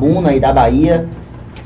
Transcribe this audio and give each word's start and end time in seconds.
Itabuna 0.00 0.34
e 0.34 0.40
da 0.40 0.52
Bahia. 0.52 1.06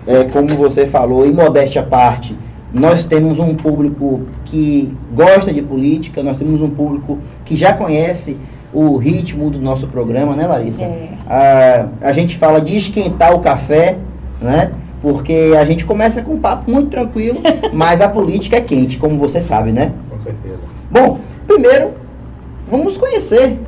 É, 0.07 0.25
como 0.25 0.49
você 0.49 0.87
falou, 0.87 1.27
e 1.27 1.33
modéstia 1.33 1.81
à 1.81 1.85
parte, 1.85 2.37
nós 2.73 3.05
temos 3.05 3.39
um 3.39 3.55
público 3.55 4.23
que 4.45 4.95
gosta 5.15 5.53
de 5.53 5.63
política, 5.63 6.23
nós 6.23 6.39
temos 6.39 6.61
um 6.61 6.69
público 6.69 7.19
que 7.45 7.57
já 7.57 7.73
conhece 7.73 8.37
o 8.73 8.97
ritmo 8.97 9.51
do 9.51 9.59
nosso 9.61 9.87
programa, 9.87 10.35
né, 10.35 10.47
Larissa? 10.47 10.85
É. 10.85 11.09
A, 11.27 12.09
a 12.09 12.13
gente 12.13 12.37
fala 12.37 12.61
de 12.61 12.77
esquentar 12.77 13.35
o 13.35 13.41
café, 13.41 13.97
né? 14.43 14.73
Porque 15.01 15.53
a 15.59 15.65
gente 15.65 15.87
começa 15.87 16.21
com 16.21 16.35
um 16.35 16.41
papo 16.41 16.71
muito 16.71 16.91
tranquilo, 16.91 17.41
mas 17.73 18.03
a 18.03 18.09
política 18.09 18.57
é 18.57 18.61
quente, 18.61 18.99
como 18.99 19.17
você 19.17 19.41
sabe, 19.41 19.73
né? 19.73 19.93
Com 20.11 20.21
certeza. 20.21 20.61
Bom, 20.91 21.21
primeiro, 21.47 21.93
vamos 22.71 22.97
conhecer 22.97 23.59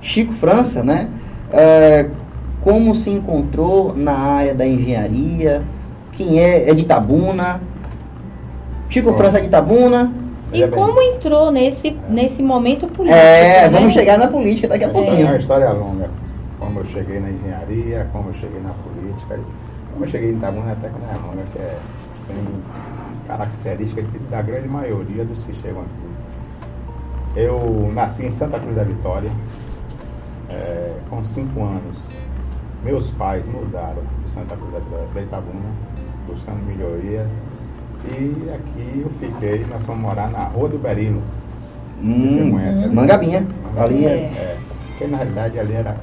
Chico 0.00 0.32
França, 0.32 0.82
né? 0.82 1.08
É, 1.52 2.08
como 2.64 2.94
se 2.94 3.10
encontrou 3.10 3.94
na 3.94 4.16
área 4.16 4.54
da 4.54 4.66
engenharia, 4.66 5.62
quem 6.12 6.40
é, 6.40 6.70
é 6.70 6.74
de 6.74 6.80
Itabuna. 6.82 7.60
Chico 8.88 9.10
Bom. 9.10 9.16
França 9.18 9.36
é 9.38 9.42
de 9.42 9.48
Itabuna. 9.48 10.10
E 10.48 10.52
Veja 10.52 10.66
bem. 10.68 10.80
como 10.80 11.00
entrou 11.02 11.52
nesse, 11.52 11.90
nesse 12.08 12.42
momento 12.42 12.86
político? 12.86 13.18
É, 13.18 13.68
né? 13.68 13.78
vamos 13.78 13.92
chegar 13.92 14.18
na 14.18 14.28
política 14.28 14.68
daqui 14.68 14.84
a 14.84 14.86
É 14.88 14.90
uma 14.90 15.02
pouquinho. 15.02 15.36
história 15.36 15.70
longa. 15.72 16.08
Como 16.58 16.80
eu 16.80 16.84
cheguei 16.86 17.20
na 17.20 17.28
engenharia, 17.30 18.08
como 18.12 18.30
eu 18.30 18.34
cheguei 18.34 18.60
na 18.62 18.70
política, 18.70 19.38
como 19.92 20.04
eu 20.04 20.08
cheguei 20.08 20.30
em 20.30 20.36
Itabuna 20.36 20.72
até 20.72 20.88
que 20.88 20.94
não 20.98 21.10
é 21.10 21.26
longa, 21.26 21.42
que 21.52 21.58
é, 21.58 21.76
tem 22.28 22.36
característica 23.26 24.02
da 24.30 24.40
grande 24.40 24.68
maioria 24.68 25.24
dos 25.24 25.42
que 25.44 25.52
chegam 25.54 25.82
aqui. 25.82 27.40
Eu 27.40 27.90
nasci 27.92 28.24
em 28.24 28.30
Santa 28.30 28.58
Cruz 28.58 28.76
da 28.76 28.84
Vitória, 28.84 29.30
é, 30.48 30.92
com 31.10 31.22
cinco 31.24 31.62
anos. 31.64 32.00
Meus 32.84 33.10
pais 33.12 33.44
mudaram 33.46 34.02
de 34.22 34.30
Santa 34.30 34.54
Cruz 34.56 34.72
da 35.14 35.20
Itabuna, 35.22 35.70
buscando 36.28 36.64
melhorias. 36.66 37.28
E 38.04 38.50
aqui 38.54 39.00
eu 39.02 39.08
fiquei, 39.08 39.64
nós 39.70 39.82
fomos 39.82 40.02
morar 40.02 40.30
na 40.30 40.44
Rua 40.44 40.68
do 40.68 40.78
Berilo. 40.78 41.22
Não 42.02 42.14
sei 42.16 42.28
se 42.28 42.34
você 42.36 42.42
Hum, 42.42 42.50
conhece 42.52 42.84
ali. 42.84 42.94
Mangabinha. 42.94 43.46
Ali 43.78 44.04
é. 44.06 44.10
É, 44.10 44.58
porque 44.88 45.06
na 45.06 45.16
realidade 45.18 45.58
ali 45.58 45.72
era, 45.72 45.96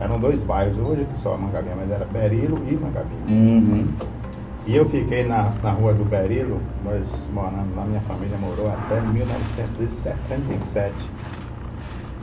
eram 0.00 0.18
dois 0.18 0.40
bairros, 0.40 0.76
hoje 0.78 1.04
que 1.04 1.16
só 1.16 1.36
Mangabinha, 1.36 1.76
mas 1.76 1.90
era 1.90 2.04
Berilo 2.06 2.58
e 2.68 2.74
Mangabinha. 2.74 3.22
Uhum. 3.30 3.86
E 4.66 4.74
eu 4.74 4.84
fiquei 4.84 5.22
na, 5.24 5.50
na 5.62 5.70
rua 5.70 5.94
do 5.94 6.04
Berilo, 6.04 6.60
nós 6.84 7.08
moramos 7.32 7.76
lá, 7.76 7.84
minha 7.84 8.00
família 8.00 8.36
morou 8.38 8.66
até 8.66 9.00
1967, 9.00 10.92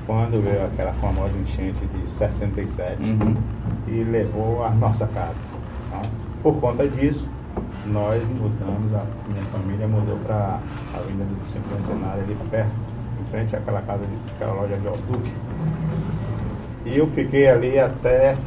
quando 0.06 0.42
veio 0.42 0.66
aquela 0.66 0.94
famosa 0.94 1.38
enchente 1.38 1.86
de 1.88 2.10
67 2.10 3.02
Uhum. 3.02 3.36
e 3.88 4.04
levou 4.04 4.64
a 4.64 4.70
nossa 4.72 5.08
casa. 5.08 5.36
Então, 5.88 6.02
por 6.42 6.60
conta 6.60 6.88
disso, 6.88 7.30
nós 7.86 8.22
mudamos, 8.28 8.94
a 8.94 9.06
minha 9.28 9.44
família 9.46 9.88
mudou 9.88 10.18
para 10.20 10.60
a 10.94 10.98
Avenida 10.98 11.26
do 11.26 11.46
Cinquentenário 11.46 12.24
ali 12.24 12.36
perto, 12.50 12.72
em 13.22 13.26
frente 13.26 13.56
àquela 13.56 13.82
casa, 13.82 14.06
de, 14.06 14.16
aquela 14.36 14.54
loja 14.54 14.78
de 14.78 14.88
Osduque. 14.88 15.32
E 16.86 16.98
eu 16.98 17.08
fiquei 17.08 17.48
ali 17.50 17.80
até 17.80 18.38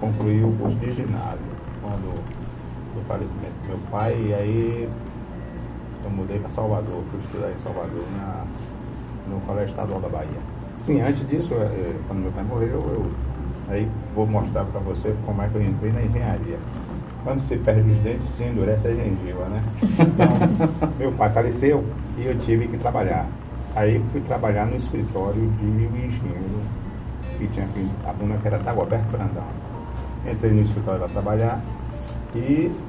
concluir 0.00 0.44
o 0.44 0.52
curso 0.56 0.76
de 0.76 0.90
ginásio, 0.90 1.38
quando 1.80 2.24
do 2.94 3.02
falecimento 3.06 3.54
do 3.62 3.68
meu 3.68 3.78
pai, 3.90 4.14
e 4.20 4.34
aí 4.34 4.88
eu 6.04 6.10
mudei 6.10 6.38
para 6.38 6.48
Salvador, 6.48 7.04
fui 7.10 7.20
estudar 7.20 7.50
em 7.52 7.56
Salvador, 7.58 8.10
na, 8.10 8.44
no 9.24 9.40
Colégio 9.42 9.70
Estadual 9.70 10.00
da 10.00 10.08
Bahia. 10.08 10.48
Sim, 10.78 11.00
antes 11.00 11.26
disso, 11.26 11.54
eh, 11.54 11.98
eh, 11.98 12.02
quando 12.06 12.20
meu 12.20 12.32
pai 12.32 12.44
morreu, 12.44 12.90
eu 12.90 13.22
aí 13.66 13.86
vou 14.12 14.26
mostrar 14.26 14.66
para 14.66 14.80
você 14.80 15.16
como 15.16 15.42
é 15.42 15.48
que 15.50 15.56
eu 15.56 15.62
entrei 15.62 15.92
na 15.92 16.04
engenharia. 16.04 16.68
Quando 17.22 17.38
se 17.38 17.58
perde 17.58 17.90
os 17.90 17.98
dentes, 18.00 18.28
se 18.30 18.44
endurece 18.44 18.88
a 18.88 18.94
gengiva, 18.94 19.48
né? 19.48 19.74
Então, 19.98 20.28
meu 20.98 21.16
pai 21.16 21.32
faleceu 21.32 21.96
e 22.16 22.24
eu 22.26 22.38
tive 22.38 22.68
que 22.68 22.76
trabalhar. 22.78 23.38
Aí 23.74 24.08
fui 24.10 24.20
trabalhar 24.22 24.66
no 24.66 24.76
escritório 24.76 25.50
de 25.52 25.86
um 25.86 25.96
engenheiro 25.96 26.74
que 27.36 27.48
tinha 27.48 27.66
aqui 27.66 27.80
em 27.80 28.00
Abuna, 28.02 28.38
que 28.40 28.46
era 28.46 28.58
Dagoberto 28.58 29.10
Brandão. 29.10 29.60
Entrei 30.24 30.52
no 30.52 30.60
escritório 30.62 31.00
para 31.00 31.08
trabalhar 31.08 31.68
e 32.34 32.86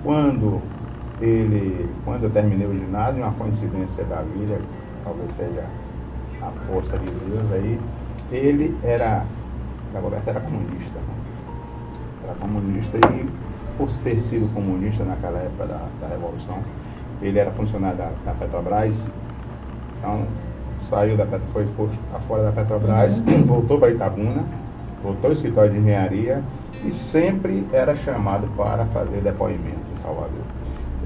quando 0.00 0.76
ele, 1.18 2.00
quando 2.04 2.24
eu 2.24 2.32
terminei 2.32 2.66
o 2.66 2.74
ginásio, 2.74 3.22
uma 3.22 3.34
coincidência 3.36 4.04
da 4.06 4.22
vida, 4.22 4.70
talvez 5.08 5.32
seja 5.32 5.64
a 6.42 6.50
força 6.66 6.98
de 6.98 7.06
Deus 7.06 7.52
aí, 7.52 7.80
ele 8.30 8.76
era, 8.84 9.24
Dagoberto 9.92 10.28
era 10.28 10.40
comunista, 10.40 10.98
né? 10.98 11.14
Era 12.24 12.34
comunista 12.34 12.98
e 12.98 13.28
por 13.78 13.90
ter 14.02 14.20
sido 14.20 14.52
comunista 14.52 15.04
naquela 15.04 15.38
época 15.38 15.66
da, 15.66 15.86
da 16.00 16.08
Revolução, 16.08 16.58
ele 17.22 17.38
era 17.38 17.50
funcionário 17.50 17.96
da, 17.96 18.10
da 18.24 18.32
Petrobras, 18.34 19.12
então 19.98 20.26
saiu 20.82 21.16
da 21.16 21.24
Petrobras, 21.24 21.52
foi 21.52 21.66
posto 21.76 21.98
fora 22.26 22.42
da 22.44 22.52
Petrobras, 22.52 23.18
voltou 23.46 23.78
para 23.78 23.90
Itabuna, 23.90 24.44
voltou 25.02 25.28
ao 25.28 25.32
escritório 25.32 25.72
de 25.72 25.78
engenharia 25.78 26.42
e 26.84 26.90
sempre 26.90 27.66
era 27.72 27.94
chamado 27.94 28.46
para 28.56 28.84
fazer 28.86 29.20
depoimento 29.22 29.86
em 29.96 30.02
Salvador. 30.02 30.44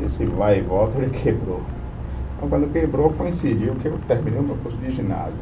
Esse 0.02 0.24
vai 0.24 0.58
e 0.58 0.62
volta 0.62 0.98
ele 0.98 1.10
quebrou. 1.10 1.60
Quando 2.48 2.70
quebrou 2.72 3.10
coincidiu 3.10 3.75
que 3.76 3.86
eu 3.86 3.98
terminei 4.06 4.41
o 4.41 4.42
meu 4.42 4.56
curso 4.56 4.76
de 4.78 4.91
ginásio 4.91 5.38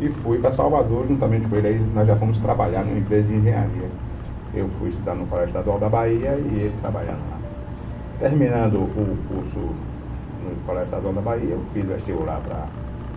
e 0.00 0.08
fui 0.08 0.38
para 0.38 0.50
Salvador 0.50 1.06
juntamente 1.06 1.48
com 1.48 1.56
ele. 1.56 1.68
Aí 1.68 1.80
nós 1.94 2.06
já 2.06 2.16
fomos 2.16 2.38
trabalhar 2.38 2.84
numa 2.84 2.98
empresa 2.98 3.24
de 3.24 3.34
engenharia. 3.34 3.88
Eu 4.54 4.68
fui 4.68 4.88
estudar 4.88 5.14
no 5.14 5.26
Colégio 5.26 5.48
Estadual 5.48 5.78
da 5.78 5.88
Bahia 5.88 6.34
e 6.36 6.60
ele 6.60 6.74
trabalhando 6.80 7.20
lá. 7.30 7.38
Terminando 8.18 8.76
o 8.76 9.16
curso 9.28 9.58
no 9.58 10.54
Colégio 10.66 10.84
Estadual 10.84 11.12
da 11.12 11.20
Bahia, 11.20 11.50
eu 11.50 11.60
fiz 11.72 11.84
vestibular 11.84 12.40
para 12.40 12.66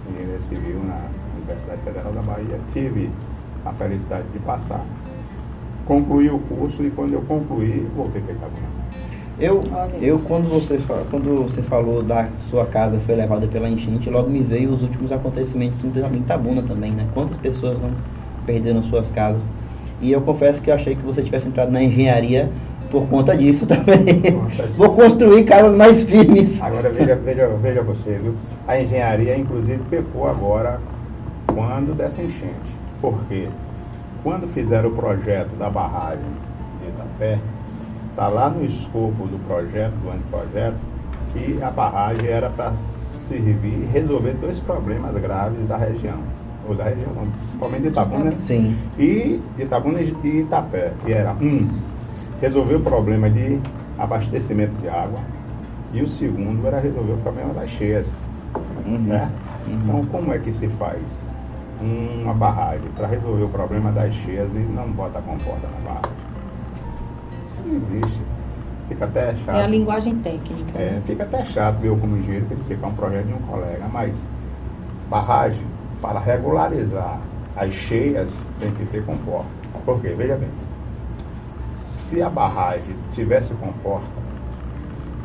Engenharia 0.10 0.40
Civil 0.40 0.80
na 0.84 1.00
Universidade 1.36 1.82
Federal 1.82 2.12
da 2.14 2.22
Bahia. 2.22 2.60
Tive 2.70 3.10
a 3.66 3.72
felicidade 3.74 4.28
de 4.34 4.40
passar. 4.40 4.84
Concluí 5.86 6.30
o 6.30 6.40
curso 6.40 6.84
e 6.84 6.90
quando 6.92 7.14
eu 7.14 7.22
concluí, 7.22 7.88
voltei 7.96 8.22
para 8.22 8.34
Itabuna. 8.34 8.81
Eu, 9.41 9.59
eu 10.00 10.19
quando, 10.19 10.47
você, 10.47 10.79
quando 11.09 11.44
você 11.44 11.63
falou 11.63 12.03
da 12.03 12.28
sua 12.50 12.63
casa 12.68 13.00
foi 13.00 13.16
levada 13.16 13.47
pela 13.47 13.68
enchente, 13.68 14.07
logo 14.07 14.29
me 14.29 14.41
veio 14.41 14.72
os 14.72 14.84
últimos 14.84 15.12
acontecimentos 15.12 15.84
em 15.84 16.18
Itabuna 16.18 16.62
também, 16.62 16.91
né? 16.91 17.07
Quantas 17.16 17.38
pessoas 17.38 17.79
não 17.79 17.90
perderam 18.46 18.84
suas 18.84 19.09
casas? 19.09 19.41
E 20.00 20.12
eu 20.12 20.22
confesso 20.22 20.62
que 20.62 20.69
eu 20.69 20.75
achei 20.75 20.94
que 20.94 21.02
você 21.02 21.24
tivesse 21.24 21.47
entrado 21.47 21.72
na 21.72 21.81
engenharia 21.81 22.52
por 22.91 23.07
conta 23.07 23.35
disso 23.35 23.66
também. 23.68 24.22
conta 24.22 24.63
disso. 24.63 24.78
Vou 24.78 24.96
construir 24.96 25.44
casas 25.46 25.73
mais 25.75 26.03
firmes. 26.03 26.62
Agora 26.62 26.91
veja, 26.91 27.16
veja, 27.16 27.47
veja 27.47 27.81
você, 27.81 28.19
viu? 28.19 28.35
A 28.68 28.79
engenharia, 28.79 29.35
inclusive, 29.38 29.79
pecou 29.90 30.28
agora 30.28 30.79
quando 31.47 31.96
dessa 31.96 32.22
enchente. 32.22 32.75
Por 33.02 33.18
quê? 33.28 33.47
Quando 34.23 34.46
fizeram 34.46 34.90
o 34.90 34.94
projeto 34.94 35.56
da 35.58 35.68
barragem 35.68 36.25
de 36.79 36.90
Itapé, 36.90 37.40
está 38.22 38.28
lá 38.28 38.50
no 38.52 38.64
escopo 38.64 39.26
do 39.26 39.40
projeto, 39.48 39.94
do 39.94 40.12
anteprojeto, 40.12 40.78
que 41.34 41.59
a 41.59 41.72
barragem 41.72 42.30
era 42.30 42.52
para 42.52 42.72
servir 42.76 43.82
e 43.82 43.90
resolver 43.92 44.34
dois 44.34 44.59
problemas 44.59 45.16
graves 45.16 45.68
da 45.68 45.76
região. 45.76 46.20
Ou 46.70 46.76
da 46.76 46.84
região, 46.84 47.09
principalmente 47.40 47.82
de 47.82 47.88
Itabuna 47.88 48.32
Sim. 48.38 48.78
e 49.00 49.42
Itabuna 49.58 50.00
e 50.02 50.28
Itapé, 50.28 50.92
que 51.04 51.12
era 51.12 51.34
um, 51.34 51.68
resolver 52.40 52.76
o 52.76 52.82
problema 52.82 53.28
de 53.28 53.59
abastecimento 53.98 54.74
de 54.80 54.88
água 54.88 55.20
e 55.92 56.03
o 56.03 56.08
segundo 56.08 56.68
era 56.68 56.80
resolver 56.80 57.14
o 57.14 57.18
problema 57.18 57.53
das 57.56 57.72
cheias, 57.72 58.16
Uhum. 58.86 59.00
certo? 59.00 59.32
Uhum. 59.66 59.80
Então 59.84 60.06
como 60.06 60.32
é 60.32 60.38
que 60.38 60.53
se 60.53 60.68
faz 60.68 61.02
uma 61.82 62.34
barragem 62.36 62.88
para 62.96 63.08
resolver 63.08 63.44
o 63.46 63.50
problema 63.50 63.92
das 63.92 64.14
cheias 64.14 64.53
e 64.53 64.59
não 64.59 64.91
bota 64.91 65.18
a 65.18 65.22
comporta 65.23 65.68
na 65.68 65.90
barragem? 65.90 66.21
Isso 67.52 67.68
não 67.68 67.76
existe. 67.76 68.22
Fica 68.88 69.06
até 69.06 69.36
chato. 69.36 69.58
É 69.59 69.64
a 69.64 69.68
linguagem 69.68 70.16
técnica. 70.20 70.80
É, 70.80 71.02
fica 71.02 71.24
até 71.24 71.44
chato 71.44 71.84
eu 71.84 71.98
como 71.98 72.16
engenheiro 72.16 72.46
verificar 72.46 72.88
um 72.88 72.96
projeto 72.96 73.28
de 73.28 73.34
um 73.34 73.42
colega, 73.42 73.88
mas 73.90 74.26
barragem 75.09 75.68
para 76.02 76.20
regularizar 76.20 77.22
as 77.56 77.74
cheias 77.74 78.48
tem 78.59 78.72
que 78.72 78.86
ter 78.86 79.06
comporta. 79.06 79.52
Por 79.86 80.02
quê? 80.02 80.09
Veja 80.16 80.38
bem, 80.38 80.50
se 81.70 82.22
a 82.22 82.30
barragem 82.30 82.96
tivesse 83.12 83.54
comporta, 83.56 84.22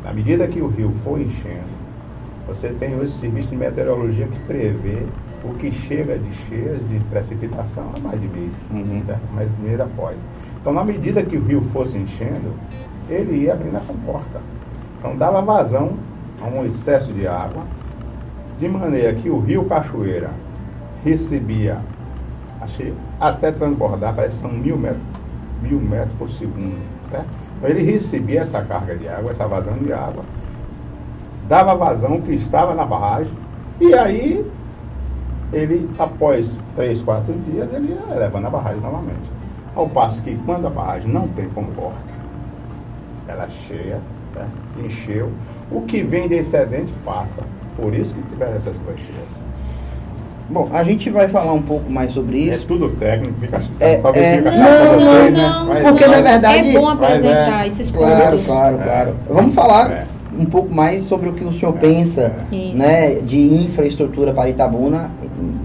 na 0.03 0.13
medida 0.13 0.47
que 0.47 0.61
o 0.61 0.67
rio 0.67 0.91
for 1.03 1.19
enchendo, 1.19 1.69
você 2.45 2.69
tem 2.73 2.95
hoje 2.95 3.11
serviço 3.13 3.49
de 3.49 3.55
meteorologia 3.55 4.27
que 4.27 4.39
prevê 4.47 5.03
o 5.43 5.53
que 5.55 5.71
chega 5.71 6.17
de 6.17 6.31
cheias 6.31 6.79
de 6.87 6.99
precipitação 7.09 7.91
a 7.95 7.99
mais 7.99 8.19
de 8.21 8.27
mês, 8.27 8.65
Uhum. 8.71 9.03
certo? 9.03 9.33
mais 9.33 9.51
de 9.53 9.61
mês 9.61 9.79
após. 9.79 10.21
Então, 10.61 10.73
na 10.73 10.83
medida 10.83 11.23
que 11.23 11.37
o 11.37 11.43
rio 11.43 11.61
fosse 11.61 11.97
enchendo, 11.97 12.53
ele 13.09 13.43
ia 13.43 13.53
abrindo 13.53 13.77
a 13.77 13.81
comporta. 13.81 14.41
Então, 14.99 15.15
dava 15.15 15.41
vazão 15.41 15.97
a 16.41 16.47
um 16.47 16.65
excesso 16.65 17.11
de 17.13 17.27
água, 17.27 17.63
de 18.57 18.67
maneira 18.67 19.13
que 19.13 19.29
o 19.29 19.39
rio 19.39 19.65
Cachoeira 19.65 20.31
recebia, 21.03 21.77
achei, 22.61 22.93
até 23.19 23.51
transbordar, 23.51 24.13
parece 24.15 24.35
que 24.35 24.41
são 24.41 24.51
mil 24.51 24.77
metros 24.77 25.17
mil 25.61 25.79
metros 25.79 26.13
por 26.13 26.29
segundo, 26.29 26.77
certo? 27.03 27.27
Então 27.57 27.69
ele 27.69 27.81
recebia 27.81 28.41
essa 28.41 28.61
carga 28.61 28.95
de 28.95 29.07
água, 29.07 29.31
essa 29.31 29.47
vazão 29.47 29.77
de 29.77 29.91
água, 29.91 30.23
dava 31.47 31.75
vazão 31.75 32.21
que 32.21 32.33
estava 32.33 32.75
na 32.75 32.85
barragem, 32.85 33.33
e 33.79 33.93
aí 33.93 34.45
ele, 35.51 35.89
após 35.97 36.59
três, 36.75 37.01
quatro 37.01 37.33
dias, 37.51 37.71
ele 37.73 37.93
ia 37.93 38.15
levando 38.15 38.45
a 38.45 38.49
barragem 38.49 38.81
novamente. 38.81 39.36
Ao 39.77 39.87
passo 39.87 40.23
que 40.23 40.35
quando 40.37 40.65
a 40.65 40.71
barragem 40.71 41.07
não 41.11 41.27
tem 41.27 41.47
comporta, 41.49 42.11
ela 43.27 43.43
é 43.43 43.47
cheia, 43.47 44.01
certo? 44.33 44.51
encheu, 44.75 45.31
o 45.69 45.81
que 45.81 46.01
vem 46.01 46.27
de 46.27 46.33
excedente 46.33 46.93
passa. 47.05 47.43
Por 47.75 47.93
isso 47.93 48.15
que 48.15 48.23
tiver 48.23 48.55
essas 48.55 48.75
duas 48.79 48.99
cheias. 48.99 49.37
Bom, 50.49 50.67
a 50.73 50.83
gente 50.83 51.11
vai 51.11 51.27
falar 51.27 51.53
um 51.53 51.61
pouco 51.61 51.91
mais 51.91 52.11
sobre 52.11 52.49
É 52.49 52.55
isso. 52.55 52.65
tudo 52.65 52.89
técnico, 52.95 53.39
fica, 53.39 53.59
É, 53.79 53.97
talvez 53.97 54.25
é, 54.25 54.37
fica 54.37 54.49
não, 54.51 54.57
chato 54.57 54.83
não, 54.83 54.99
vocês, 54.99 55.33
não, 55.33 55.65
né? 55.67 55.73
Mas- 55.73 55.83
porque 55.91 56.07
mas- 56.07 56.15
na 56.17 56.21
verdade- 56.31 56.69
é 56.69 56.79
bom 56.79 56.89
apresentar 56.89 57.63
é- 57.63 57.67
esses 57.67 57.91
Claro, 57.91 58.31
pontos. 58.31 58.45
claro, 58.47 58.79
É. 58.79 58.83
claro. 58.83 59.17
Vamos 59.29 59.53
falar 59.53 59.91
É. 59.91 60.07
um 60.37 60.45
pouco 60.45 60.73
mais 60.73 61.03
sobre 61.03 61.29
o 61.29 61.33
que 61.33 61.43
o 61.43 61.51
senhor 61.51 61.73
pensa 61.73 62.33
Isso. 62.51 62.77
né, 62.77 63.15
de 63.15 63.37
infraestrutura 63.37 64.33
para 64.33 64.49
Itabuna. 64.49 65.11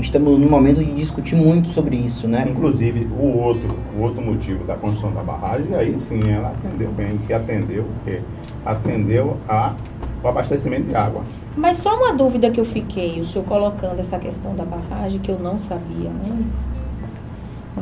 Estamos 0.00 0.38
no 0.38 0.48
momento 0.48 0.82
de 0.82 0.92
discutir 0.92 1.36
muito 1.36 1.68
sobre 1.68 1.96
isso, 1.96 2.26
né? 2.26 2.46
Inclusive, 2.48 3.06
o 3.20 3.38
outro, 3.38 3.68
o 3.98 4.02
outro 4.02 4.22
motivo 4.22 4.64
da 4.64 4.74
construção 4.74 5.12
da 5.12 5.22
barragem, 5.22 5.74
aí 5.74 5.98
sim 5.98 6.30
ela 6.30 6.48
atendeu 6.48 6.90
bem, 6.90 7.18
que 7.26 7.32
atendeu, 7.32 7.84
porque 7.84 8.20
atendeu 8.64 9.36
a, 9.48 9.74
o 10.22 10.28
abastecimento 10.28 10.88
de 10.88 10.94
água. 10.94 11.22
Mas 11.56 11.76
só 11.76 11.94
uma 11.94 12.14
dúvida 12.14 12.50
que 12.50 12.58
eu 12.58 12.64
fiquei, 12.64 13.20
o 13.20 13.26
senhor 13.26 13.44
colocando 13.44 14.00
essa 14.00 14.18
questão 14.18 14.54
da 14.56 14.64
barragem, 14.64 15.20
que 15.20 15.30
eu 15.30 15.38
não 15.38 15.58
sabia, 15.58 16.08
né? 16.10 16.44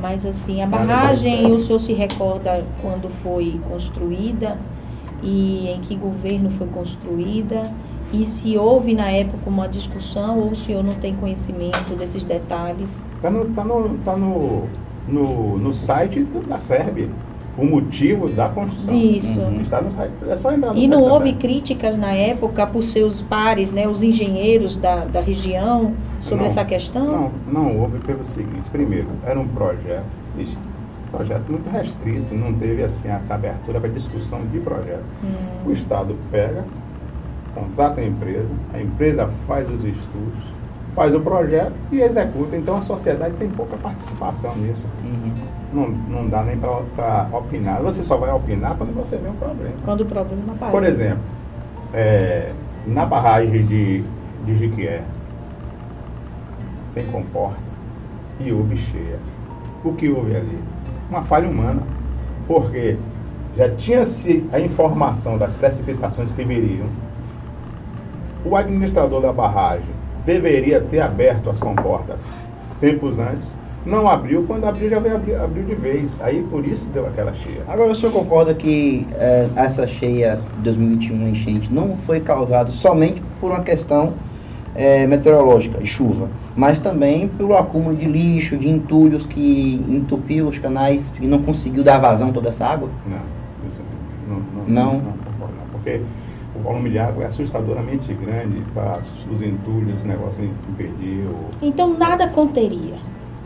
Mas 0.00 0.26
assim, 0.26 0.62
a 0.62 0.66
barragem, 0.66 1.52
o 1.52 1.58
senhor 1.58 1.78
se 1.78 1.92
recorda 1.92 2.64
quando 2.80 3.08
foi 3.08 3.60
construída 3.68 4.56
e 5.22 5.68
em 5.68 5.80
que 5.80 5.94
governo 5.94 6.50
foi 6.50 6.66
construída? 6.68 7.62
E 8.12 8.26
se 8.26 8.56
houve 8.56 8.94
na 8.94 9.10
época 9.10 9.48
uma 9.48 9.68
discussão 9.68 10.38
ou 10.38 10.50
o 10.50 10.56
senhor 10.56 10.82
não 10.82 10.94
tem 10.94 11.14
conhecimento 11.14 11.94
desses 11.96 12.24
detalhes? 12.24 13.06
Está 13.16 13.30
no, 13.30 13.44
tá 13.46 13.64
no, 13.64 13.98
tá 13.98 14.16
no, 14.16 14.62
no, 15.06 15.58
no 15.58 15.72
site 15.72 16.24
da 16.24 16.58
SERB, 16.58 17.08
o 17.56 17.64
motivo 17.64 18.28
da 18.28 18.48
construção. 18.48 18.94
Isso. 18.94 19.40
Uhum. 19.40 19.60
Está 19.60 19.80
no 19.80 19.90
site, 19.92 20.12
é 20.28 20.36
só 20.36 20.52
entrar 20.52 20.72
no 20.72 20.78
E 20.78 20.88
não 20.88 21.02
houve 21.02 21.34
críticas 21.34 21.96
na 21.98 22.12
época 22.12 22.66
por 22.66 22.82
seus 22.82 23.20
pares, 23.20 23.70
né, 23.72 23.86
os 23.86 24.02
engenheiros 24.02 24.76
da, 24.76 25.04
da 25.04 25.20
região, 25.20 25.94
sobre 26.22 26.44
Não, 26.44 26.50
essa 26.50 26.64
questão? 26.64 27.06
Não, 27.06 27.32
não 27.52 27.78
houve 27.80 27.98
pelo 28.00 28.24
seguinte, 28.24 28.68
primeiro, 28.70 29.08
era 29.24 29.38
um 29.38 29.46
projeto, 29.48 30.04
projeto 31.10 31.48
muito 31.48 31.68
restrito, 31.70 32.34
não 32.34 32.52
teve 32.54 32.82
assim 32.82 33.08
essa 33.08 33.34
abertura 33.34 33.80
para 33.80 33.90
discussão 33.90 34.44
de 34.46 34.58
projeto. 34.60 35.04
Hum. 35.22 35.68
O 35.68 35.72
Estado 35.72 36.16
pega, 36.30 36.64
contrata 37.54 38.00
a 38.00 38.04
empresa, 38.04 38.48
a 38.72 38.80
empresa 38.80 39.28
faz 39.46 39.70
os 39.70 39.84
estudos, 39.84 40.44
faz 40.94 41.14
o 41.14 41.20
projeto 41.20 41.72
e 41.92 42.00
executa. 42.00 42.56
Então 42.56 42.76
a 42.76 42.80
sociedade 42.80 43.34
tem 43.36 43.48
pouca 43.50 43.76
participação 43.76 44.56
nisso. 44.56 44.84
Uhum. 45.04 45.32
Não, 45.72 45.88
não 45.88 46.28
dá 46.28 46.42
nem 46.42 46.56
para 46.58 47.28
opinar. 47.32 47.82
Você 47.82 48.02
só 48.02 48.16
vai 48.16 48.32
opinar 48.32 48.76
quando 48.76 48.94
você 48.94 49.16
vê 49.16 49.28
um 49.28 49.34
problema. 49.34 49.74
Quando 49.84 50.00
o 50.02 50.06
problema 50.06 50.52
aparece. 50.52 50.72
Por 50.72 50.84
exemplo, 50.84 51.22
é, 51.94 52.52
na 52.86 53.06
barragem 53.06 53.64
de, 53.66 54.04
de 54.44 54.56
Jiquié, 54.56 55.02
tem 56.94 57.06
comporta 57.06 57.60
e 58.40 58.52
houve 58.52 58.76
cheia. 58.76 59.18
O 59.84 59.92
que 59.92 60.08
houve 60.08 60.36
ali? 60.36 60.58
Uma 61.10 61.22
falha 61.22 61.48
humana. 61.48 61.82
Porque 62.46 62.96
já 63.56 63.68
tinha-se 63.70 64.44
a 64.52 64.60
informação 64.60 65.36
das 65.36 65.56
precipitações 65.56 66.32
que 66.32 66.44
viriam. 66.44 66.86
O 68.44 68.56
administrador 68.56 69.20
da 69.20 69.32
barragem 69.32 69.84
deveria 70.24 70.80
ter 70.80 71.00
aberto 71.00 71.50
as 71.50 71.58
comportas 71.58 72.22
tempos 72.80 73.18
antes. 73.18 73.54
Não 73.84 74.06
abriu, 74.08 74.44
quando 74.46 74.66
abriu 74.66 74.90
já 74.90 74.98
veio 74.98 75.16
abrir, 75.16 75.34
abriu 75.36 75.64
de 75.64 75.74
vez. 75.74 76.20
Aí 76.20 76.42
por 76.50 76.66
isso 76.66 76.88
deu 76.90 77.06
aquela 77.06 77.32
cheia. 77.32 77.62
Agora, 77.66 77.92
o 77.92 77.94
senhor 77.94 78.12
concorda 78.12 78.54
que 78.54 79.06
eh, 79.12 79.48
essa 79.56 79.86
cheia 79.86 80.38
de 80.58 80.62
2021 80.64 81.28
enchente 81.28 81.72
não 81.72 81.96
foi 81.98 82.20
causada 82.20 82.70
somente 82.70 83.22
por 83.40 83.50
uma 83.50 83.60
questão 83.60 84.12
eh, 84.74 85.06
meteorológica, 85.06 85.78
de 85.78 85.86
chuva, 85.86 86.30
mas 86.54 86.80
também 86.80 87.28
pelo 87.28 87.56
acúmulo 87.56 87.96
de 87.96 88.06
lixo, 88.06 88.56
de 88.56 88.68
entulhos 88.68 89.26
que 89.26 89.74
entupiu 89.88 90.48
os 90.48 90.58
canais 90.58 91.12
e 91.20 91.26
não 91.26 91.42
conseguiu 91.42 91.82
dar 91.82 91.98
vazão 91.98 92.30
a 92.30 92.32
toda 92.32 92.48
essa 92.48 92.66
água? 92.66 92.90
Não, 93.06 93.66
isso 93.66 93.82
não. 93.82 94.00
Não, 94.26 94.64
Não? 94.68 94.92
não, 95.00 95.12
porque 95.72 96.00
o 96.54 96.60
volume 96.60 96.90
de 96.90 96.98
água 96.98 97.24
é 97.24 97.26
assustadoramente 97.26 98.12
grande 98.14 98.62
para 98.74 98.98
os 99.00 99.40
entulhos, 99.42 99.98
esse 99.98 100.06
negócio 100.06 100.44
impedir. 100.44 101.26
o- 101.26 101.48
Então 101.62 101.96
nada 101.98 102.28
conteria. 102.28 102.98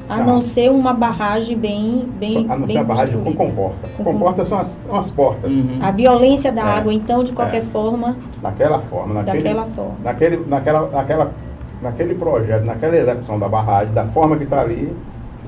A 0.08 0.18
não, 0.18 0.26
Não. 0.34 0.42
ser 0.42 0.70
uma 0.70 0.92
barragem 0.92 1.56
bem, 1.56 2.06
bem, 2.18 2.46
A 2.48 2.56
não 2.56 2.66
bem 2.66 2.76
ser 2.76 2.82
a 2.82 2.84
barragem 2.84 3.20
com 3.22 3.32
comporta. 3.34 3.88
Com 3.96 4.04
Comporta 4.04 4.44
são 4.44 4.58
as, 4.58 4.66
são 4.86 4.98
as 4.98 5.10
portas. 5.10 5.52
Uhum. 5.54 5.78
A 5.80 5.90
violência 5.90 6.52
da 6.52 6.60
É. 6.62 6.78
água, 6.78 6.92
então, 6.92 7.24
de 7.24 7.32
qualquer 7.32 7.62
É. 7.62 7.64
forma, 7.66 8.16
Daquela 8.42 8.78
forma, 8.78 9.14
naquele, 9.14 9.42
daquela 9.42 9.66
forma. 9.66 9.94
naquele, 10.04 10.36
naquela, 10.46 10.90
naquela, 10.90 11.32
naquele 11.80 12.14
projeto, 12.16 12.64
naquela 12.64 12.96
execução 12.96 13.38
da 13.38 13.48
barragem, 13.48 13.94
da 13.94 14.04
forma 14.04 14.36
que 14.36 14.44
está 14.44 14.60
ali, 14.60 14.94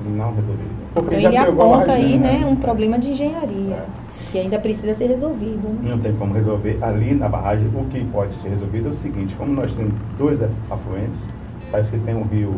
não 0.05 0.33
resolveria. 0.33 0.77
Porque 0.95 1.15
Então 1.15 1.21
já 1.21 1.27
ele 1.29 1.37
aponta 1.37 1.91
aí, 1.91 2.17
né, 2.17 2.43
um 2.49 2.55
problema 2.55 2.97
de 2.97 3.11
engenharia, 3.11 3.75
É. 3.75 3.85
que 4.31 4.39
ainda 4.39 4.57
precisa 4.57 4.95
ser 4.95 5.05
resolvido. 5.07 5.67
né? 5.67 5.91
Não 5.91 5.99
tem 5.99 6.13
como 6.13 6.33
resolver 6.33 6.79
ali 6.81 7.13
na 7.13 7.29
barragem. 7.29 7.67
O 7.75 7.85
que 7.85 8.03
pode 8.05 8.33
ser 8.33 8.49
resolvido 8.49 8.87
é 8.87 8.89
o 8.89 8.93
seguinte: 8.93 9.35
como 9.35 9.51
nós 9.53 9.71
temos 9.73 9.93
dois 10.17 10.41
afluentes, 10.71 11.19
parece 11.71 11.91
que 11.91 11.99
tem 11.99 12.15
um 12.15 12.23
rio, 12.23 12.55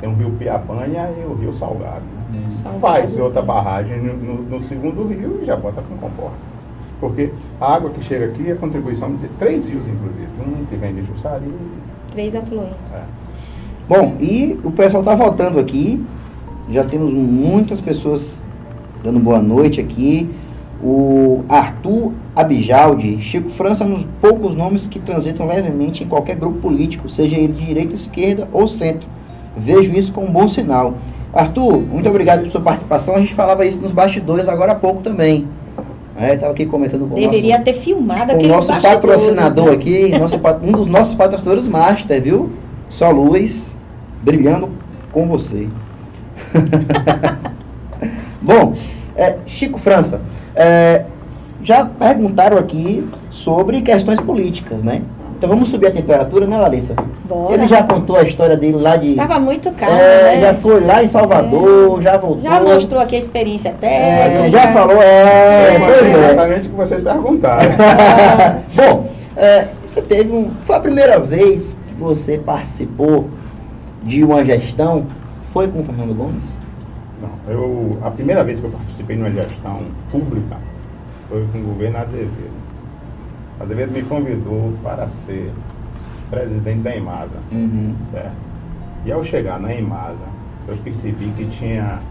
tem 0.00 0.08
um 0.08 0.14
rio 0.14 0.30
Piabanha 0.38 1.08
e 1.20 1.24
o 1.24 1.34
rio 1.34 1.52
Salgado. 1.52 2.02
né? 2.32 2.40
Salgado. 2.50 2.80
Faz 2.80 3.16
outra 3.16 3.40
barragem 3.42 4.00
no, 4.02 4.14
no- 4.16 4.42
no 4.42 4.62
segundo 4.62 5.06
rio 5.06 5.38
e 5.42 5.44
já 5.44 5.56
bota 5.56 5.82
com 5.82 5.96
comporta. 5.96 6.36
Porque 7.00 7.30
a 7.60 7.74
água 7.74 7.90
que 7.90 8.02
chega 8.02 8.26
aqui 8.26 8.50
é 8.50 8.54
contribuição 8.54 9.14
de 9.16 9.28
três 9.38 9.68
rios, 9.68 9.86
inclusive. 9.86 10.26
Um 10.40 10.64
que 10.64 10.76
vem 10.76 10.94
de 10.94 11.02
Jussari. 11.02 11.42
Três 12.12 12.34
afluentes. 12.34 12.74
É. 12.92 13.02
Bom, 13.88 14.16
e 14.20 14.58
o 14.64 14.70
pessoal 14.70 15.02
está 15.02 15.14
voltando 15.14 15.58
aqui. 15.58 16.02
Já 16.70 16.84
temos 16.84 17.12
muitas 17.12 17.80
pessoas 17.80 18.34
dando 19.02 19.20
boa 19.20 19.42
noite 19.42 19.80
aqui. 19.80 20.30
O 20.82 21.42
Arthur 21.48 22.12
Abijaldi, 22.36 23.20
Chico 23.20 23.50
França, 23.50 23.84
um 23.84 23.94
dos 23.94 24.06
poucos 24.20 24.54
nomes 24.54 24.86
que 24.86 24.98
transitam 24.98 25.46
levemente 25.46 26.02
em 26.04 26.08
qualquer 26.08 26.36
grupo 26.36 26.58
político, 26.60 27.08
seja 27.08 27.36
ele 27.36 27.52
de 27.52 27.66
direita, 27.66 27.94
esquerda 27.94 28.48
ou 28.52 28.66
centro. 28.66 29.06
Vejo 29.56 29.92
isso 29.92 30.12
como 30.12 30.26
um 30.26 30.32
bom 30.32 30.48
sinal. 30.48 30.94
Arthur, 31.32 31.80
muito 31.80 32.08
obrigado 32.08 32.40
pela 32.40 32.50
sua 32.50 32.60
participação. 32.60 33.16
A 33.16 33.20
gente 33.20 33.34
falava 33.34 33.64
isso 33.66 33.80
nos 33.80 33.92
bastidores 33.92 34.48
agora 34.48 34.72
há 34.72 34.76
pouco 34.76 35.02
também. 35.02 35.48
Estava 36.16 36.52
aqui 36.52 36.64
comentando 36.64 37.08
com 37.08 37.16
o 37.16 37.20
Deveria 37.20 37.54
nosso 37.54 37.64
ter 37.64 37.72
filmado 37.74 38.32
o 38.32 38.34
aqueles 38.36 38.48
nosso 38.48 38.68
bastidores, 38.68 39.00
patrocinador 39.00 39.66
né? 39.66 39.72
aqui, 39.72 40.16
nosso 40.16 40.40
um 40.62 40.72
dos 40.72 40.86
nossos 40.86 41.14
patrocinadores 41.14 41.66
master, 41.66 42.22
viu? 42.22 42.50
Só 42.88 43.10
luz, 43.10 43.74
brilhando 44.22 44.70
com 45.12 45.26
você. 45.26 45.68
Bom, 48.40 48.76
é, 49.16 49.38
Chico 49.46 49.78
França, 49.78 50.20
é, 50.54 51.04
já 51.62 51.84
perguntaram 51.84 52.58
aqui 52.58 53.08
sobre 53.30 53.82
questões 53.82 54.20
políticas, 54.20 54.84
né? 54.84 55.02
Então 55.44 55.54
vamos 55.54 55.68
subir 55.68 55.88
a 55.88 55.90
temperatura, 55.90 56.46
né, 56.46 56.56
Larissa? 56.56 56.96
Bora. 57.28 57.52
Ele 57.52 57.66
já 57.66 57.82
contou 57.82 58.16
a 58.16 58.22
história 58.22 58.56
dele 58.56 58.78
lá 58.78 58.96
de. 58.96 59.14
Tava 59.14 59.38
muito 59.38 59.70
calmo, 59.72 59.94
é, 59.94 60.36
né? 60.36 60.40
já 60.40 60.54
foi 60.54 60.80
lá 60.80 61.04
em 61.04 61.08
Salvador, 61.08 62.00
já 62.00 62.16
voltou. 62.16 62.40
Já 62.40 62.62
mostrou 62.62 62.98
aqui 62.98 63.16
a 63.16 63.18
experiência 63.18 63.74
É, 63.82 64.28
técnica. 64.30 64.50
já 64.58 64.72
falou, 64.72 65.02
é, 65.02 65.76
é. 65.76 66.30
exatamente 66.30 66.68
o 66.68 66.70
que 66.70 66.76
vocês 66.76 67.02
perguntaram. 67.02 67.70
Bom, 68.74 69.10
é, 69.36 69.68
você 69.86 70.00
teve 70.00 70.32
um. 70.32 70.50
Foi 70.64 70.76
a 70.76 70.80
primeira 70.80 71.20
vez 71.20 71.78
que 71.88 71.94
você 72.00 72.38
participou 72.38 73.28
de 74.02 74.24
uma 74.24 74.42
gestão? 74.46 75.04
Foi 75.52 75.68
com 75.68 75.80
o 75.80 75.84
Fernando 75.84 76.14
Gomes? 76.14 76.56
Não, 77.20 77.52
eu, 77.52 77.98
a 78.02 78.10
primeira 78.10 78.42
vez 78.42 78.60
que 78.60 78.64
eu 78.64 78.70
participei 78.70 79.14
numa 79.14 79.30
gestão 79.30 79.82
pública 80.10 80.56
foi 81.28 81.46
com 81.52 81.58
o 81.58 81.62
governo 81.64 81.98
Azevedo. 81.98 82.63
Azevedo 83.58 83.92
me 83.92 84.04
convidou 84.04 84.78
para 84.80 85.06
ser 85.06 85.54
presidente 86.30 86.82
da 86.82 86.96
Emasa, 86.96 87.42
Uhum. 87.52 87.96
certo? 88.10 88.42
E 89.04 89.12
ao 89.12 89.22
chegar 89.22 89.60
na 89.60 89.74
Emasa, 89.74 90.34
eu 90.66 90.78
percebi 90.82 91.32
que 91.34 91.48
tinha 91.48 92.08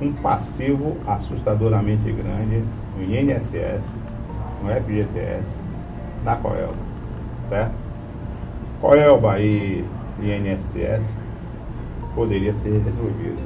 um 0.00 0.14
passivo 0.20 1.02
assustadoramente 1.06 2.12
grande 2.12 2.68
no 2.94 3.02
INSS, 3.02 3.98
no 4.58 4.68
FGTS, 4.70 5.64
na 6.20 6.36
Coelba, 6.36 6.86
certo? 7.48 7.80
Coelba 8.78 9.40
e 9.40 9.98
INSS 10.18 11.20
poderia 12.14 12.52
ser 12.52 12.78
resolvido. 12.84 13.42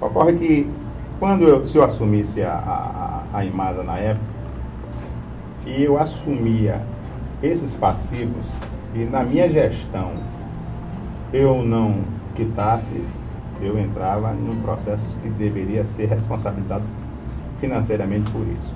Ocorre 0.00 0.38
que 0.38 0.78
quando 1.18 1.44
eu, 1.48 1.64
se 1.64 1.76
eu 1.76 1.82
assumisse 1.84 2.42
a, 2.42 2.54
a, 2.54 3.38
a 3.38 3.44
Imasa 3.44 3.82
na 3.82 3.98
época, 3.98 4.37
e 5.68 5.84
eu 5.84 5.98
assumia 5.98 6.80
esses 7.42 7.74
passivos, 7.74 8.58
e 8.94 9.04
na 9.04 9.22
minha 9.22 9.48
gestão 9.48 10.12
eu 11.32 11.62
não 11.62 12.02
quitasse, 12.34 13.04
eu 13.60 13.78
entrava 13.78 14.32
num 14.32 14.56
processo 14.62 15.04
que 15.22 15.28
deveria 15.30 15.84
ser 15.84 16.06
responsabilizado 16.06 16.84
financeiramente 17.60 18.30
por 18.30 18.46
isso. 18.46 18.72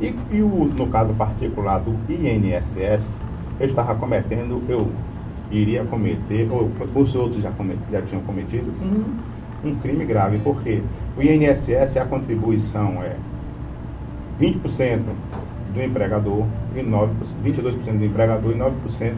E, 0.00 0.14
e 0.36 0.42
o, 0.42 0.66
no 0.66 0.86
caso 0.86 1.12
particular 1.14 1.80
do 1.80 1.96
INSS, 2.08 3.16
eu 3.58 3.66
estava 3.66 3.94
cometendo, 3.96 4.62
eu 4.68 4.88
iria 5.50 5.82
cometer, 5.84 6.48
ou 6.52 6.70
os 6.94 7.14
outros 7.16 7.42
já, 7.42 7.50
comet, 7.50 7.78
já 7.90 8.00
tinham 8.02 8.22
cometido, 8.22 8.70
um, 8.80 9.68
um 9.68 9.74
crime 9.76 10.04
grave, 10.04 10.38
porque 10.38 10.82
o 11.16 11.22
INSS, 11.22 11.96
a 11.96 12.04
contribuição 12.04 13.02
é 13.02 13.16
20% 14.40 15.00
do 15.74 15.82
empregador 15.82 16.44
e 16.74 16.80
9%, 16.80 17.08
22% 17.44 17.98
do 17.98 18.04
empregador 18.04 18.52
e 18.52 18.54
9% 18.54 19.14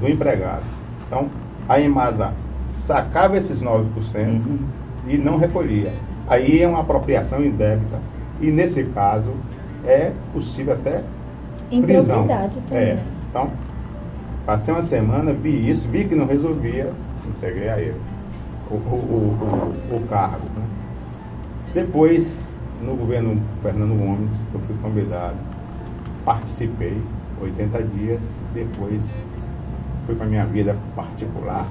do 0.00 0.08
empregado. 0.08 0.64
Então, 1.06 1.28
a 1.68 1.80
Emasa 1.80 2.32
sacava 2.66 3.36
esses 3.36 3.62
9% 3.62 3.86
uhum. 4.16 4.58
e 5.06 5.16
não 5.16 5.36
recolhia. 5.36 5.92
Aí 6.26 6.62
é 6.62 6.68
uma 6.68 6.80
apropriação 6.80 7.44
indébita. 7.44 7.98
E 8.40 8.50
nesse 8.50 8.84
caso 8.84 9.32
é 9.84 10.12
possível 10.32 10.74
até 10.74 11.02
prisão. 11.82 12.26
Também. 12.26 12.54
É. 12.70 13.02
Então, 13.28 13.50
passei 14.46 14.72
uma 14.72 14.82
semana, 14.82 15.32
vi 15.32 15.68
isso, 15.68 15.88
vi 15.88 16.04
que 16.04 16.14
não 16.14 16.26
resolvia, 16.26 16.92
entreguei 17.26 17.68
a 17.68 17.80
ele 17.80 18.00
o, 18.70 18.74
o, 18.74 19.76
o, 19.92 19.96
o 19.96 20.06
cargo. 20.08 20.44
Né? 20.56 20.62
Depois, 21.74 22.48
no 22.82 22.94
governo 22.94 23.40
Fernando 23.62 23.98
Gomes, 23.98 24.44
eu 24.52 24.60
fui 24.60 24.76
convidado, 24.80 25.36
participei 26.28 26.92
80 27.40 27.82
dias, 27.84 28.22
depois 28.52 29.10
fui 30.04 30.14
para 30.14 30.26
minha 30.26 30.44
vida 30.44 30.76
particular 30.94 31.66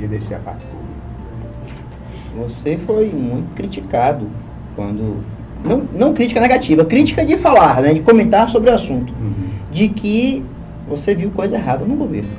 e 0.00 0.06
deixei 0.08 0.36
a 0.36 0.40
parte 0.40 0.64
pública. 0.64 2.42
Você 2.42 2.76
foi 2.78 3.10
muito 3.10 3.54
criticado 3.54 4.26
quando. 4.74 5.22
Não, 5.64 5.86
não 5.94 6.12
crítica 6.12 6.40
negativa, 6.40 6.84
crítica 6.84 7.24
de 7.24 7.36
falar, 7.38 7.82
né, 7.82 7.94
de 7.94 8.00
comentar 8.00 8.50
sobre 8.50 8.68
o 8.68 8.74
assunto. 8.74 9.12
Uhum. 9.12 9.50
De 9.70 9.88
que 9.88 10.44
você 10.88 11.14
viu 11.14 11.30
coisa 11.30 11.54
errada 11.54 11.84
no 11.84 11.94
governo. 11.94 12.30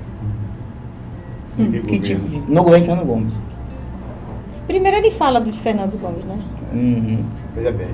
Uhum. 1.57 1.71
Que, 1.71 1.79
que 1.79 1.99
tipo 1.99 2.27
de, 2.27 2.37
no 2.51 2.63
governo 2.63 2.81
de 2.81 2.85
Fernando 2.87 3.07
Gomes. 3.07 3.33
Primeiro 4.67 4.97
ele 4.97 5.09
fala 5.09 5.39
do 5.39 5.53
Fernando 5.53 5.97
Gomes, 6.01 6.25
né? 6.25 6.37
Uhum. 6.73 7.23
Veja 7.55 7.71
bem, 7.71 7.87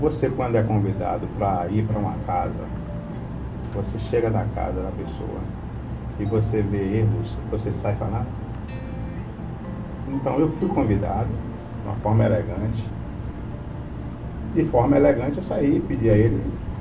você 0.00 0.28
quando 0.28 0.56
é 0.56 0.62
convidado 0.62 1.26
para 1.38 1.66
ir 1.68 1.86
para 1.86 1.98
uma 1.98 2.14
casa, 2.26 2.64
você 3.74 3.98
chega 3.98 4.30
na 4.30 4.44
casa 4.54 4.82
da 4.82 4.90
pessoa 4.90 5.40
e 6.18 6.24
você 6.24 6.62
vê 6.62 6.98
erros, 6.98 7.36
você 7.50 7.72
sai 7.72 7.94
falando. 7.96 8.26
Então 10.08 10.38
eu 10.38 10.48
fui 10.48 10.68
convidado 10.68 11.28
de 11.28 11.88
uma 11.88 11.96
forma 11.96 12.24
elegante. 12.24 12.84
De 14.54 14.64
forma 14.64 14.96
elegante 14.96 15.38
eu 15.38 15.42
saí, 15.42 15.80
pedi 15.80 16.08
a 16.08 16.16
ele 16.16 16.40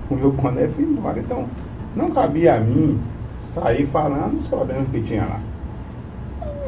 o 0.10 0.16
meu 0.16 0.32
boné 0.32 0.66
e 0.66 0.68
fui 0.70 0.84
embora. 0.84 1.20
Então 1.20 1.48
não 1.96 2.12
cabia 2.12 2.56
a 2.56 2.60
mim 2.60 3.00
sair 3.38 3.86
falando 3.88 4.38
dos 4.38 4.48
problemas 4.48 4.88
que 4.90 5.02
tinha 5.02 5.26
lá. 5.26 5.40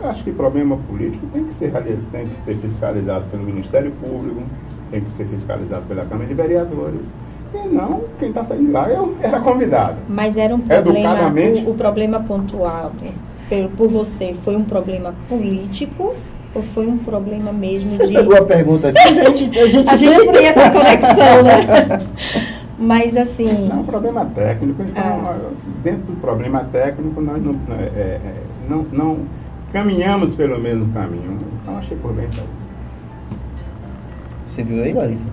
Eu 0.01 0.09
acho 0.09 0.23
que 0.23 0.31
problema 0.31 0.77
político 0.77 1.25
tem 1.27 1.45
que 1.45 1.53
ser, 1.53 1.71
tem 2.11 2.27
que 2.27 2.37
ser 2.43 2.55
fiscalizado 2.57 3.25
pelo 3.31 3.43
Ministério 3.43 3.91
Público, 3.93 4.43
tem 4.91 5.01
que 5.01 5.11
ser 5.11 5.25
fiscalizado 5.25 5.83
pela 5.87 6.05
Câmara 6.05 6.27
de 6.27 6.33
Vereadores. 6.33 7.07
E 7.53 7.67
não, 7.67 8.03
quem 8.19 8.29
está 8.29 8.43
saindo 8.43 8.71
lá 8.71 8.89
eu 8.89 9.15
era 9.21 9.39
convidado. 9.39 9.97
Mas 10.09 10.35
era 10.35 10.53
um 10.53 10.59
problema, 10.59 11.31
o, 11.65 11.69
o 11.71 11.73
problema 11.75 12.19
pontual 12.21 12.91
por, 13.49 13.69
por 13.77 13.89
você 13.89 14.35
foi 14.43 14.55
um 14.55 14.63
problema 14.63 15.13
político 15.29 16.15
ou 16.53 16.63
foi 16.63 16.87
um 16.87 16.97
problema 16.97 17.51
mesmo 17.51 17.91
Você 17.91 18.07
de. 18.07 18.13
pegou 18.13 18.37
a 18.37 18.45
pergunta 18.45 18.89
aqui. 18.89 18.99
A 19.19 19.29
gente, 19.29 19.59
a 19.59 19.67
gente, 19.67 19.89
a 19.89 19.95
gente 19.95 20.31
tem 20.31 20.45
essa 20.45 20.69
conexão, 20.71 21.43
né? 21.43 22.05
Mas 22.79 23.15
assim. 23.15 23.67
Não, 23.67 23.83
problema 23.83 24.25
técnico. 24.25 24.81
Então, 24.81 25.03
ah. 25.03 25.37
dentro 25.81 26.13
do 26.13 26.19
problema 26.19 26.65
técnico, 26.71 27.21
nós 27.21 27.41
não, 27.41 27.55
é, 27.77 27.83
é, 27.83 28.19
não, 28.69 28.85
não 28.91 29.19
caminhamos 29.71 30.35
pelo 30.35 30.59
mesmo 30.59 30.91
caminho. 30.93 31.39
Então 31.61 31.77
achei 31.77 31.97
por 31.97 32.13
bem 32.13 32.29
sair. 32.31 32.64
Você 34.55 34.63
viu 34.63 34.81
aí, 34.81 34.93
Larissa? 34.93 35.27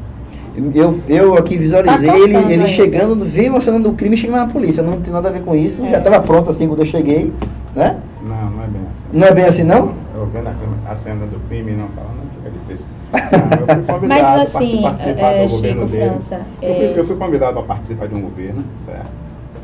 Eu, 0.75 1.01
eu 1.09 1.39
aqui 1.39 1.57
visualizei 1.57 2.11
tá 2.11 2.19
ele, 2.19 2.53
ele 2.53 2.69
chegando, 2.69 3.25
veio 3.25 3.59
cena 3.61 3.79
do 3.79 3.93
crime 3.93 4.17
e 4.17 4.19
chegando 4.19 4.47
na 4.47 4.53
polícia. 4.53 4.83
Não 4.83 5.01
tem 5.01 5.13
nada 5.13 5.29
a 5.29 5.33
ver 5.33 5.45
com 5.45 5.55
isso. 5.55 5.85
É. 5.87 5.93
Já 5.93 5.99
estava 5.99 6.21
pronto 6.21 6.51
assim 6.51 6.67
quando 6.67 6.81
eu 6.81 6.87
cheguei, 6.87 7.33
né? 7.75 8.01
Não, 8.21 8.51
não 8.51 8.65
é 8.65 8.67
bem 8.67 8.83
assim. 8.91 9.05
Não 9.13 9.27
é 9.27 9.33
bem 9.33 9.45
assim, 9.45 9.63
não? 9.63 9.95
Eu 10.17 10.27
vendo 10.27 10.49
a, 10.49 10.91
a 10.91 10.97
cena 10.97 11.25
do 11.27 11.39
crime 11.49 11.71
e 11.71 11.77
não 11.77 11.89
falando, 11.91 12.17
não 12.17 12.31
fica 12.31 12.51
difícil. 12.51 12.87
Não, 13.13 13.21
eu 13.63 13.75
fui 13.75 13.85
convidado 13.95 14.09
Mas, 14.09 14.57
assim, 14.57 14.79
a 14.79 14.83
participar 14.83 15.33
é, 15.33 15.47
do 15.47 15.51
governo 15.53 15.81
Chico, 15.83 15.93
dele. 15.93 16.11
França, 16.11 16.41
eu, 16.61 16.75
fui, 16.75 16.85
é... 16.85 16.99
eu 16.99 17.05
fui 17.05 17.17
convidado 17.17 17.59
a 17.61 17.63
participar 17.63 18.09
de 18.09 18.15
um 18.17 18.21
governo, 18.23 18.65
certo? 18.85 19.11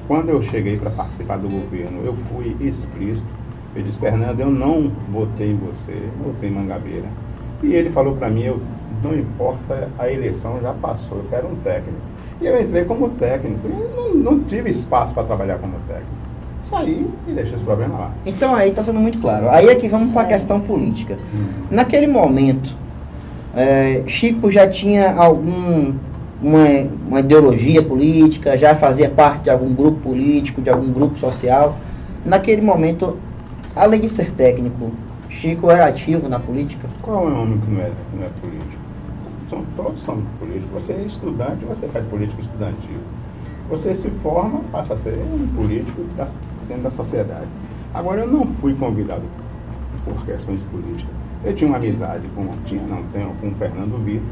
Quando 0.07 0.29
eu 0.29 0.41
cheguei 0.41 0.77
para 0.77 0.91
participar 0.91 1.37
do 1.39 1.49
governo, 1.49 2.01
eu 2.05 2.15
fui 2.15 2.57
explícito. 2.61 3.27
Eu 3.75 3.83
disse, 3.83 3.99
Fernando, 3.99 4.39
eu 4.39 4.51
não 4.51 4.91
votei 5.11 5.51
em 5.51 5.57
você, 5.57 5.97
votei 6.25 6.49
em 6.49 6.53
Mangabeira. 6.53 7.07
E 7.63 7.75
ele 7.75 7.91
falou 7.91 8.15
para 8.15 8.31
mim, 8.31 8.45
eu 8.45 8.61
não 9.03 9.15
importa, 9.15 9.89
a 9.99 10.11
eleição 10.11 10.61
já 10.61 10.73
passou, 10.75 11.19
eu 11.19 11.25
quero 11.31 11.49
um 11.49 11.57
técnico. 11.57 11.99
E 12.41 12.47
eu 12.47 12.61
entrei 12.61 12.85
como 12.85 13.09
técnico 13.11 13.69
e 13.69 13.97
não, 13.97 14.15
não 14.15 14.45
tive 14.45 14.71
espaço 14.71 15.13
para 15.13 15.25
trabalhar 15.25 15.59
como 15.59 15.75
técnico. 15.87 16.19
Saí 16.63 17.07
e 17.27 17.33
deixei 17.33 17.55
esse 17.55 17.65
problema 17.65 17.99
lá. 17.99 18.11
Então 18.27 18.55
aí 18.55 18.71
está 18.71 18.83
sendo 18.83 19.01
muito 19.01 19.19
claro. 19.19 19.49
Aí 19.51 19.69
é 19.69 19.75
que 19.75 19.89
vamos 19.89 20.13
para 20.13 20.23
a 20.23 20.27
questão 20.27 20.61
política. 20.61 21.17
Hum. 21.35 21.65
Naquele 21.71 22.07
momento, 22.07 22.75
é, 23.55 24.03
Chico 24.07 24.51
já 24.51 24.69
tinha 24.69 25.15
algum 25.15 25.95
uma, 26.43 26.67
uma 27.09 27.21
ideologia 27.21 27.83
política, 27.83 28.57
já 28.57 28.75
fazia 28.75 29.11
parte 29.11 29.45
de 29.45 29.51
algum 29.51 29.73
grupo 29.75 30.01
político, 30.01 30.61
de 30.63 30.71
algum 30.71 30.93
grupo 30.93 31.19
social. 31.19 31.77
Naquele 32.25 32.63
momento, 32.63 33.17
além 33.75 34.01
de 34.01 34.09
ser 34.09 34.33
técnico, 34.33 34.91
Chico 35.29 35.71
era 35.71 35.87
ativo 35.87 36.29
na 36.29 36.39
política? 36.39 36.89
Qual 37.03 37.29
é 37.29 37.33
o 37.33 37.43
homem 37.43 37.59
que 37.59 37.71
não 37.71 37.81
é, 37.81 37.85
que 37.85 38.17
não 38.17 38.25
é 38.25 38.31
político? 38.41 38.78
São, 39.49 39.65
todos 39.77 40.03
são 40.03 40.23
políticos. 40.39 40.83
Você 40.83 40.93
é 40.93 41.03
estudante, 41.05 41.65
você 41.65 41.89
faz 41.89 42.05
política 42.07 42.41
estudantil. 42.41 42.99
Você 43.69 43.93
se 43.93 44.11
forma, 44.11 44.61
passa 44.73 44.95
a 44.95 44.97
ser 44.97 45.19
um 45.19 45.47
político 45.55 46.03
dentro 46.67 46.83
da 46.83 46.91
sociedade. 46.91 47.49
Agora, 47.93 48.21
eu 48.21 48.27
não 48.27 48.47
fui 48.47 48.75
convidado 48.75 49.23
por 50.05 50.25
questões 50.25 50.63
políticas. 50.65 51.15
Eu 51.45 51.55
tinha 51.55 51.69
uma 51.69 51.77
amizade 51.77 52.27
com, 52.35 52.47
tinha, 52.65 52.83
não 52.83 53.03
tenho, 53.05 53.33
com 53.41 53.49
o 53.49 53.55
Fernando 53.55 54.03
Vita. 54.05 54.25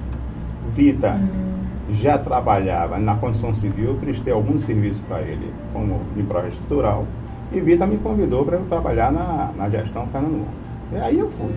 Vita 0.72 1.14
hum. 1.14 1.94
já 1.94 2.18
trabalhava 2.18 2.98
na 2.98 3.14
condição 3.14 3.54
civil, 3.54 3.90
eu 3.90 3.94
prestei 3.94 4.32
algum 4.32 4.58
serviço 4.58 5.00
para 5.06 5.22
ele 5.22 5.52
como 5.72 6.00
infraestrutural. 6.16 7.06
E 7.52 7.60
Vita 7.60 7.86
me 7.86 7.96
convidou 7.98 8.44
para 8.44 8.56
eu 8.56 8.64
trabalhar 8.64 9.12
na, 9.12 9.52
na 9.56 9.68
gestão 9.70 10.06
Fernando 10.08 10.32
Gomes. 10.32 10.76
E 10.92 10.96
aí 10.96 11.18
eu 11.18 11.30
fui 11.30 11.52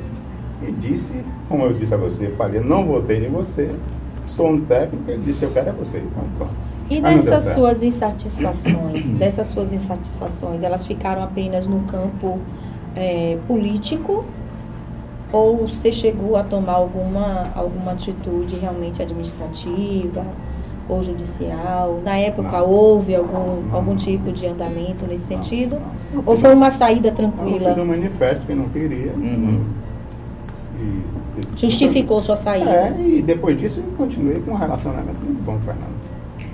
e 0.61 0.71
disse, 0.71 1.13
como 1.47 1.63
eu 1.63 1.73
disse 1.73 1.93
a 1.93 1.97
você, 1.97 2.29
falei, 2.29 2.61
não 2.61 2.85
votei 2.85 3.25
em 3.25 3.29
você, 3.29 3.69
sou 4.25 4.47
um 4.47 4.61
técnico, 4.61 5.09
ele 5.09 5.23
disse, 5.23 5.43
eu 5.43 5.51
quero 5.51 5.69
é 5.69 5.71
você, 5.71 5.97
então 5.97 6.23
pronto. 6.37 6.51
E 6.89 7.01
dessas 7.01 7.53
suas 7.53 7.83
insatisfações, 7.83 9.13
dessas 9.13 9.47
suas 9.47 9.71
insatisfações, 9.71 10.63
elas 10.63 10.85
ficaram 10.85 11.21
apenas 11.21 11.67
no 11.67 11.81
campo 11.81 12.39
é, 12.95 13.37
político 13.47 14.25
ou 15.31 15.67
você 15.67 15.91
chegou 15.91 16.35
a 16.35 16.43
tomar 16.43 16.73
alguma, 16.73 17.51
alguma 17.55 17.91
atitude 17.91 18.55
realmente 18.55 19.01
administrativa 19.01 20.25
ou 20.89 21.03
judicial? 21.03 22.01
Na 22.03 22.17
época 22.17 22.59
não. 22.59 22.67
houve 22.67 23.15
algum, 23.15 23.61
não. 23.67 23.75
algum 23.75 23.95
tipo 23.95 24.31
de 24.31 24.47
andamento 24.47 25.05
nesse 25.05 25.25
sentido? 25.25 25.77
Não. 26.13 26.23
Ou 26.25 26.35
foi 26.35 26.53
uma 26.53 26.71
saída 26.71 27.11
tranquila? 27.11 27.69
Eu 27.69 27.75
fiz 27.75 27.83
um 27.83 27.85
manifesto 27.85 28.45
que 28.47 28.55
não 28.55 28.67
queria. 28.69 29.11
Uhum. 29.13 29.63
Justificou 31.55 32.21
sua 32.21 32.35
saída. 32.35 32.69
É, 32.69 32.95
e 33.05 33.21
depois 33.21 33.59
disso 33.59 33.79
eu 33.79 33.93
continuei 33.97 34.39
com 34.41 34.51
um 34.51 34.55
relacionamento 34.55 35.19
muito 35.23 35.43
bom 35.43 35.53
com 35.53 35.59
o 35.59 35.61
Fernando. 35.61 35.99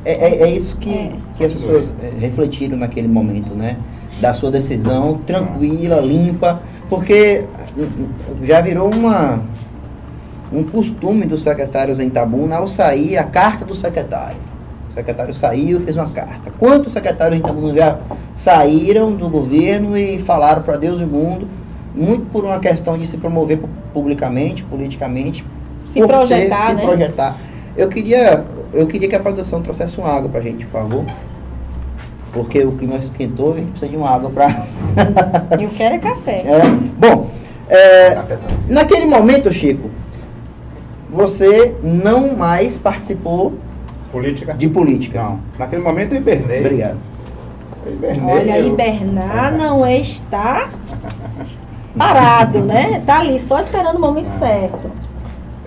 É, 0.04 0.14
é, 0.14 0.42
é 0.44 0.52
isso 0.52 0.78
que, 0.78 0.94
é. 0.94 1.14
que 1.36 1.46
as 1.46 1.54
pessoas 1.54 1.96
é, 2.02 2.12
refletiram 2.20 2.78
naquele 2.78 3.08
momento, 3.08 3.54
né? 3.54 3.78
Da 4.22 4.34
sua 4.34 4.52
decisão 4.52 5.20
tranquila, 5.26 6.00
limpa, 6.00 6.62
porque 6.90 7.46
já 8.44 8.62
virou 8.62 8.94
uma, 8.94 9.42
um 10.54 10.64
costume 10.64 11.26
dos 11.26 11.44
secretários 11.44 12.00
em 12.00 12.10
Tabuna 12.10 12.58
ao 12.58 12.68
sair 12.68 13.18
a 13.18 13.24
carta 13.24 13.66
do 13.66 13.76
secretário. 13.76 14.38
O 14.92 14.94
secretário 14.94 15.34
saiu 15.34 15.82
fez 15.82 15.98
uma 15.98 16.10
carta. 16.10 16.52
Quantos 16.58 16.94
secretários 16.94 17.38
em 17.38 17.42
Tabuna 17.42 17.74
já 17.74 18.00
saíram 18.38 19.12
do 19.12 19.28
governo 19.28 19.98
e 19.98 20.20
falaram 20.20 20.62
para 20.62 20.78
Deus 20.78 21.02
e 21.02 21.04
o 21.04 21.08
mundo, 21.08 21.48
muito 21.96 22.26
por 22.32 22.44
uma 22.44 22.60
questão 22.60 22.98
de 22.98 23.06
se 23.08 23.18
promover 23.18 23.60
publicamente, 23.94 24.64
politicamente, 24.64 25.46
Se 25.86 26.00
por 26.00 26.08
ter- 26.08 26.14
projetar, 26.14 26.68
se 26.68 26.74
né? 26.76 26.82
projetar. 26.84 27.36
Eu 27.78 27.88
queria, 27.90 28.44
eu 28.74 28.86
queria 28.88 29.08
que 29.08 29.16
a 29.16 29.20
produção 29.20 29.62
trouxesse 29.62 29.98
uma 29.98 30.10
água 30.10 30.30
pra 30.30 30.42
gente, 30.42 30.66
por 30.66 30.72
favor. 30.82 31.06
Porque 32.34 32.60
o 32.64 32.74
clima 32.74 32.98
esquentou 32.98 33.52
e 33.52 33.54
a 33.54 33.56
gente 33.62 33.70
precisa 33.72 33.90
de 33.92 33.96
uma 33.98 34.10
água 34.10 34.30
pra. 34.30 34.48
Eu 35.60 35.70
quero 35.70 35.96
é 35.96 36.00
café. 36.00 36.44
É, 36.46 36.62
bom, 36.98 37.30
é, 37.70 38.18
naquele 38.68 39.06
momento, 39.06 39.52
Chico, 39.54 39.90
você 41.10 41.76
não 41.82 42.36
mais 42.36 42.78
participou 42.78 43.54
Política? 44.12 44.54
de 44.54 44.68
política. 44.68 45.22
Não. 45.24 45.40
Naquele 45.58 45.82
momento 45.82 46.12
eu 46.14 46.18
hibernei. 46.18 46.60
Obrigado. 46.60 46.98
Eu 47.86 47.94
hibernei. 47.94 48.34
Olha, 48.36 48.60
eu- 48.60 48.68
hibernar 48.68 49.54
não 49.58 49.86
é 49.86 49.98
estar 50.00 50.72
parado, 51.98 52.60
né? 52.60 53.02
Tá 53.06 53.20
ali 53.20 53.40
só 53.40 53.60
esperando 53.60 53.98
o 53.98 54.02
momento 54.02 54.30
certo. 54.40 54.92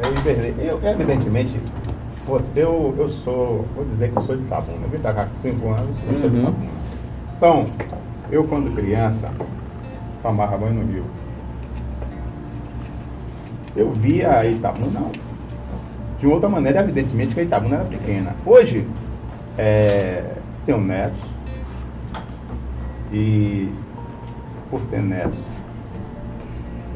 Eu 0.03 0.13
hibernei. 0.15 0.55
Eu, 0.59 0.81
evidentemente, 0.83 1.59
você- 2.27 2.51
eu, 2.57 2.95
eu 2.99 3.09
sou, 3.09 3.65
vou 3.75 3.85
dizer 3.85 4.11
que 4.13 4.19
eu 4.19 4.23
sou 4.23 4.37
de 4.37 4.45
Itabuna. 4.45 4.79
Eu 4.83 4.89
vim 4.91 4.99
pra 4.99 5.13
cá 5.13 5.27
com 5.27 5.35
5 5.39 5.69
anos, 5.69 5.95
eu 6.11 6.19
sou 6.21 6.31
de 6.31 6.37
Uhum. 6.37 6.43
Itabuna. 6.43 6.69
Então, 7.37 7.67
eu 8.31 8.45
quando 8.45 8.75
criança, 8.75 9.31
tomava 10.23 10.57
banho 10.59 10.75
no 10.75 10.93
rio. 10.93 11.05
Eu 13.77 13.91
via 13.93 14.45
Itabuna 14.47 15.03
de 16.19 16.27
outra 16.27 16.49
maneira, 16.49 16.81
evidentemente 16.81 17.33
que 17.35 17.41
a 17.41 17.45
Itabuna 17.45 17.77
era 17.77 17.85
pequena. 17.85 18.35
Hoje, 18.45 18.87
é, 19.57 20.25
tenho 20.67 20.81
netos 20.81 21.21
e 23.13 23.69
por 24.71 24.81
ter 24.91 25.01
netos, 25.01 25.47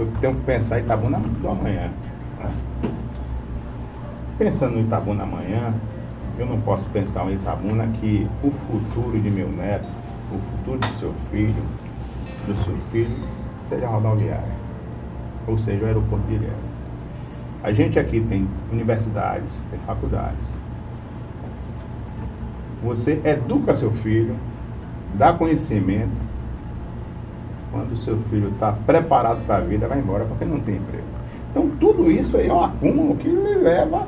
eu 0.02 0.18
tenho 0.18 0.34
que 0.36 0.44
pensar 0.44 0.78
em 0.80 0.82
Itabuna 0.84 1.18
do 1.20 1.48
amanhã. 1.48 1.88
né? 2.38 2.50
Pensando 4.38 4.74
no 4.74 4.80
Itabuna 4.80 5.22
amanhã, 5.22 5.74
eu 6.38 6.46
não 6.46 6.60
posso 6.60 6.90
pensar 6.90 7.30
em 7.30 7.34
Itabuna 7.34 7.88
que 7.92 8.26
o 8.42 8.50
futuro 8.50 9.20
de 9.20 9.30
meu 9.30 9.48
neto, 9.50 9.86
o 10.30 10.38
futuro 10.38 10.78
do 10.80 10.92
seu 10.98 11.14
filho, 11.30 11.62
do 12.46 12.54
seu 12.56 12.74
filho, 12.90 13.14
seja 13.60 13.86
rodoviária, 13.88 14.54
ou 15.46 15.56
seja, 15.58 15.84
o 15.84 15.86
aeroporto 15.86 16.30
Ilhéus. 16.30 16.82
A 17.62 17.72
gente 17.72 17.98
aqui 17.98 18.20
tem 18.20 18.44
universidades, 18.70 19.54
tem 19.70 19.78
faculdades. 19.80 20.48
Você 22.82 23.22
educa 23.24 23.72
seu 23.74 23.92
filho, 23.92 24.34
dá 25.18 25.32
conhecimento. 25.32 26.31
Quando 27.72 27.92
o 27.92 27.96
seu 27.96 28.18
filho 28.30 28.50
está 28.50 28.72
preparado 28.72 29.44
para 29.46 29.56
a 29.56 29.60
vida, 29.60 29.88
vai 29.88 29.98
embora 29.98 30.24
porque 30.26 30.44
não 30.44 30.60
tem 30.60 30.76
emprego. 30.76 31.04
Então, 31.50 31.68
tudo 31.80 32.10
isso 32.10 32.36
aí 32.36 32.48
é 32.48 32.52
um 32.52 32.62
acúmulo 32.62 33.16
que 33.16 33.28
leva. 33.28 34.06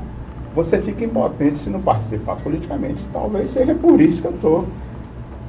Você 0.55 0.79
fica 0.79 1.03
impotente 1.03 1.57
se 1.57 1.69
não 1.69 1.81
participar 1.81 2.37
politicamente. 2.37 3.03
Talvez 3.11 3.49
seja 3.49 3.75
por 3.75 3.99
isso 3.99 4.21
que 4.21 4.27
eu 4.27 4.35
estou 4.35 4.65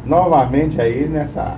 novamente 0.05 0.81
aí 0.81 1.07
nessa, 1.07 1.57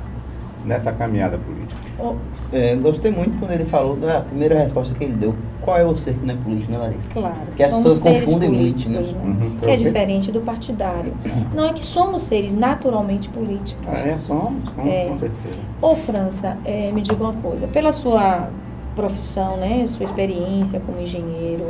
nessa 0.65 0.93
caminhada 0.93 1.39
política. 1.39 1.81
Ô, 1.99 2.15
É, 2.53 2.75
gostei 2.77 3.11
muito 3.11 3.39
quando 3.39 3.53
ele 3.53 3.65
falou 3.65 3.97
da 3.97 4.21
primeira 4.21 4.59
resposta 4.59 4.95
que 4.95 5.05
ele 5.05 5.15
deu. 5.15 5.35
Qual 5.69 5.77
é 5.77 5.85
você 5.85 6.15
que 6.15 6.25
não 6.25 6.33
é 6.33 6.37
político, 6.39 6.73
né, 6.73 6.79
Larissa? 6.79 7.11
Claro, 7.11 7.35
Que 7.55 7.63
as 7.63 7.69
somos 7.69 7.83
pessoas 7.85 8.03
seres 8.03 8.25
confundem 8.25 8.49
muito, 8.49 8.61
políticos, 8.61 9.13
né? 9.13 9.21
né? 9.23 9.45
Uhum. 9.45 9.59
Que 9.59 9.71
é 9.71 9.77
diferente 9.77 10.33
do 10.33 10.41
partidário. 10.41 11.13
Não 11.55 11.65
é 11.67 11.73
que 11.75 11.85
somos 11.85 12.23
seres 12.23 12.57
naturalmente 12.57 13.29
políticos. 13.29 13.87
É, 13.87 14.17
somos, 14.17 14.67
com, 14.71 14.89
É. 14.89 15.09
com 15.09 15.17
certeza. 15.19 15.57
Ô 15.83 15.95
França, 15.95 16.57
eh, 16.65 16.91
me 16.91 17.03
diga 17.03 17.23
uma 17.23 17.35
coisa, 17.35 17.67
pela 17.69 17.93
sua 17.93 18.49
profissão, 18.97 19.59
né, 19.59 19.87
sua 19.89 20.05
experiência 20.05 20.81
como 20.81 20.99
engenheiro, 20.99 21.67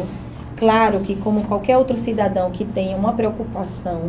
claro 0.57 1.01
que 1.01 1.17
como 1.17 1.43
qualquer 1.43 1.77
outro 1.77 1.97
cidadão 1.97 2.53
que 2.53 2.65
tenha 2.65 2.97
uma 2.97 3.13
preocupação 3.15 4.01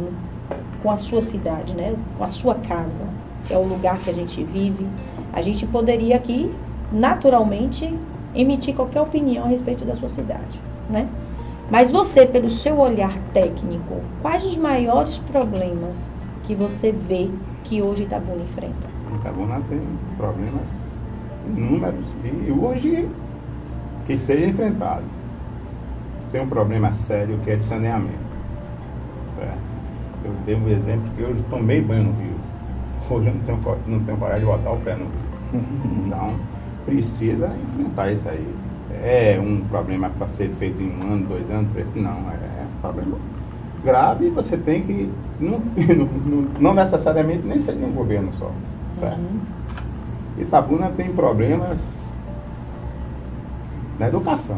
com 0.84 0.92
a 0.92 0.98
sua 0.98 1.22
cidade, 1.22 1.74
né, 1.74 1.96
com 2.16 2.24
a 2.24 2.28
sua 2.28 2.54
casa, 2.56 3.06
que 3.48 3.54
é 3.56 3.58
o 3.58 3.64
lugar 3.64 3.98
que 4.04 4.10
a 4.12 4.14
gente 4.14 4.44
vive, 4.44 4.86
a 5.34 5.42
gente 5.42 5.66
poderia 5.66 6.16
aqui 6.16 6.54
naturalmente 6.92 7.92
emitir 8.42 8.76
qualquer 8.76 9.02
opinião 9.02 9.46
a 9.46 9.50
respeito 9.50 9.86
da 9.86 9.94
sua 9.96 10.10
cidade, 10.10 10.62
né? 10.90 11.08
Mas 11.70 11.92
você, 11.92 12.26
pelo 12.26 12.50
seu 12.50 12.80
olhar 12.80 13.14
técnico, 13.34 14.02
quais 14.22 14.44
os 14.44 14.58
maiores 14.58 15.20
problemas 15.20 16.12
que 16.44 16.56
você 16.56 16.92
vê 16.92 17.30
que 17.64 17.82
hoje 17.82 18.04
Itabuna 18.04 18.42
enfrenta? 18.42 18.88
Itabuna 19.20 19.62
tem 19.70 19.80
problemas 20.18 21.00
inúmeros 21.46 22.18
e 22.24 22.52
hoje 22.52 23.08
que 24.06 24.18
sejam 24.18 24.50
enfrentados. 24.50 25.14
Tem 26.32 26.42
um 26.42 26.50
problema 26.50 26.92
sério 26.92 27.38
que 27.40 27.52
é 27.52 27.56
de 27.56 27.66
saneamento. 27.66 28.18
Certo? 29.36 29.60
Eu 30.26 30.34
dei 30.46 30.56
um 30.56 30.68
exemplo 30.68 31.12
que 31.14 31.22
eu 31.22 31.36
tomei 31.50 31.82
banho 31.82 32.04
no 32.04 32.12
rio. 32.14 32.36
Hoje 33.10 33.28
eu 33.28 33.34
não 33.34 33.42
tenho, 33.42 33.58
não 33.88 34.06
tenho 34.06 34.18
coragem 34.18 34.40
de 34.42 34.46
botar 34.46 34.72
o 34.72 34.80
pé 34.82 34.96
no 34.96 35.06
rio. 35.06 35.30
Então, 36.10 36.59
precisa 36.90 37.48
enfrentar 37.48 38.12
isso 38.12 38.28
aí. 38.28 38.46
É 39.04 39.40
um 39.40 39.62
problema 39.68 40.10
para 40.10 40.28
ser 40.28 40.50
feito 40.50 40.82
em 40.82 40.90
um 40.90 41.14
ano, 41.14 41.28
dois 41.28 41.50
anos, 41.52 41.72
três 41.72 41.88
Não, 41.96 42.10
é 42.10 42.66
um 42.66 42.82
problema 42.82 43.18
grave 43.84 44.26
e 44.28 44.30
você 44.30 44.58
tem 44.58 44.82
que. 44.82 45.10
Não, 45.40 45.60
não, 45.96 46.42
não 46.60 46.74
necessariamente 46.74 47.46
nem 47.46 47.60
ser 47.60 47.76
de 47.76 47.86
um 47.86 47.92
governo 47.92 48.32
só. 48.34 48.52
Certo? 48.96 49.20
Uhum. 49.20 49.40
Itabuna 50.42 50.90
tem 50.90 51.14
problemas 51.14 52.20
na 54.00 54.08
educação. 54.08 54.58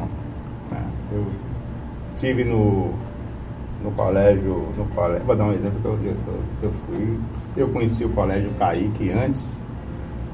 né? 0.72 0.82
Eu 1.14 1.26
tive 2.18 2.46
no, 2.46 2.94
no 3.84 3.92
colégio, 3.92 4.74
no 4.78 4.86
colégio, 4.96 5.26
vou 5.26 5.36
dar 5.36 5.46
um 5.46 5.54
exemplo 5.54 5.80
que 5.82 5.88
eu, 5.88 6.00
eu, 6.06 6.16
eu 6.64 6.72
fui, 6.72 7.20
eu 7.58 7.68
conheci 7.70 8.06
o 8.06 8.10
colégio 8.10 8.50
Caíque 8.58 9.12
antes 9.12 9.61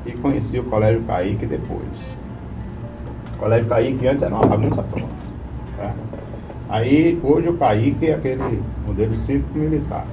e 0.08 0.14
conheci 0.14 0.58
o 0.58 0.64
colégio 0.64 1.04
Caíque 1.04 1.46
depois. 1.46 2.18
O 3.34 3.38
colégio 3.38 3.68
Caíque 3.68 4.08
antes 4.08 4.24
era 4.24 4.34
uma 4.34 4.46
bagunça 4.46 4.82
toda. 4.84 5.06
tá? 5.78 5.94
Aí 6.70 7.20
hoje 7.22 7.50
o 7.50 7.58
Caíque 7.58 8.08
é 8.08 8.14
aquele 8.16 8.64
modelo 8.86 9.14
cívico 9.14 9.58
militar. 9.58 10.06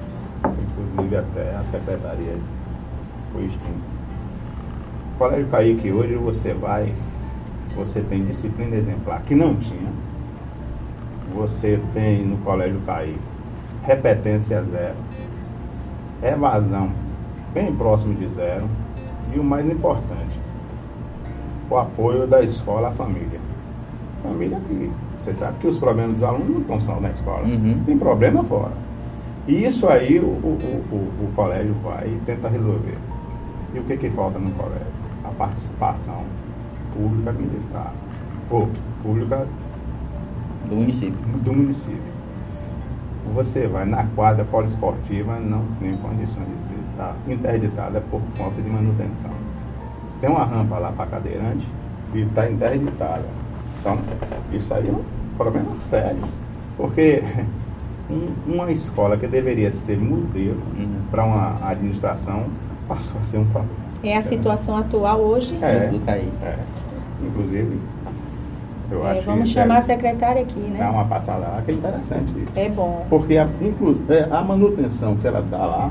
Inclusive 0.43 1.17
até 1.17 1.55
a 1.55 1.63
secretaria 1.63 2.35
foi 3.31 3.45
extinta. 3.45 3.95
O 5.15 5.17
Colégio 5.17 5.47
Caíque 5.47 5.91
hoje 5.91 6.15
você 6.15 6.53
vai, 6.53 6.93
você 7.75 8.01
tem 8.01 8.25
disciplina 8.25 8.75
exemplar, 8.75 9.21
que 9.23 9.33
não 9.33 9.55
tinha. 9.55 9.89
Você 11.33 11.79
tem 11.93 12.23
no 12.23 12.37
Colégio 12.37 12.79
Caíque 12.85 13.19
repetência 13.83 14.63
zero, 14.63 14.95
evasão 16.23 16.91
bem 17.53 17.73
próximo 17.75 18.15
de 18.15 18.27
zero 18.29 18.67
e 19.33 19.39
o 19.39 19.43
mais 19.43 19.65
importante, 19.69 20.39
o 21.69 21.77
apoio 21.77 22.27
da 22.27 22.41
escola 22.41 22.89
à 22.89 22.91
família. 22.91 23.39
Família 24.23 24.57
que 24.67 24.91
você 25.17 25.33
sabe 25.33 25.57
que 25.59 25.67
os 25.67 25.77
problemas 25.77 26.13
dos 26.13 26.23
alunos 26.23 26.49
não 26.49 26.61
estão 26.61 26.79
só 26.79 26.99
na 26.99 27.09
escola, 27.09 27.43
Uhum. 27.45 27.75
tem 27.85 27.97
problema 27.97 28.43
fora. 28.43 28.71
E 29.47 29.63
isso 29.65 29.87
aí 29.87 30.19
o, 30.19 30.23
o, 30.23 30.57
o, 30.91 31.25
o 31.25 31.31
colégio 31.35 31.73
vai 31.83 32.07
e 32.07 32.19
tenta 32.25 32.49
resolver. 32.49 32.97
E 33.73 33.79
o 33.79 33.83
que, 33.83 33.97
que 33.97 34.09
falta 34.09 34.39
no 34.39 34.49
colégio? 34.51 34.85
A 35.23 35.29
participação 35.29 36.23
pública 36.95 37.31
militar, 37.33 37.93
ou 38.49 38.67
pública 39.03 39.45
Do 40.69 40.75
município. 40.75 41.15
do 41.43 41.53
município. 41.53 42.15
Você 43.35 43.67
vai 43.67 43.85
na 43.85 44.03
quadra 44.15 44.45
poliesportiva, 44.45 45.39
não 45.39 45.61
tem 45.79 45.95
condições 45.97 46.47
de 46.69 46.74
estar 46.95 47.15
interditada 47.27 48.01
por 48.09 48.21
falta 48.37 48.61
de 48.61 48.69
manutenção. 48.69 49.31
Tem 50.21 50.29
uma 50.29 50.45
rampa 50.45 50.77
lá 50.79 50.91
para 50.91 51.05
cadeirante 51.07 51.67
e 52.13 52.21
está 52.21 52.49
interditada. 52.49 53.25
Então, 53.79 53.99
isso 54.51 54.73
aí 54.73 54.87
é 54.87 54.91
um 54.91 55.03
problema 55.37 55.75
sério. 55.75 56.21
Porque 56.77 57.21
um- 58.09 58.53
uma 58.53 58.71
escola 58.71 59.17
que 59.17 59.27
deveria 59.27 59.71
ser 59.71 59.99
modelo 59.99 60.61
Uhum. 60.77 60.87
para 61.11 61.25
uma 61.25 61.69
administração 61.69 62.45
passou 62.87 63.19
a 63.19 63.23
ser 63.23 63.37
um 63.39 63.45
problema. 63.45 63.75
É 64.03 64.15
a 64.17 64.21
situação 64.21 64.77
atual 64.77 65.19
hoje. 65.19 65.57
É. 65.61 65.87
Do 65.87 65.99
Caí. 66.01 66.31
É. 66.43 66.55
Inclusive, 67.23 67.79
eu 68.91 69.05
É, 69.07 69.11
acho 69.11 69.21
vamos 69.23 69.47
que 69.49 69.53
chamar 69.55 69.77
a 69.77 69.81
secretária 69.81 70.41
aqui, 70.43 70.59
né? 70.59 70.87
uma 70.87 71.05
passada 71.05 71.39
lá, 71.39 71.61
que 71.65 71.71
é 71.71 71.73
interessante 71.73 72.31
isso. 72.37 72.51
É 72.55 72.69
bom. 72.69 73.05
Porque 73.09 73.37
a, 73.37 73.47
inclu- 73.61 73.99
é, 74.09 74.27
a 74.29 74.43
manutenção 74.43 75.15
que 75.15 75.25
ela 75.27 75.41
dá 75.41 75.57
lá, 75.57 75.89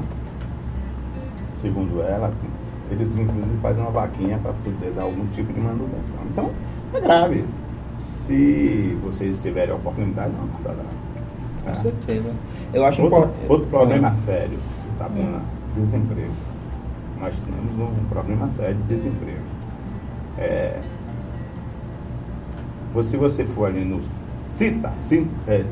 segundo 1.64 2.02
ela, 2.02 2.30
eles 2.90 3.16
inclusive 3.16 3.56
fazem 3.62 3.82
uma 3.82 3.90
vaquinha 3.90 4.38
para 4.38 4.52
poder 4.52 4.90
dar 4.92 5.02
algum 5.04 5.26
tipo 5.28 5.50
de 5.50 5.60
manutenção. 5.60 6.18
Então, 6.30 6.50
é 6.92 7.00
grave. 7.00 7.44
Se 7.98 8.98
vocês 9.02 9.38
tiverem 9.38 9.72
a 9.72 9.76
oportunidade, 9.76 10.30
uma 10.38 10.46
passada. 10.58 10.84
Com 11.64 11.70
É. 11.70 11.74
certeza. 11.74 12.30
Eu 12.74 12.84
acho 12.84 13.00
Outro, 13.00 13.18
importante. 13.18 13.46
outro 13.48 13.66
problema 13.68 14.12
sério, 14.12 14.58
Hum. 14.58 14.94
Itabuna, 14.96 15.40
desemprego. 15.74 16.32
Nós 17.20 17.32
temos 17.40 17.88
um 17.90 18.04
problema 18.10 18.48
sério 18.50 18.76
de 18.88 18.94
desemprego. 18.96 19.38
É, 20.38 20.78
se 23.02 23.16
você 23.16 23.44
for 23.44 23.66
ali 23.66 23.84
no 23.84 24.00
CITA, 24.50 24.92
é, 25.48 25.64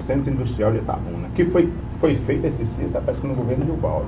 Centro 0.00 0.32
Industrial 0.32 0.72
de 0.72 0.78
Itabuna, 0.78 1.28
que 1.34 1.44
foi, 1.44 1.68
foi 2.00 2.16
feito 2.16 2.46
esse 2.46 2.64
CITA, 2.64 3.00
parece 3.00 3.20
que 3.20 3.26
no 3.26 3.34
governo 3.34 3.64
de 3.64 3.70
Ubaldo, 3.72 4.06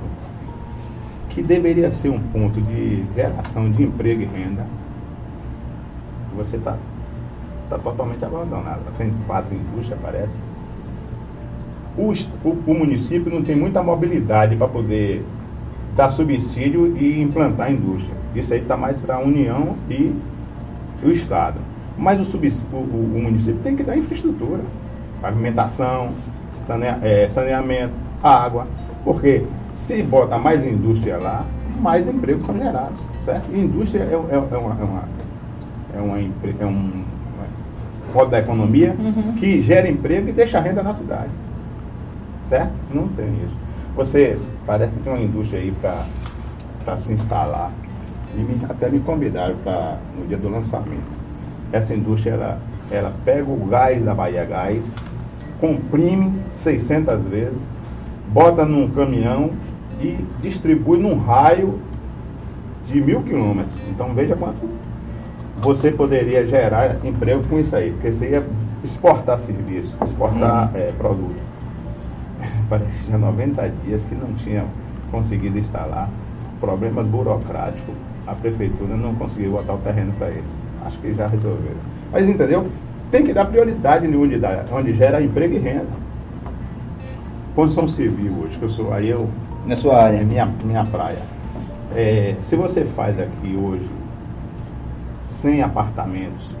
que 1.37 1.43
deveria 1.43 1.91
ser 1.91 2.09
um 2.09 2.19
ponto 2.19 2.59
de 2.59 3.05
geração 3.13 3.69
de 3.69 3.83
emprego 3.83 4.23
e 4.23 4.25
renda. 4.25 4.65
Você 6.35 6.55
está 6.55 6.75
tá 7.69 7.77
totalmente 7.77 8.25
abandonado. 8.25 8.81
Tem 8.97 9.13
quatro 9.27 9.53
indústrias, 9.53 9.99
parece. 10.01 10.41
O, 11.95 12.11
o, 12.43 12.49
o 12.65 12.73
município 12.73 13.31
não 13.31 13.43
tem 13.43 13.55
muita 13.55 13.83
mobilidade 13.83 14.55
para 14.55 14.67
poder 14.67 15.23
dar 15.95 16.09
subsídio 16.09 16.97
e 16.97 17.21
implantar 17.21 17.67
a 17.67 17.71
indústria. 17.71 18.15
Isso 18.33 18.51
aí 18.51 18.61
está 18.61 18.75
mais 18.75 18.97
para 18.97 19.17
a 19.17 19.19
União 19.19 19.75
e 19.91 20.15
o 21.03 21.11
Estado. 21.11 21.59
Mas 21.99 22.19
o, 22.19 22.25
sub, 22.25 22.51
o, 22.73 22.77
o, 22.77 23.21
município 23.21 23.59
tem 23.61 23.75
que 23.75 23.83
dar 23.83 23.95
infraestrutura, 23.95 24.61
pavimentação, 25.21 26.13
sanea, 26.65 26.97
é, 27.03 27.29
saneamento, 27.29 27.93
água, 28.23 28.65
porque 29.07 29.41
se 29.71 30.03
bota 30.03 30.37
mais 30.37 30.67
indústria 30.67 31.17
lá, 31.17 31.45
mais 31.79 32.09
empregos 32.09 32.45
são 32.45 32.57
gerados, 32.57 32.99
certo? 33.23 33.45
E 33.53 33.57
indústria 33.57 34.01
é, 34.03 34.11
é, 34.11 34.35
é 34.35 34.37
uma, 34.37 34.49
é 34.51 34.57
uma, 34.57 35.03
é 35.95 36.01
uma, 36.01 36.17
é 36.59 36.65
um 36.65 37.05
modo 38.13 38.31
da 38.31 38.39
economia 38.39 38.93
uhum. 38.99 39.31
que 39.37 39.61
gera 39.61 39.87
emprego 39.87 40.27
e 40.27 40.33
deixa 40.33 40.59
renda 40.59 40.83
na 40.83 40.93
cidade, 40.93 41.29
certo? 42.43 42.73
Não 42.93 43.07
tem 43.07 43.29
isso. 43.45 43.55
Você 43.95 44.37
parece 44.65 44.91
que 44.91 44.99
tem 44.99 45.13
uma 45.13 45.21
indústria 45.21 45.61
aí 45.61 45.73
para 46.83 46.97
se 46.97 47.13
instalar 47.13 47.71
e 48.35 48.41
me, 48.41 48.59
até 48.67 48.89
me 48.89 48.99
convidaram 48.99 49.55
para 49.63 49.99
no 50.19 50.27
dia 50.27 50.37
do 50.37 50.49
lançamento 50.49 51.15
essa 51.71 51.93
indústria 51.93 52.31
ela, 52.31 52.59
ela 52.91 53.13
pega 53.23 53.49
o 53.49 53.65
gás 53.67 54.03
da 54.03 54.13
Bahia 54.13 54.43
Gás, 54.43 54.93
comprime 55.61 56.33
600 56.51 57.25
vezes, 57.25 57.69
bota 58.27 58.65
num 58.65 58.89
caminhão 58.89 59.51
e 60.01 60.17
distribui 60.41 60.99
num 60.99 61.17
raio 61.17 61.79
de 62.85 63.01
mil 63.01 63.21
quilômetros. 63.23 63.75
Então 63.89 64.13
veja 64.13 64.35
quanto 64.35 64.69
você 65.57 65.91
poderia 65.91 66.45
gerar 66.45 67.03
emprego 67.03 67.43
com 67.47 67.59
isso 67.59 67.75
aí, 67.75 67.91
porque 67.91 68.11
você 68.11 68.29
ia 68.29 68.47
exportar 68.83 69.37
serviço, 69.37 69.95
exportar 70.03 70.71
uhum. 70.71 70.79
é, 70.79 70.91
produto. 70.97 71.41
Tinha 73.05 73.17
90 73.17 73.73
dias 73.85 74.05
que 74.05 74.13
não 74.13 74.33
tinha 74.33 74.65
conseguido 75.11 75.57
instalar, 75.57 76.09
problemas 76.59 77.05
burocráticos, 77.07 77.95
a 78.27 78.35
prefeitura 78.35 78.95
não 78.95 79.15
conseguiu 79.15 79.53
botar 79.53 79.73
o 79.73 79.77
terreno 79.77 80.13
para 80.19 80.29
eles 80.29 80.53
acho 80.87 80.97
que 80.99 81.13
já 81.13 81.27
resolveram. 81.27 81.77
Mas 82.11 82.27
entendeu? 82.27 82.67
Tem 83.11 83.23
que 83.23 83.33
dar 83.33 83.45
prioridade 83.45 84.05
em 84.05 84.15
unidade, 84.15 84.67
onde 84.71 84.93
gera 84.93 85.21
emprego 85.21 85.53
e 85.53 85.59
renda. 85.59 86.06
Construção 87.57 87.87
civil 87.87 88.33
hoje, 88.43 88.55
que 88.59 88.65
eu 88.65 88.69
sou, 88.69 88.93
aí 88.93 89.09
eu. 89.09 89.27
Na 89.65 89.75
sua 89.75 89.99
área. 89.99 90.23
Minha, 90.23 90.45
minha 90.63 90.85
praia. 90.85 91.23
É, 91.95 92.35
se 92.39 92.55
você 92.55 92.85
faz 92.85 93.19
aqui 93.19 93.57
hoje 93.59 93.89
100 95.27 95.63
apartamentos 95.63 96.51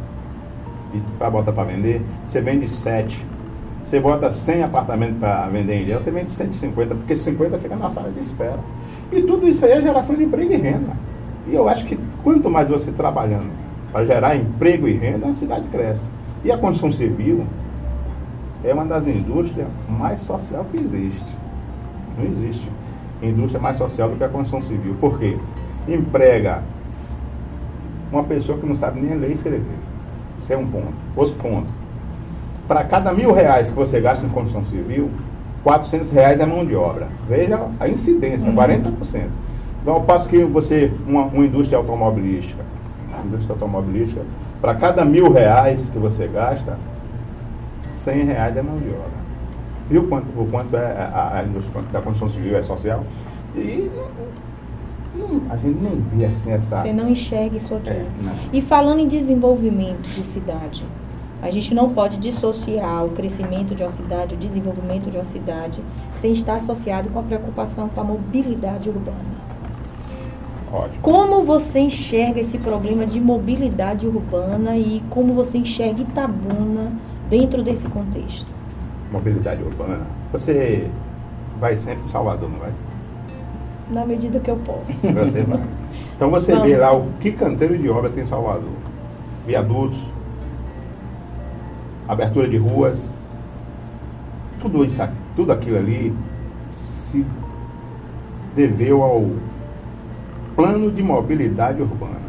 para 1.19 1.29
botar 1.29 1.51
para 1.51 1.65
vender, 1.65 2.01
você 2.27 2.41
vende 2.41 2.67
7. 2.67 3.23
Você 3.83 3.99
bota 3.99 4.31
100 4.31 4.63
apartamentos 4.63 5.19
para 5.19 5.47
vender 5.49 5.75
em 5.75 5.81
Ilhéus, 5.83 6.01
você 6.01 6.09
vende 6.09 6.31
150, 6.31 6.95
porque 6.95 7.15
50 7.15 7.59
fica 7.59 7.75
na 7.75 7.91
sala 7.91 8.09
de 8.09 8.19
espera. 8.19 8.57
E 9.11 9.21
tudo 9.21 9.47
isso 9.47 9.63
aí 9.65 9.73
é 9.73 9.81
geração 9.83 10.15
de 10.15 10.23
emprego 10.23 10.51
e 10.51 10.57
renda. 10.57 10.93
E 11.45 11.53
eu 11.53 11.69
acho 11.69 11.85
que 11.85 11.95
quanto 12.23 12.49
mais 12.49 12.67
você 12.69 12.91
trabalhando 12.91 13.51
para 13.91 14.03
gerar 14.03 14.35
emprego 14.35 14.87
e 14.87 14.93
renda, 14.93 15.27
a 15.27 15.35
cidade 15.35 15.67
cresce. 15.67 16.09
E 16.43 16.51
a 16.51 16.57
construção 16.57 16.91
civil 16.91 17.45
é 18.63 18.73
uma 18.73 18.85
das 18.85 19.07
indústrias 19.07 19.67
mais 19.87 20.21
social 20.21 20.65
que 20.71 20.77
existe. 20.77 21.25
Não 22.17 22.25
existe 22.25 22.67
indústria 23.21 23.61
mais 23.61 23.77
social 23.77 24.09
do 24.09 24.15
que 24.15 24.23
a 24.23 24.29
construção 24.29 24.61
civil. 24.61 24.95
Por 24.99 25.17
quê? 25.17 25.37
Emprega 25.87 26.61
uma 28.11 28.23
pessoa 28.23 28.57
que 28.57 28.65
não 28.65 28.75
sabe 28.75 28.99
nem 28.99 29.17
ler 29.17 29.29
e 29.29 29.33
escrever. 29.33 29.65
Isso 30.39 30.53
é 30.53 30.57
um 30.57 30.67
ponto. 30.67 30.93
Outro 31.15 31.35
ponto. 31.35 31.67
Para 32.67 32.83
cada 32.83 33.13
mil 33.13 33.33
reais 33.33 33.69
que 33.69 33.75
você 33.75 33.99
gasta 33.99 34.25
em 34.25 34.29
construção 34.29 34.65
civil, 34.65 35.09
400 35.63 36.09
reais 36.11 36.39
é 36.39 36.45
mão 36.45 36.65
de 36.65 36.75
obra. 36.75 37.07
Veja 37.27 37.59
a 37.79 37.87
incidência, 37.87 38.49
uhum. 38.49 38.55
40%. 38.55 39.23
Então, 39.81 39.95
ao 39.95 40.03
passo 40.03 40.27
que 40.27 40.43
você, 40.43 40.91
uma, 41.07 41.23
uma 41.23 41.45
indústria 41.45 41.77
automobilística, 41.77 42.61
indústria 43.25 43.53
automobilística, 43.53 44.21
para 44.61 44.75
cada 44.75 45.05
mil 45.05 45.31
reais 45.31 45.89
que 45.89 45.97
você 45.97 46.27
gasta, 46.27 46.77
100 48.07 48.23
reais 48.23 48.55
é 48.55 48.61
mão 48.61 48.77
de 48.77 48.87
obra. 48.87 49.27
Viu 49.89 50.07
quanto, 50.07 50.27
o 50.39 50.47
quanto 50.49 50.75
é 50.77 51.09
a, 51.13 51.39
a 51.39 51.43
indústria 51.43 51.81
da 51.91 52.01
construção 52.01 52.29
civil 52.29 52.55
é 52.55 52.61
social? 52.61 53.03
E 53.53 53.91
não, 55.13 55.41
a 55.49 55.57
gente 55.57 55.77
não 55.81 55.91
vê 56.13 56.25
assim 56.25 56.51
essa. 56.51 56.83
Você 56.83 56.93
não 56.93 57.09
enxerga 57.09 57.57
isso 57.57 57.75
aqui. 57.75 57.89
É, 57.89 58.05
e 58.53 58.61
falando 58.61 58.99
em 58.99 59.07
desenvolvimento 59.07 60.03
de 60.03 60.23
cidade, 60.23 60.85
a 61.41 61.49
gente 61.49 61.73
não 61.73 61.89
pode 61.89 62.15
dissociar 62.17 63.05
o 63.05 63.09
crescimento 63.09 63.75
de 63.75 63.83
uma 63.83 63.89
cidade, 63.89 64.35
o 64.35 64.37
desenvolvimento 64.37 65.09
de 65.09 65.17
uma 65.17 65.25
cidade, 65.25 65.81
sem 66.13 66.31
estar 66.31 66.55
associado 66.55 67.09
com 67.09 67.19
a 67.19 67.23
preocupação 67.23 67.89
com 67.89 67.99
a 67.99 68.03
mobilidade 68.05 68.87
urbana. 68.87 69.37
Ótimo. 70.71 71.01
Como 71.01 71.43
você 71.43 71.79
enxerga 71.79 72.39
esse 72.39 72.57
problema 72.57 73.05
de 73.05 73.19
mobilidade 73.19 74.07
urbana 74.07 74.77
e 74.77 75.03
como 75.09 75.33
você 75.33 75.57
enxerga 75.57 76.01
Itabuna 76.01 76.91
dentro 77.29 77.63
desse 77.63 77.87
contexto? 77.87 78.47
Mobilidade 79.11 79.63
urbana. 79.63 80.05
Você 80.31 80.89
vai 81.59 81.75
sempre 81.75 82.05
em 82.05 82.09
Salvador, 82.09 82.49
não 82.49 82.59
vai? 82.59 82.71
Na 83.91 84.05
medida 84.05 84.39
que 84.39 84.51
eu 84.51 84.57
posso. 84.57 84.91
Você 84.91 85.43
vai. 85.43 85.63
Então 86.15 86.29
você 86.29 86.51
Vamos. 86.51 86.67
vê 86.67 86.77
lá 86.77 86.93
o 86.93 87.11
que 87.19 87.31
canteiro 87.31 87.77
de 87.77 87.89
obra 87.89 88.09
tem 88.09 88.23
em 88.23 88.27
Salvador. 88.27 88.71
Viadutos, 89.45 89.99
abertura 92.07 92.49
de 92.49 92.57
ruas, 92.57 93.13
tudo 94.59 94.83
isso, 94.83 95.01
tudo 95.35 95.51
aquilo 95.51 95.77
ali 95.77 96.13
se 96.71 97.25
deveu 98.55 99.03
ao 99.03 99.29
plano 100.55 100.91
de 100.91 101.01
mobilidade 101.01 101.81
urbana. 101.81 102.27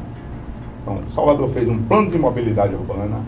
Então, 0.82 1.02
Salvador 1.08 1.48
fez 1.48 1.68
um 1.68 1.82
plano 1.82 2.10
de 2.10 2.18
mobilidade 2.18 2.74
urbana. 2.74 3.20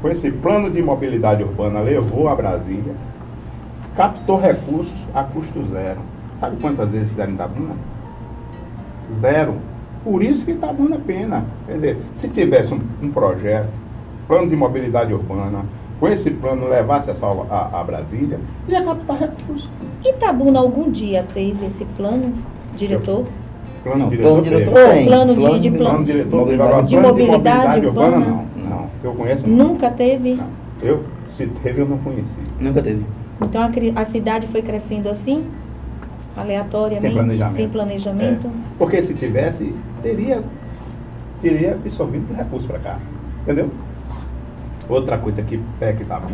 Com 0.00 0.08
esse 0.08 0.30
plano 0.30 0.70
de 0.70 0.80
mobilidade 0.80 1.42
urbana, 1.44 1.80
levou 1.80 2.28
a 2.28 2.34
Brasília, 2.34 2.94
captou 3.96 4.40
recursos 4.40 4.94
a 5.14 5.22
custo 5.24 5.62
zero. 5.64 6.00
Sabe 6.32 6.56
quantas 6.60 6.90
vezes 6.90 7.12
deram 7.12 7.32
em 7.32 7.34
Itabuna? 7.34 7.74
Zero. 9.12 9.56
Por 10.02 10.22
isso 10.22 10.46
que 10.46 10.52
Itabuna 10.52 10.96
é 10.96 10.98
pena. 10.98 11.44
Quer 11.66 11.74
dizer, 11.74 11.98
se 12.14 12.28
tivesse 12.28 12.72
um, 12.72 12.80
um, 13.02 13.10
projeto, 13.10 13.68
plano 14.26 14.48
de 14.48 14.56
mobilidade 14.56 15.12
urbana, 15.12 15.66
com 15.98 16.08
esse 16.08 16.30
plano 16.30 16.66
levasse 16.66 17.10
a, 17.10 17.14
a, 17.14 17.80
a 17.80 17.84
Brasília, 17.84 18.40
ia 18.68 18.82
captar 18.82 19.18
recursos. 19.18 19.68
Itabuna 20.02 20.60
algum 20.60 20.90
dia 20.90 21.26
teve 21.34 21.66
esse 21.66 21.84
plano, 21.84 22.32
diretor? 22.74 23.26
Eu, 23.26 23.40
Plano 23.82 23.98
não, 23.98 24.08
diretor, 24.10 24.28
plano 24.28 24.42
diretor 24.42 24.74
tem. 24.90 25.06
Plano, 25.06 25.34
de, 25.34 25.40
plano, 25.40 25.60
de, 25.60 25.70
plano, 25.70 26.04
diretor 26.04 26.38
mobilidade, 26.40 26.88
de, 26.88 26.96
mobilidade, 26.96 27.80
de 27.80 27.80
mobilidade 27.80 27.86
urbana, 27.86 28.16
urbana, 28.16 28.26
não. 28.26 28.59
Eu 29.02 29.12
conheço 29.12 29.48
não. 29.48 29.68
Nunca 29.68 29.90
teve? 29.90 30.34
Não. 30.34 30.48
Eu, 30.82 31.04
se 31.30 31.46
teve, 31.46 31.80
eu 31.80 31.88
não 31.88 31.98
conheci. 31.98 32.38
Nunca 32.58 32.82
teve. 32.82 33.04
Então 33.40 33.62
a, 33.62 34.00
a 34.00 34.04
cidade 34.04 34.46
foi 34.46 34.62
crescendo 34.62 35.08
assim? 35.08 35.46
Aleatoriamente? 36.36 37.00
Sem 37.00 37.12
planejamento. 37.12 37.56
Sem 37.56 37.68
planejamento? 37.68 38.46
É. 38.46 38.50
Porque 38.78 39.02
se 39.02 39.14
tivesse, 39.14 39.74
teria, 40.02 40.42
teria 41.40 41.72
absorvido 41.74 42.32
recursos 42.34 42.66
para 42.66 42.78
cá. 42.78 42.98
Entendeu? 43.42 43.70
Outra 44.88 45.18
coisa 45.18 45.42
que 45.42 45.60
é 45.80 45.92
que 45.92 46.02
estava 46.02 46.26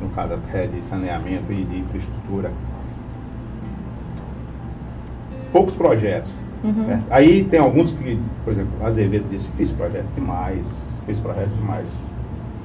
no 0.00 0.08
caso 0.10 0.34
até 0.34 0.66
de 0.66 0.84
saneamento 0.84 1.52
e 1.52 1.64
de 1.64 1.78
infraestrutura, 1.78 2.52
poucos 5.52 5.74
projetos. 5.74 6.40
Uhum. 6.62 7.02
Aí 7.10 7.44
tem 7.44 7.60
alguns 7.60 7.92
que, 7.92 8.18
por 8.44 8.52
exemplo, 8.52 8.84
Azevedo 8.84 9.26
disse, 9.30 9.48
fiz 9.52 9.72
projeto 9.72 10.06
demais, 10.14 10.66
fiz 11.06 11.20
projeto 11.20 11.50
demais. 11.50 11.86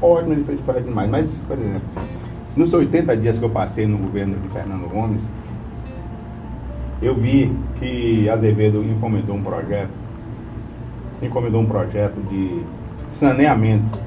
Ótimo, 0.01 0.33
ele 0.33 0.43
fez 0.43 0.59
projeto 0.59 0.85
demais, 0.85 1.09
mas, 1.09 1.43
por 1.47 1.57
exemplo, 1.57 1.81
nos 2.55 2.73
80 2.73 3.15
dias 3.17 3.39
que 3.39 3.45
eu 3.45 3.49
passei 3.49 3.85
no 3.85 3.97
governo 3.97 4.35
de 4.39 4.49
Fernando 4.49 4.89
Gomes, 4.89 5.27
eu 7.01 7.15
vi 7.15 7.51
que 7.79 8.29
Azevedo 8.29 8.83
encomendou 8.83 9.35
um 9.35 9.43
projeto, 9.43 9.93
encomendou 11.21 11.61
um 11.61 11.65
projeto 11.65 12.19
de 12.29 12.61
saneamento 13.09 13.99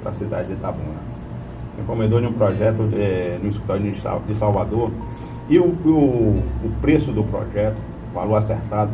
para 0.00 0.10
a 0.10 0.14
cidade 0.14 0.48
de 0.48 0.54
Itabuna. 0.54 1.02
Encomendou 1.80 2.20
um 2.20 2.32
projeto 2.32 2.88
de, 2.88 3.38
no 3.42 3.48
escritório 3.48 3.92
de 4.26 4.34
Salvador 4.34 4.90
e 5.48 5.58
o, 5.58 5.64
o, 5.64 6.42
o 6.64 6.72
preço 6.80 7.12
do 7.12 7.22
projeto, 7.24 7.76
valor 8.14 8.36
acertado, 8.36 8.92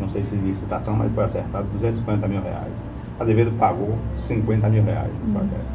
não 0.00 0.08
sei 0.08 0.22
se 0.22 0.34
licitação, 0.36 0.94
mas 0.94 1.12
foi 1.12 1.24
acertado 1.24 1.66
250 1.72 2.28
mil 2.28 2.40
reais. 2.42 2.91
Azevedo 3.22 3.52
pagou 3.58 3.96
50 4.16 4.68
mil 4.68 4.84
reais 4.84 5.10
no 5.20 5.28
uhum. 5.28 5.32
projeto. 5.34 5.66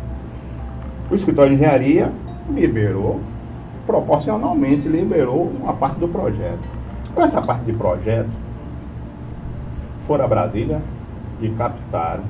O 1.09 1.15
escritório 1.15 1.49
de 1.51 1.55
engenharia 1.55 2.11
liberou, 2.49 3.19
proporcionalmente 3.85 4.87
liberou 4.87 5.51
uma 5.61 5.73
parte 5.73 5.99
do 5.99 6.07
projeto. 6.07 6.67
Com 7.13 7.21
essa 7.21 7.41
parte 7.41 7.63
de 7.65 7.73
projeto, 7.73 8.29
foram 9.99 10.25
a 10.25 10.27
Brasília 10.27 10.81
e 11.41 11.49
captaram 11.49 12.23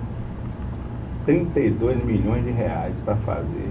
32 1.25 2.03
milhões 2.03 2.43
de 2.43 2.51
reais 2.51 2.97
para 3.03 3.15
fazer 3.17 3.69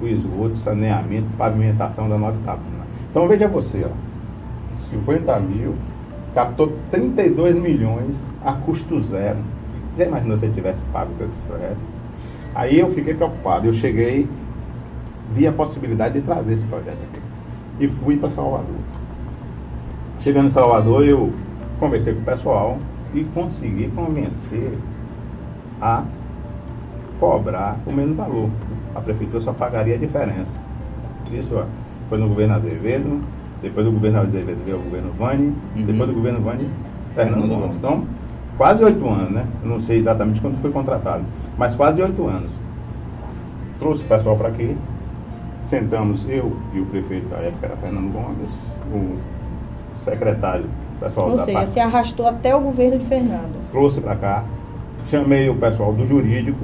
o 0.00 0.06
esgoto, 0.06 0.56
saneamento, 0.56 1.26
pavimentação 1.36 2.08
da 2.08 2.18
Nova 2.18 2.36
Itabuna. 2.36 2.86
Então 3.10 3.26
veja 3.26 3.48
você, 3.48 3.84
ó, 3.84 3.90
50 4.90 5.40
mil, 5.40 5.74
captou 6.34 6.72
32 6.90 7.56
milhões 7.56 8.24
a 8.44 8.52
custo 8.52 9.00
zero. 9.00 9.38
Já 9.98 10.06
imaginou 10.06 10.36
se 10.36 10.44
ele 10.46 10.54
tivesse 10.54 10.82
pago 10.92 11.10
esses 11.20 11.42
projetos? 11.44 11.82
Aí 12.54 12.78
eu 12.78 12.88
fiquei 12.88 13.14
preocupado, 13.14 13.66
eu 13.66 13.72
cheguei, 13.72 14.26
vi 15.34 15.46
a 15.46 15.52
possibilidade 15.52 16.14
de 16.14 16.20
trazer 16.22 16.52
esse 16.54 16.64
projeto 16.66 16.98
aqui. 17.02 17.20
E 17.84 17.88
fui 17.88 18.16
para 18.16 18.30
Salvador. 18.30 18.76
Chegando 20.20 20.46
em 20.46 20.50
Salvador, 20.50 21.04
eu 21.04 21.30
conversei 21.80 22.12
com 22.14 22.20
o 22.20 22.24
pessoal 22.24 22.78
e 23.14 23.24
consegui 23.24 23.88
convencer 23.88 24.70
a 25.80 26.02
cobrar 27.20 27.76
o 27.86 27.92
mesmo 27.92 28.14
valor. 28.14 28.50
A 28.94 29.00
prefeitura 29.00 29.40
só 29.40 29.52
pagaria 29.52 29.94
a 29.94 29.98
diferença. 29.98 30.52
Isso 31.32 31.54
ó, 31.56 31.64
foi 32.08 32.18
no 32.18 32.28
governo 32.28 32.54
Azevedo, 32.54 33.20
depois 33.62 33.84
do 33.86 33.92
governo 33.92 34.20
Azevedo 34.20 34.64
veio 34.64 34.78
o 34.78 34.82
governo 34.82 35.12
Vani, 35.18 35.48
Uhum. 35.76 35.86
depois 35.86 36.08
do 36.08 36.14
governo 36.14 36.40
Vani, 36.40 36.64
Fernando 37.14 37.40
Fernando 37.42 37.60
Gomes. 37.60 37.76
Então, 37.76 38.17
quase 38.58 38.84
oito 38.84 39.08
anos, 39.08 39.30
né? 39.30 39.46
Eu 39.62 39.70
não 39.70 39.80
sei 39.80 39.98
exatamente 39.98 40.40
quando 40.40 40.58
foi 40.58 40.70
contratado, 40.70 41.24
mas 41.56 41.74
quase 41.74 42.02
oito 42.02 42.26
anos. 42.26 42.58
Trouxe 43.78 44.02
o 44.02 44.06
pessoal 44.06 44.36
para 44.36 44.48
aqui, 44.48 44.76
sentamos 45.62 46.26
eu 46.28 46.54
e 46.74 46.80
o 46.80 46.86
prefeito 46.86 47.28
da 47.28 47.36
época 47.36 47.66
era 47.66 47.76
Fernando 47.76 48.12
Gomes, 48.12 48.76
o 48.92 49.16
secretário, 49.96 50.66
pessoal 51.00 51.30
Ou 51.30 51.36
da 51.36 51.44
seja, 51.44 51.58
parte 51.58 51.70
se 51.70 51.80
arrastou 51.80 52.26
até 52.26 52.54
o 52.54 52.60
governo 52.60 52.98
de 52.98 53.06
Fernando. 53.06 53.54
trouxe 53.70 54.00
para 54.00 54.16
cá, 54.16 54.44
chamei 55.08 55.48
o 55.48 55.54
pessoal 55.54 55.92
do 55.92 56.04
jurídico, 56.04 56.58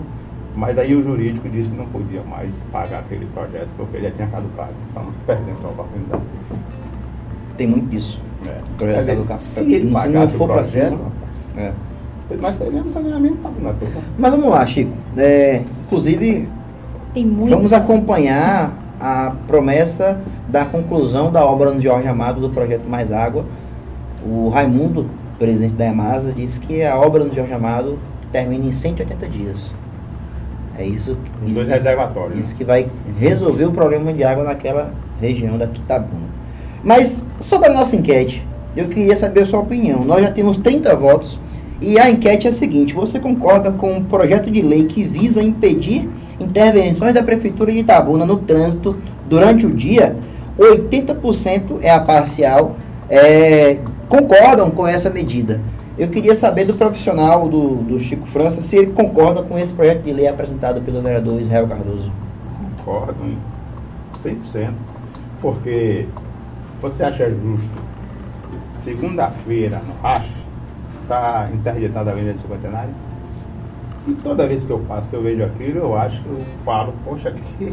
mas 0.57 0.74
daí 0.74 0.94
o 0.94 1.02
jurídico 1.02 1.48
disse 1.48 1.68
que 1.68 1.76
não 1.76 1.87
podia 1.87 2.22
mais 2.22 2.62
pagar 2.72 3.00
aquele 3.00 3.26
projeto 3.26 3.68
porque 3.76 3.96
ele 3.96 4.09
já 4.09 4.14
tinha 4.14 4.28
caducado. 4.28 4.72
Então 4.90 5.07
perdemos 5.26 5.64
a 5.64 5.68
oportunidade. 5.68 6.22
Tem 7.57 7.66
muito 7.68 7.88
disso. 7.88 8.20
É. 8.48 8.61
Dizer, 9.00 9.07
caducado. 9.07 9.40
se 9.40 9.61
ele 9.72 9.90
Se 10.28 10.35
for 10.35 10.48
projeto, 10.48 10.90
cima, 10.90 11.04
rapaz, 11.04 11.50
É. 11.57 11.72
nós 12.40 12.57
teríamos 12.57 12.92
saneamento 12.92 13.37
tá 13.37 13.50
na. 13.61 13.74
Mas 14.18 14.30
vamos 14.30 14.50
lá, 14.50 14.66
Chico. 14.66 14.92
É, 15.16 15.62
inclusive, 15.87 16.48
Tem 17.12 17.24
muito. 17.26 17.50
vamos 17.50 17.72
acompanhar 17.72 18.72
a 19.00 19.33
promessa 19.46 20.18
da 20.48 20.64
conclusão 20.64 21.30
da 21.30 21.44
obra 21.44 21.70
do 21.72 21.80
Jorge 21.80 22.09
Amado 22.09 22.40
do 22.40 22.50
projeto 22.50 22.87
Mais 22.88 23.12
Água. 23.12 23.44
O 24.26 24.48
Raimundo, 24.48 25.07
presidente 25.38 25.74
da 25.74 25.87
EMASA, 25.87 26.33
disse 26.33 26.59
que 26.61 26.83
a 26.83 26.98
obra 26.98 27.24
do 27.24 27.35
Jorge 27.35 27.52
Amado 27.52 27.98
termina 28.33 28.64
em 28.64 28.72
180 28.72 29.28
dias. 29.28 29.74
É 30.76 30.85
isso 30.85 31.16
Os 31.44 31.52
dois 31.52 31.68
reservatórios. 31.68 32.38
Isso 32.40 32.54
que 32.57 32.64
vai 32.64 32.88
resolver 33.18 33.66
o 33.66 33.72
problema 33.72 34.12
de 34.12 34.24
água 34.24 34.44
naquela 34.44 34.92
região 35.20 35.57
da 35.57 35.66
Quitabuna. 35.66 36.34
Mas 36.85 37.29
sobre 37.40 37.68
a 37.68 37.73
nossa 37.73 37.97
enquete, 37.97 38.47
eu 38.77 38.88
queria 38.88 39.16
saber 39.16 39.42
a 39.42 39.47
sua 39.47 39.61
opinião. 39.61 40.05
Nós 40.05 40.23
já 40.23 40.31
temos 40.31 40.59
30 40.59 40.94
votos 40.97 41.38
e 41.81 41.99
a 41.99 42.11
enquete 42.11 42.47
é 42.47 42.51
a 42.51 42.53
seguinte: 42.53 42.92
você 42.92 43.18
concorda 43.18 43.73
com 43.73 43.94
um 43.94 44.05
projeto 44.05 44.51
de 44.51 44.61
lei 44.61 44.85
que 44.85 45.03
visa 45.03 45.42
impedir 45.42 46.09
intervenções 46.38 47.14
da 47.14 47.23
Prefeitura 47.23 47.73
de 47.73 47.79
Itabuna 47.79 48.27
no 48.27 48.37
trânsito 48.37 48.97
durante 49.29 49.66
o 49.66 49.70
dia? 49.70 50.14
80% 50.59 51.79
é 51.83 51.90
a 51.90 52.01
parcial, 52.01 52.77
é, 53.09 53.79
concordam 54.09 54.70
com 54.70 54.87
essa 54.87 55.11
medida. 55.11 55.61
Eu 55.97 56.09
queria 56.09 56.35
saber 56.35 56.64
do 56.64 56.75
profissional 56.75 57.49
do, 57.49 57.77
do 57.77 58.01
Chico 58.01 58.27
França 58.29 58.61
se 58.61 58.77
ele 58.77 58.88
concorda 58.88 59.42
com 59.42 59.59
esse 59.59 59.73
projeto 59.73 60.03
de 60.03 60.12
lei 60.12 60.27
apresentado 60.27 60.81
pelo 60.83 61.01
vereador 61.01 61.40
Israel 61.40 61.66
Cardoso. 61.68 62.12
Concordo 62.79 63.16
em 63.25 63.38
100%. 64.12 64.70
Porque 65.40 66.07
você 66.80 67.04
acha 67.04 67.28
justo 67.30 67.72
segunda-feira 68.68 69.80
no 69.80 69.94
Racho 70.02 70.44
está 71.02 71.48
interditada 71.52 72.10
a 72.10 72.12
Avenida 72.12 72.34
do 72.34 72.40
Cinquentenário? 72.40 72.94
E 74.06 74.12
toda 74.14 74.46
vez 74.46 74.64
que 74.64 74.70
eu 74.70 74.80
passo, 74.80 75.08
que 75.08 75.16
eu 75.16 75.22
vejo 75.22 75.42
aquilo, 75.42 75.78
eu 75.78 75.96
acho, 75.96 76.20
eu 76.26 76.38
falo, 76.64 76.92
poxa, 77.04 77.30
que, 77.30 77.72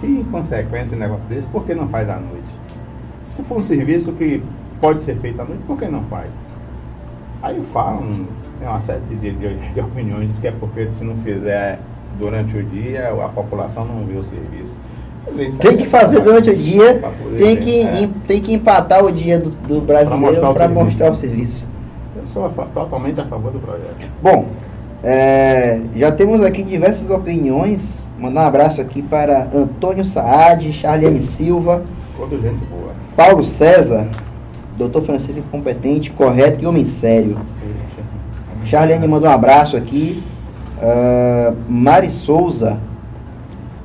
que 0.00 0.06
inconsequência 0.06 0.96
um 0.96 1.00
negócio 1.00 1.28
desse, 1.28 1.48
por 1.48 1.64
que 1.64 1.74
não 1.74 1.88
faz 1.88 2.08
à 2.08 2.16
noite? 2.16 2.48
Se 3.22 3.42
for 3.42 3.58
um 3.58 3.62
serviço 3.62 4.12
que 4.12 4.40
pode 4.80 5.02
ser 5.02 5.16
feito 5.16 5.40
à 5.40 5.44
noite, 5.44 5.62
por 5.66 5.78
que 5.78 5.86
não 5.86 6.04
faz? 6.04 6.30
Aí 7.42 7.60
falam, 7.64 8.26
tem 8.58 8.68
uma 8.68 8.80
série 8.80 9.00
de, 9.00 9.32
de, 9.32 9.72
de 9.72 9.80
opiniões, 9.80 10.28
diz 10.28 10.38
que 10.38 10.46
é 10.46 10.52
porque 10.52 10.92
se 10.92 11.02
não 11.02 11.16
fizer 11.16 11.80
durante 12.18 12.56
o 12.56 12.62
dia, 12.62 13.10
a 13.10 13.28
população 13.28 13.84
não 13.84 14.04
vê 14.06 14.16
o 14.16 14.22
serviço. 14.22 14.76
Tem 15.60 15.76
que 15.76 15.84
é 15.84 15.86
fazer 15.86 16.20
durante 16.22 16.50
o 16.50 16.56
dia, 16.56 17.00
tem 17.36 17.54
ver, 17.54 17.56
que, 17.58 17.80
é. 17.80 18.02
em- 18.02 18.08
tem 18.26 18.40
que 18.40 18.52
empatar 18.52 19.04
o 19.04 19.12
dia 19.12 19.38
do, 19.38 19.50
do 19.50 19.80
brasileiro 19.80 20.40
para 20.52 20.68
mostrar 20.68 21.10
o 21.10 21.14
serviço. 21.14 21.68
Eu 22.16 22.26
sou 22.26 22.48
totalmente 22.74 23.20
a 23.20 23.24
favor 23.24 23.52
do 23.52 23.58
projeto. 23.58 24.08
Bom, 24.22 24.46
é, 25.04 25.80
já 25.94 26.10
temos 26.12 26.42
aqui 26.42 26.62
diversas 26.62 27.10
opiniões. 27.10 28.00
Mandar 28.18 28.42
um 28.42 28.46
abraço 28.48 28.80
aqui 28.80 29.00
para 29.02 29.48
Antônio 29.54 30.04
Saad, 30.04 30.70
Charliane 30.72 31.22
Silva, 31.22 31.82
Toda 32.16 32.36
gente 32.36 32.62
boa. 32.66 32.92
Paulo 33.16 33.42
César, 33.42 34.06
doutor 34.76 35.02
Francisco 35.04 35.42
competente, 35.50 36.10
correto 36.10 36.62
e 36.62 36.66
homem 36.66 36.84
sério. 36.84 37.38
Charliane 38.66 39.08
mandou 39.08 39.30
um 39.30 39.32
abraço 39.32 39.76
aqui. 39.76 40.22
Ah, 40.82 41.54
Mari 41.68 42.10
Souza. 42.10 42.78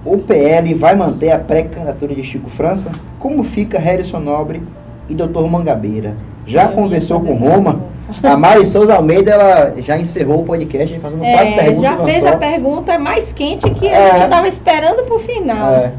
O 0.06 0.18
PL 0.20 0.74
vai 0.76 0.96
manter 0.96 1.32
a 1.32 1.39
pré-candidatura 1.39 2.13
de 2.13 2.24
Chico 2.24 2.50
França? 2.50 2.91
Como 3.20 3.44
fica 3.44 3.80
Harrison 3.80 4.20
Nobre 4.20 4.62
e 5.10 5.15
Dr. 5.15 5.46
Mangabeira? 5.50 6.15
Já 6.46 6.65
Eu 6.65 6.74
conversou 6.74 7.20
com 7.22 7.34
Roma? 7.34 7.80
A 8.22 8.38
Mari 8.38 8.68
Souza 8.68 8.94
Almeida 8.94 9.32
ela 9.32 9.74
já 9.82 9.98
encerrou 9.98 10.41
o 10.41 10.46
podcast 10.46 11.00
fazendo 11.00 11.22
quatro 11.22 11.48
É, 11.48 11.56
perguntas. 11.56 11.82
já 11.82 11.98
fez 11.98 12.22
só. 12.22 12.28
a 12.30 12.38
pergunta 12.38 13.00
mais 13.00 13.34
quente 13.34 13.68
que 13.72 13.88
É. 13.88 13.98
a 13.98 14.12
gente 14.12 14.24
estava 14.26 14.48
esperando 14.48 15.04
pro 15.06 15.18
final. 15.18 15.74
É. 15.74 15.91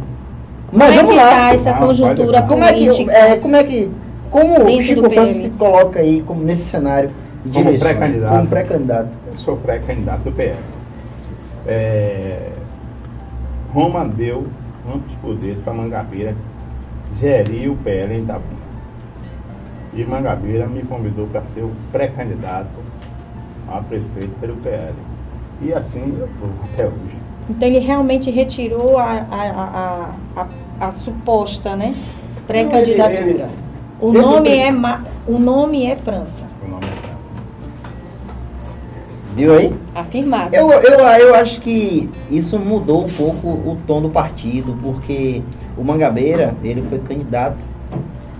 Mas 0.72 0.88
Como 0.88 0.92
é 0.92 1.02
vamos 1.02 1.10
que 1.10 1.16
lá. 1.16 1.30
tá 1.30 1.54
essa 1.54 1.70
Ah, 1.70 1.74
conjuntura 1.78 2.42
Como 2.42 2.62
é 2.64 2.72
que, 2.72 3.10
é, 3.10 3.36
como 3.38 3.56
é 3.56 3.64
que, 3.64 3.90
como 4.30 4.64
o 4.64 4.82
Chico 4.82 5.10
França 5.10 5.32
se 5.32 5.50
coloca 5.50 5.98
aí 5.98 6.22
como 6.22 6.42
nesse 6.44 6.62
cenário 6.62 7.10
de 7.44 7.58
Como 7.62 7.76
pré-candidato. 7.76 8.36
Como 8.36 8.46
pré-candidato. 8.46 9.08
Eu 9.28 9.36
sou 9.36 9.56
pré-candidato 9.56 10.20
do 10.22 10.32
PL. 10.32 10.54
É, 11.66 12.38
Roma 13.66 14.04
deu 14.08 14.62
amplos 14.84 15.14
poderes 15.16 15.62
para 15.62 15.74
Mangabeira 15.74 16.36
gerir 17.10 17.70
o 17.72 17.82
PL 17.82 18.14
em 18.14 18.22
Itabuna. 18.24 18.66
E 19.92 20.04
Mangabeira 20.04 20.68
me 20.68 20.86
convidou 20.86 21.28
para 21.28 21.42
ser 21.42 21.64
o 21.64 21.74
pré-candidato 21.90 22.84
a 23.66 23.82
prefeito 23.82 24.38
pelo 24.38 24.60
PL. 24.60 24.98
E 25.58 25.72
assim 25.72 26.16
eu 26.18 26.26
estou 26.26 26.62
até 26.62 26.88
hoje. 26.88 27.26
Então 27.48 27.68
ele 27.68 27.78
realmente 27.78 28.30
retirou 28.30 28.98
a, 28.98 29.04
a, 29.04 30.10
a, 30.14 30.20
a, 30.34 30.48
a- 30.80 30.90
suposta, 30.90 31.76
né? 31.76 31.94
Pré-candidatura. 32.46 33.48
O 33.98 34.12
nome 34.12 34.50
é 34.56 34.70
Ma-. 34.70 35.04
O 35.24 35.38
nome 35.38 35.86
é 35.86 35.96
França. 35.96 36.55
Viu 39.36 39.54
aí? 39.54 39.72
Afirmado. 39.94 40.56
Eu, 40.56 40.72
eu, 40.72 40.98
eu 40.98 41.34
acho 41.34 41.60
que 41.60 42.08
isso 42.30 42.58
mudou 42.58 43.04
um 43.04 43.08
pouco 43.10 43.48
o 43.48 43.78
tom 43.86 44.00
do 44.00 44.08
partido, 44.08 44.76
porque 44.82 45.42
o 45.76 45.84
Mangabeira, 45.84 46.56
ele 46.64 46.80
foi 46.80 46.98
candidato 46.98 47.58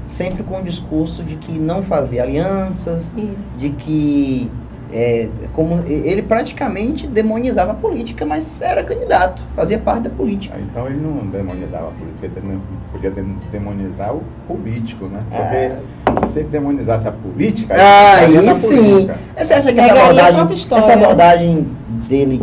sempre 0.08 0.42
com 0.42 0.60
o 0.60 0.62
discurso 0.62 1.22
de 1.22 1.36
que 1.36 1.58
não 1.58 1.82
fazia 1.82 2.22
alianças, 2.22 3.04
Isso. 3.14 3.58
de 3.58 3.70
que 3.70 4.50
é, 4.92 5.28
como 5.52 5.78
ele 5.86 6.22
praticamente 6.22 7.06
demonizava 7.08 7.72
a 7.72 7.74
política, 7.74 8.24
mas 8.24 8.60
era 8.60 8.84
candidato, 8.84 9.42
fazia 9.54 9.78
parte 9.78 10.04
da 10.04 10.10
política. 10.10 10.54
Ah, 10.56 10.60
Então 10.60 10.86
ele 10.86 11.00
não 11.00 11.26
demonizava 11.26 11.88
a 11.88 11.92
política, 11.92 12.26
ele 12.26 12.58
podia 12.92 13.10
dem- 13.10 13.38
demonizar 13.50 14.14
o 14.14 14.22
político, 14.46 15.06
né? 15.08 15.24
É. 15.32 15.76
Porque 16.04 16.26
se 16.26 16.40
ele 16.40 16.48
demonizasse 16.48 17.06
a 17.08 17.12
política, 17.12 17.74
Ah, 17.74 18.22
ele 18.24 18.38
aí 18.38 18.46
estaria 18.46 18.52
na 18.52 18.54
sim. 18.54 18.76
política. 18.76 19.18
Você 19.38 19.54
acha 19.54 19.72
que 19.72 19.80
essa 19.80 19.88
Pegaria 19.88 19.92
a 19.92 20.04
abordagem, 20.04 20.54
história, 20.54 20.82
essa 20.84 20.96
né? 20.96 21.04
abordagem 21.04 21.62
dele 21.88 22.42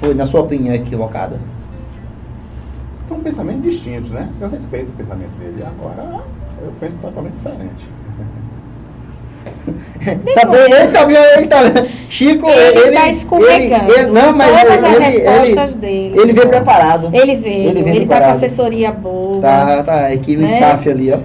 foi, 0.00 0.14
na 0.14 0.26
sua 0.26 0.40
opinião, 0.40 0.74
equivocada? 0.74 1.40
São 2.94 3.20
pensamentos 3.20 3.62
distintos, 3.62 4.10
né? 4.10 4.28
Eu 4.38 4.50
respeito 4.50 4.90
o 4.90 4.92
pensamento 4.92 5.30
dele. 5.38 5.62
Agora, 5.62 6.20
eu 6.62 6.72
penso 6.72 6.96
totalmente 6.96 7.36
diferente. 7.36 7.97
também, 10.34 10.72
ele 10.72 10.88
também, 10.92 11.16
ele 11.36 11.46
tá, 11.46 11.58
Chico, 12.08 12.48
Ele 12.48 12.78
ele, 12.78 12.96
tá 12.96 13.08
escorregando 13.08 13.92
ele- 13.92 14.10
não, 14.10 14.32
mas 14.32 14.60
todas 14.60 14.84
as 14.84 14.94
ele, 14.94 15.04
respostas 15.04 15.70
ele, 15.72 15.80
dele. 15.80 16.20
ele 16.20 16.32
veio 16.32 16.48
preparado. 16.48 17.10
Ele 17.12 17.36
veio, 17.36 17.68
Ele 17.70 17.80
ele, 17.80 17.82
veio 17.82 18.06
tá 18.08 18.20
com 18.20 18.30
assessoria 18.30 18.92
boa. 18.92 19.40
Tá, 19.40 19.82
tá, 19.82 20.04
a 20.06 20.14
equipe, 20.14 20.36
o 20.38 20.46
Né? 20.46 20.46
staff 20.46 20.88
ali, 20.90 21.12
ó. 21.12 21.18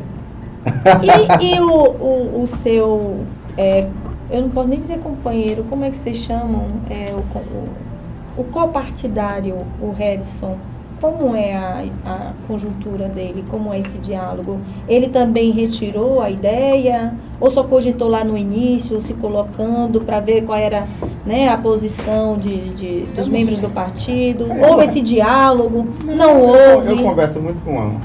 E, 1.42 1.56
e 1.56 1.60
o, 1.62 1.66
o, 1.72 2.42
o 2.42 2.48
seu, 2.48 3.26
é, 3.58 3.88
eu 4.30 4.42
não 4.42 4.50
posso 4.50 4.70
nem 4.70 4.80
dizer 4.80 5.00
companheiro, 5.00 5.64
como 5.66 5.84
é 5.86 5.90
que 5.92 5.98
vocês 5.98 6.18
chamam? 6.18 6.68
É, 6.90 7.14
o, 7.14 7.20
o, 7.20 8.42
o 8.42 8.44
copartidário, 8.46 9.56
o 9.80 9.92
Harrison, 9.92 10.58
como 11.04 11.36
é 11.36 11.54
a, 11.54 11.84
a 12.06 12.34
conjuntura 12.48 13.10
dele? 13.10 13.44
Como 13.50 13.74
é 13.74 13.80
esse 13.80 13.98
diálogo? 13.98 14.62
Ele 14.88 15.10
também 15.10 15.52
retirou 15.52 16.22
a 16.22 16.30
ideia? 16.30 17.14
Ou 17.42 17.52
só 17.52 17.64
cogitou 17.66 18.08
lá 18.08 18.24
no 18.24 18.38
início, 18.38 19.02
se 19.02 19.14
colocando 19.16 20.00
para 20.02 20.22
ver 20.22 20.44
qual 20.46 20.58
era 20.58 20.88
né, 21.26 21.50
a 21.50 21.58
posição 21.58 22.38
de, 22.38 22.70
de- 22.74 23.02
dos 23.08 23.18
Eu 23.20 23.26
não 23.26 23.32
membros 23.34 23.60
do 23.60 23.70
partido? 23.70 24.46
É, 24.52 24.70
Houve 24.70 24.84
eu- 24.86 24.90
esse 24.90 25.02
diálogo? 25.02 25.86
Não 26.06 26.40
eu, 26.40 26.76
houve? 26.76 26.92
Eu 26.94 27.04
converso 27.04 27.42
muito 27.42 27.62
com, 27.64 28.00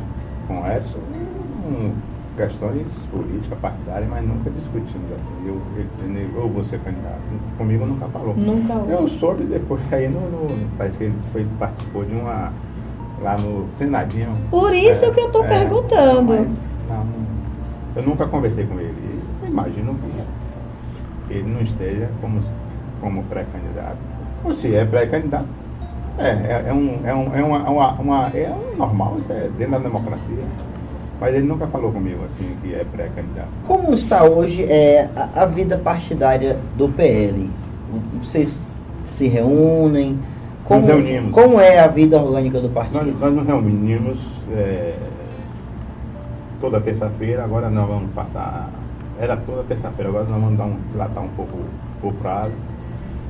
com 0.48 0.60
o 0.60 0.66
Edson 0.66 0.98
em 1.70 1.92
questões 2.36 3.06
políticas, 3.06 3.58
partidárias, 3.58 4.08
mas 4.08 4.26
nunca 4.26 4.50
discutimos 4.50 5.10
assim. 5.12 5.32
Eu, 5.46 5.56
ele, 5.76 6.32
eu 6.34 6.48
vou 6.48 6.62
ser 6.64 6.80
candidato. 6.82 7.20
Comigo 7.56 7.84
nunca 7.86 8.08
falou. 8.08 8.34
Nunca 8.36 8.74
houve. 8.74 8.92
Eu 8.92 9.06
soube 9.08 9.44
depois, 9.44 9.82
aí 9.92 10.08
no, 10.08 10.20
no- 10.30 10.76
parece 10.76 10.98
que 10.98 11.04
ele 11.04 11.22
foi, 11.32 11.44
participou 11.58 12.04
de 12.04 12.14
uma. 12.14 12.52
Lá 13.18 13.38
no 13.38 13.70
Senadinho. 13.76 14.48
Por 14.50 14.74
isso 14.74 15.10
É, 15.10 15.12
que 15.12 15.20
eu 15.20 15.26
estou 15.26 15.44
é, 15.44 15.46
perguntando. 15.46 16.34
mas 16.34 16.74
não, 16.80 17.46
eu 17.94 18.02
nunca 18.02 18.28
conversei 18.28 18.66
com 18.66 18.80
ele. 18.80 19.36
Eu 19.40 19.48
imagino 19.48 20.00
que 20.00 20.30
ele 21.28 21.48
não 21.50 21.60
esteja 21.60 22.16
como, 22.20 22.38
como 22.98 23.28
pré-candidato. 23.28 24.02
Ou 24.42 24.52
se 24.52 24.74
é 24.74 24.84
pré-candidato, 24.84 25.54
é, 26.18 26.30
é, 26.30 26.68
é 26.70 26.74
um, 26.74 27.06
é, 27.06 27.14
um, 27.14 27.34
é, 27.34 27.44
uma, 27.44 27.70
uma, 27.70 28.00
uma- 28.00 28.28
é 28.36 28.52
um 28.52 28.76
normal, 28.76 29.18
isso 29.18 29.32
é 29.32 29.50
dentro 29.50 29.72
da 29.74 29.80
democracia. 29.80 30.54
Mas 31.18 31.34
ele 31.34 31.46
nunca 31.46 31.68
falou 31.68 31.92
comigo 31.92 32.24
assim 32.24 32.56
que 32.58 32.74
é 32.74 32.84
pré-candidato. 32.84 33.54
Como 33.62 33.94
está 33.94 34.24
hoje 34.24 34.64
é, 34.64 35.12
a, 35.16 35.42
a 35.42 35.46
vida 35.46 35.78
partidária 35.78 36.68
do 36.72 36.92
PL? 36.94 37.62
Vocês 37.86 38.66
se 39.04 39.28
reúnem? 39.28 40.24
Como, 40.68 40.86
reunimos. 40.86 41.32
como 41.34 41.58
é 41.60 41.78
a 41.80 41.86
vida 41.88 42.20
orgânica 42.20 42.60
do 42.60 42.68
partido? 42.68 43.04
Nós, 43.04 43.20
nós 43.20 43.34
nos 43.34 43.46
reunimos 43.46 44.18
é, 44.52 44.94
toda 46.60 46.80
terça-feira, 46.80 47.42
agora 47.42 47.70
nós 47.70 47.88
vamos 47.88 48.12
passar. 48.12 48.68
Era 49.20 49.36
toda 49.36 49.62
terça-feira, 49.64 50.10
agora 50.10 50.24
nós 50.26 50.40
vamos 50.40 50.58
dar 50.58 50.64
um, 50.66 50.76
dilatar 50.92 51.24
um 51.24 51.28
pouco 51.28 51.58
o 52.02 52.12
prazo, 52.12 52.52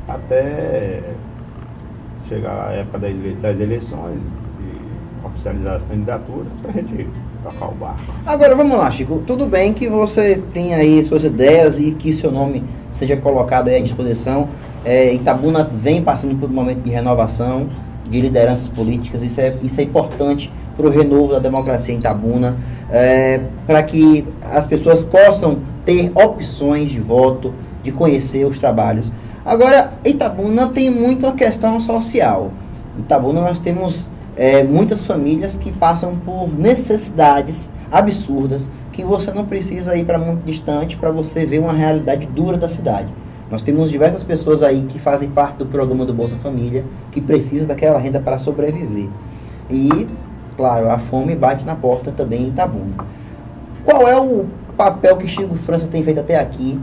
até 0.09 1.01
chegar 2.29 2.69
a 2.69 2.73
época 2.73 2.99
das, 2.99 3.11
ele- 3.11 3.35
das 3.35 3.59
eleições 3.61 4.21
e 4.61 5.27
oficializar 5.27 5.77
as 5.77 5.83
candidaturas 5.85 6.61
para 6.61 6.73
a 6.73 6.75
gente 6.75 7.07
tocar 7.43 7.69
o 7.69 7.75
barco. 7.75 8.03
Agora 8.27 8.55
vamos 8.55 8.77
lá, 8.77 8.91
Chico. 8.91 9.23
Tudo 9.27 9.47
bem 9.47 9.73
que 9.73 9.89
você 9.89 10.37
tem 10.53 10.75
aí 10.75 11.03
suas 11.05 11.25
ideias 11.25 11.79
e 11.79 11.93
que 11.93 12.13
seu 12.13 12.31
nome 12.31 12.65
seja 12.93 13.17
colocado 13.17 13.69
aí 13.69 13.77
à 13.77 13.81
disposição. 13.81 14.49
É, 14.89 15.13
Itabuna 15.13 15.65
vem 15.65 16.03
passando 16.03 16.35
por 16.37 16.49
um 16.49 16.53
momento 16.55 16.83
de 16.83 16.91
renovação 16.91 17.69
de 18.11 18.23
lideranças 18.23 18.69
políticas. 18.69 19.21
Isso 19.21 19.39
é, 19.39 19.55
isso 19.63 19.79
é 19.83 19.85
importante 19.85 20.51
para 20.75 20.87
o 20.87 20.91
renovo 20.91 21.35
da 21.35 21.39
democracia 21.39 21.95
em 21.95 21.99
Itabuna, 21.99 22.57
é, 22.91 23.43
para 23.67 23.83
que 23.83 24.27
as 24.51 24.67
pessoas 24.67 25.03
possam 25.03 25.59
ter 25.85 26.11
opções 26.15 26.91
de 26.91 26.99
voto, 27.01 27.53
de 27.85 27.93
conhecer 27.93 28.47
os 28.47 28.59
trabalhos. 28.59 29.13
Agora, 29.45 29.93
Itabuna 30.07 30.69
tem 30.69 30.89
muito 30.89 31.27
a 31.27 31.33
questão 31.33 31.79
social. 31.79 32.51
Itabuna 32.99 33.43
nós 33.43 33.59
temos 33.59 34.09
é, 34.39 34.65
muitas 34.65 35.03
famílias 35.03 35.59
que 35.59 35.71
passam 35.71 36.17
por 36.25 36.49
necessidades 36.59 37.71
absurdas 37.93 38.71
que 38.91 39.05
você 39.05 39.31
não 39.33 39.45
precisa 39.45 39.95
ir 39.95 40.07
para 40.07 40.19
muito 40.19 40.47
distante 40.47 40.97
para 40.97 41.11
você 41.11 41.45
ver 41.45 41.59
uma 41.59 41.75
realidade 41.75 42.25
dura 42.25 42.57
da 42.57 42.71
cidade. 42.71 43.09
Nós 43.51 43.63
temos 43.63 43.91
diversas 43.91 44.23
pessoas 44.23 44.63
aí 44.63 44.83
que 44.83 44.99
fazem 44.99 45.31
parte 45.31 45.57
do 45.57 45.67
programa 45.67 46.05
do 46.05 46.13
Bolsa 46.13 46.37
Família 46.37 46.85
que 47.11 47.21
precisam 47.21 47.67
daquela 47.67 47.99
renda 47.99 48.21
para 48.21 48.39
sobreviver. 48.39 49.09
E, 49.71 50.07
claro, 50.57 50.91
a 50.91 50.99
fome 50.99 51.35
bate 51.35 51.65
na 51.65 51.75
porta 51.75 52.13
também 52.13 52.45
em 52.45 52.49
Itabuna. 52.49 53.05
Qual 53.85 54.07
é 54.07 54.21
o 54.21 54.47
papel 54.77 55.17
que 55.17 55.27
Chico 55.27 55.55
França 55.55 55.87
tem 55.87 56.03
feito 56.03 56.21
até 56.21 56.39
aqui 56.39 56.79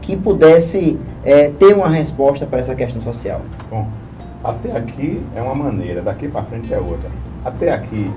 que 0.00 0.16
pudesse 0.16 0.98
é, 1.24 1.50
ter 1.50 1.74
uma 1.74 1.88
resposta 1.88 2.46
para 2.46 2.60
essa 2.60 2.74
questão 2.74 3.00
social? 3.00 3.40
Bom, 3.68 3.88
até 4.44 4.76
aqui 4.76 5.20
é 5.34 5.42
uma 5.42 5.54
maneira, 5.54 6.00
daqui 6.00 6.28
para 6.28 6.44
frente 6.44 6.72
é 6.72 6.78
outra. 6.78 7.10
Até 7.44 7.72
aqui 7.72 8.10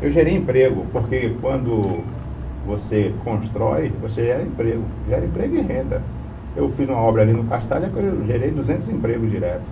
eu 0.00 0.10
gerei 0.10 0.34
emprego, 0.34 0.86
porque 0.92 1.36
quando 1.42 2.02
você 2.66 3.12
constrói, 3.22 3.92
você 4.00 4.24
gera 4.24 4.42
emprego, 4.42 4.82
gera 5.08 5.26
emprego 5.26 5.56
e 5.56 5.60
renda. 5.60 6.02
Eu 6.56 6.68
fiz 6.68 6.88
uma 6.88 6.98
obra 6.98 7.22
ali 7.22 7.32
no 7.32 7.44
Castalha 7.44 7.88
que 7.88 7.96
eu 7.96 8.26
gerei 8.26 8.50
200 8.50 8.88
empregos 8.88 9.30
direto. 9.30 9.62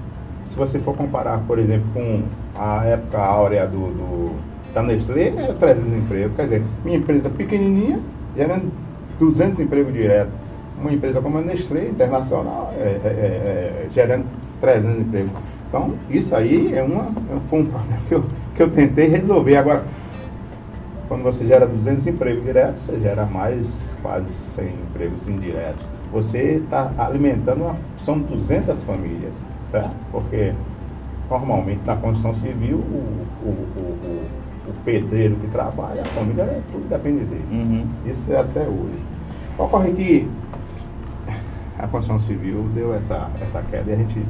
Se 0.46 0.56
você 0.56 0.78
for 0.78 0.96
comparar, 0.96 1.38
por 1.46 1.58
exemplo, 1.58 1.86
com 1.92 2.22
a 2.56 2.84
época 2.84 3.18
áurea 3.18 3.66
do, 3.66 3.78
do, 3.78 4.36
da 4.72 4.82
Nestlé, 4.82 5.28
é 5.36 5.52
300 5.52 5.92
empregos. 5.92 6.36
Quer 6.36 6.42
dizer, 6.44 6.62
minha 6.84 6.98
empresa 6.98 7.28
pequenininha, 7.28 7.98
gerando 8.36 8.70
200 9.18 9.60
empregos 9.60 9.92
direto. 9.92 10.30
Uma 10.80 10.92
empresa 10.92 11.20
como 11.20 11.38
a 11.38 11.40
Nestlé, 11.40 11.88
internacional, 11.88 12.72
é, 12.78 12.82
é, 12.82 13.00
é, 13.04 13.86
é, 13.86 13.86
gerando 13.90 14.24
300 14.60 15.00
empregos. 15.00 15.32
Então, 15.68 15.94
isso 16.08 16.34
aí 16.34 16.72
é 16.74 16.82
uma, 16.82 17.12
foi 17.50 17.60
um 17.60 17.66
problema 17.66 17.98
que 18.08 18.14
eu, 18.14 18.24
que 18.54 18.62
eu 18.62 18.70
tentei 18.70 19.08
resolver. 19.08 19.56
Agora, 19.56 19.84
quando 21.08 21.22
você 21.22 21.44
gera 21.46 21.66
200 21.66 22.06
empregos 22.06 22.44
diretos, 22.44 22.82
você 22.82 23.00
gera 23.00 23.24
mais 23.24 23.96
quase 24.02 24.30
100 24.30 24.66
empregos 24.66 25.26
indiretos. 25.26 25.84
Você 26.12 26.62
está 26.62 26.92
alimentando, 26.98 27.64
uma, 27.64 27.76
são 27.98 28.18
200 28.18 28.84
famílias, 28.84 29.42
certo? 29.64 29.90
Porque 30.12 30.52
normalmente 31.30 31.80
na 31.84 31.96
construção 31.96 32.34
civil, 32.34 32.78
o, 32.78 33.26
o, 33.42 33.48
o, 33.48 34.26
o, 34.68 34.72
pedreiro 34.84 35.36
que 35.36 35.46
trabalha, 35.48 36.02
a 36.02 36.04
família, 36.04 36.42
é, 36.42 36.60
tudo 36.72 36.88
depende 36.88 37.24
dele. 37.24 37.44
Uhum. 37.50 37.86
Isso 38.06 38.32
é 38.32 38.38
até 38.38 38.62
hoje. 38.62 39.02
Ocorre 39.58 39.92
que 39.92 40.28
a 41.78 41.86
construção 41.86 42.18
civil 42.18 42.66
deu 42.74 42.94
essa, 42.94 43.30
essa 43.40 43.62
queda 43.62 43.90
e 43.90 43.94
a 43.94 43.96
gente 43.96 44.22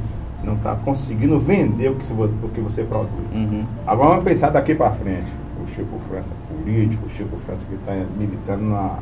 não 0.43 0.55
está 0.55 0.75
conseguindo 0.75 1.39
vender 1.39 1.89
o 1.89 1.95
que, 1.95 2.05
se, 2.05 2.13
o 2.13 2.49
que 2.53 2.61
você 2.61 2.83
produz. 2.83 3.33
Uhum. 3.33 3.65
Agora 3.85 4.09
vamos 4.11 4.23
pensar 4.23 4.49
daqui 4.49 4.75
para 4.75 4.91
frente. 4.91 5.31
Chico 5.69 5.99
França 6.09 6.29
político, 6.47 7.09
Chico 7.09 7.37
França 7.37 7.65
que 7.65 7.75
está 7.75 7.93
militando 8.17 8.63
na, 8.65 8.99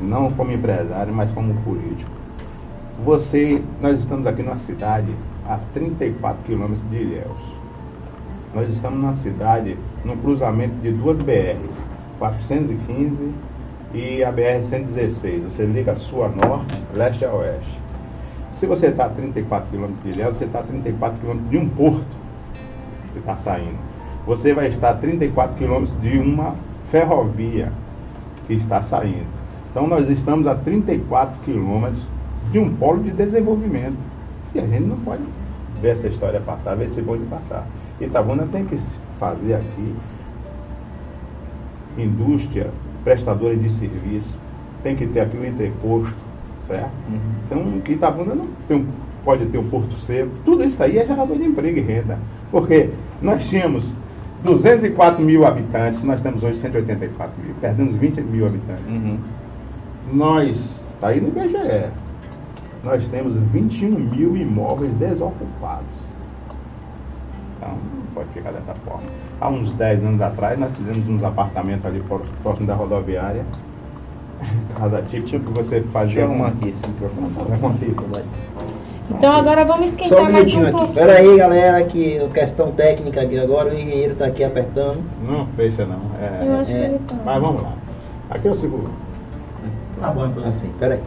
não 0.00 0.30
como 0.30 0.52
empresário, 0.52 1.14
mas 1.14 1.30
como 1.32 1.54
político. 1.62 2.10
Você, 3.04 3.62
nós 3.80 3.98
estamos 3.98 4.26
aqui 4.26 4.42
numa 4.42 4.56
cidade 4.56 5.08
a 5.46 5.58
34 5.72 6.44
quilômetros 6.44 6.82
de 6.90 6.96
Ilhéus. 6.96 7.40
Nós 8.54 8.68
estamos 8.68 9.00
numa 9.00 9.12
cidade, 9.12 9.78
no 10.04 10.16
cruzamento 10.18 10.74
de 10.82 10.92
duas 10.92 11.16
BRs, 11.20 11.84
415 12.18 13.32
e 13.94 14.22
a 14.22 14.32
BR-116. 14.32 15.42
Você 15.44 15.64
liga 15.64 15.92
a 15.92 16.28
norte, 16.28 16.82
leste 16.94 17.24
a 17.24 17.32
oeste. 17.32 17.80
Se 18.52 18.66
você 18.66 18.88
está 18.88 19.06
a 19.06 19.08
34 19.08 19.70
quilômetros 19.70 20.04
de 20.04 20.10
Ilhéus, 20.10 20.36
você 20.36 20.44
está 20.44 20.60
a 20.60 20.62
34 20.62 21.20
quilômetros 21.20 21.50
de 21.50 21.56
um 21.56 21.68
porto 21.70 22.16
que 23.12 23.18
está 23.18 23.34
saindo. 23.36 23.91
Você 24.26 24.54
vai 24.54 24.68
estar 24.68 24.90
a 24.90 24.94
34 24.94 25.56
quilômetros 25.56 26.00
de 26.00 26.18
uma 26.18 26.54
ferrovia 26.90 27.72
que 28.46 28.54
está 28.54 28.80
saindo. 28.80 29.26
Então 29.70 29.86
nós 29.86 30.08
estamos 30.08 30.46
a 30.46 30.54
34 30.54 31.40
quilômetros 31.44 32.06
de 32.50 32.58
um 32.58 32.74
polo 32.74 33.02
de 33.02 33.10
desenvolvimento. 33.10 33.96
E 34.54 34.60
a 34.60 34.66
gente 34.66 34.84
não 34.84 34.96
pode 34.98 35.22
ver 35.80 35.90
essa 35.90 36.06
história 36.06 36.40
passar, 36.40 36.76
ver 36.76 36.84
esse 36.84 37.00
bonde 37.00 37.24
passar. 37.24 37.66
Itabuna 38.00 38.46
tem 38.50 38.64
que 38.64 38.76
fazer 39.18 39.54
aqui 39.54 39.94
indústria, 41.98 42.70
prestadores 43.04 43.60
de 43.60 43.70
serviço, 43.70 44.38
tem 44.82 44.96
que 44.96 45.06
ter 45.06 45.20
aqui 45.20 45.36
o 45.36 45.44
entreposto, 45.44 46.16
certo? 46.62 46.90
Uhum. 47.08 47.20
Então, 47.46 47.94
Itabuna 47.94 48.34
não 48.34 48.48
tem 48.66 48.86
pode 49.24 49.46
ter 49.46 49.58
um 49.58 49.68
porto 49.68 49.96
seco. 49.96 50.30
Tudo 50.44 50.64
isso 50.64 50.82
aí 50.82 50.98
é 50.98 51.06
gerador 51.06 51.36
de 51.36 51.44
emprego 51.44 51.78
e 51.78 51.80
renda. 51.80 52.18
Porque 52.50 52.90
nós 53.20 53.48
tínhamos 53.48 53.96
204 54.42 55.22
mil 55.24 55.46
habitantes, 55.46 56.02
nós 56.02 56.20
temos 56.20 56.42
hoje 56.42 56.58
184 56.58 57.32
mil, 57.44 57.54
perdemos 57.60 57.96
20 57.96 58.20
mil 58.22 58.46
habitantes. 58.46 58.84
Uhum. 58.88 59.18
Nós, 60.12 60.80
está 60.94 61.08
aí 61.08 61.20
no 61.20 61.28
IBGE, 61.28 61.86
nós 62.82 63.06
temos 63.08 63.36
21 63.36 63.90
mil 63.98 64.36
imóveis 64.36 64.92
desocupados. 64.94 66.12
Então, 67.56 67.70
não 67.70 68.02
pode 68.14 68.28
ficar 68.30 68.50
dessa 68.50 68.74
forma. 68.84 69.04
Há 69.40 69.48
uns 69.48 69.70
10 69.72 70.04
anos 70.04 70.20
atrás, 70.22 70.58
nós 70.58 70.76
fizemos 70.76 71.08
uns 71.08 71.22
apartamentos 71.22 71.86
ali 71.86 72.00
pró- 72.00 72.20
próximo 72.42 72.66
da 72.66 72.74
rodoviária. 72.74 73.44
Casa 74.76 75.02
típica 75.02 75.38
que 75.38 75.52
você 75.52 75.76
Deixa 75.76 75.88
fazia. 75.92 76.20
eu 76.22 76.24
arrumar 76.26 76.46
um- 76.46 76.48
aqui 76.48 76.68
esse 76.70 76.80
microfone. 76.88 77.32
Arruma 77.52 77.74
aqui. 77.74 77.94
Então 79.10 79.32
agora 79.32 79.64
vamos 79.64 79.90
Só 79.90 79.96
esquentar 79.96 80.28
um 80.28 80.32
mais 80.32 80.54
um 80.54 80.62
aqui. 80.62 80.70
pouco. 80.72 80.94
Pera 80.94 81.12
aí, 81.14 81.36
galera, 81.36 81.84
que 81.84 82.18
a 82.18 82.28
questão 82.28 82.72
técnica 82.72 83.22
aqui 83.22 83.38
agora, 83.38 83.70
o 83.70 83.74
engenheiro 83.74 84.14
tá 84.16 84.26
aqui 84.26 84.44
apertando. 84.44 85.02
Não 85.20 85.46
fecha 85.46 85.84
não. 85.84 86.00
É, 86.20 86.46
Eu 86.46 86.60
acho 86.60 86.70
que 86.70 86.76
é. 86.76 86.84
ele 86.86 86.98
tá. 87.00 87.16
Mas 87.24 87.40
vamos 87.40 87.62
lá. 87.62 87.72
Aqui 88.30 88.48
eu 88.48 88.54
seguro. 88.54 88.90
Tá 90.00 90.10
bom, 90.10 90.32
assim, 90.40 90.70
pera 90.78 90.94
aí. 90.94 91.00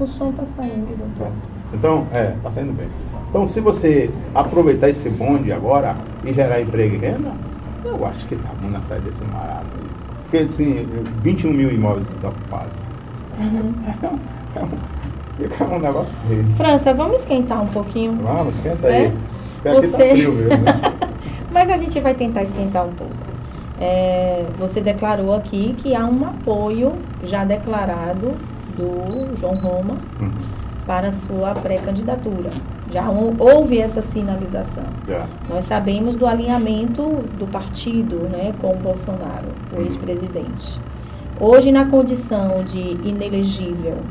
O 0.00 0.06
som 0.06 0.32
tá 0.32 0.44
saindo. 0.44 0.86
doutor. 0.96 1.08
Pronto. 1.18 1.32
Então, 1.74 2.06
é, 2.12 2.34
tá 2.42 2.50
saindo 2.50 2.72
bem. 2.72 2.88
Então, 3.28 3.46
se 3.48 3.60
você 3.60 4.10
aproveitar 4.34 4.88
esse 4.88 5.08
bonde 5.08 5.52
agora 5.52 5.96
e 6.24 6.32
gerar 6.32 6.60
emprego 6.60 6.94
e 6.96 6.98
renda, 6.98 7.32
eu 7.84 8.04
acho 8.06 8.26
que 8.26 8.36
tá 8.36 8.50
bom 8.60 8.68
na 8.68 8.82
saída 8.82 9.06
desse 9.06 9.24
marasmo 9.24 9.72
aí. 9.78 9.90
Porque, 10.22 10.36
assim, 10.38 10.88
21 11.22 11.52
mil 11.52 11.70
imóveis 11.70 12.06
ocupados. 12.22 12.76
Uhum. 13.38 13.72
É 14.54 14.60
um, 14.60 14.68
fica 15.36 15.64
um 15.64 15.78
negócio 15.78 16.16
feio. 16.26 16.44
França, 16.54 16.92
vamos 16.94 17.20
esquentar 17.20 17.62
um 17.62 17.68
pouquinho. 17.68 18.16
Vamos, 18.22 18.56
esquenta 18.56 18.86
aí. 18.88 19.04
É? 19.06 19.12
Porque 19.54 19.68
aqui 19.68 19.88
tá 19.88 19.96
Você- 19.98 20.10
frio 20.14 20.32
mesmo. 20.32 20.64
né? 20.64 20.72
Mas 21.50 21.70
a 21.70 21.76
gente 21.76 22.00
vai 22.00 22.14
tentar 22.14 22.42
esquentar 22.42 22.86
um 22.86 22.94
pouco. 22.94 23.26
É, 23.78 24.46
você 24.56 24.80
declarou 24.80 25.32
aqui 25.34 25.74
que 25.74 25.94
há 25.94 26.06
um 26.06 26.24
apoio 26.26 27.04
já 27.22 27.44
declarado 27.44 28.36
do 28.76 29.34
João 29.34 29.54
Roma 29.54 29.98
Uhum, 30.20 30.32
para 30.86 31.08
a 31.08 31.12
sua 31.12 31.52
pré-candidatura. 31.54 32.50
Já 32.88 33.08
hou- 33.10 33.36
houve 33.38 33.78
essa 33.78 34.02
sinalização. 34.02 34.94
Já. 35.06 35.26
Nós 35.48 35.64
sabemos 35.64 36.16
do 36.16 36.26
alinhamento 36.26 37.22
do 37.32 37.46
partido 37.46 38.28
né, 38.28 38.54
com 38.58 38.72
o 38.74 38.78
Bolsonaro, 38.78 39.52
o 39.70 39.80
ex-presidente. 39.80 40.80
Hoje, 41.38 41.72
na 41.72 41.86
condição 41.90 42.62
de 42.64 42.98
inelegível, 43.02 44.04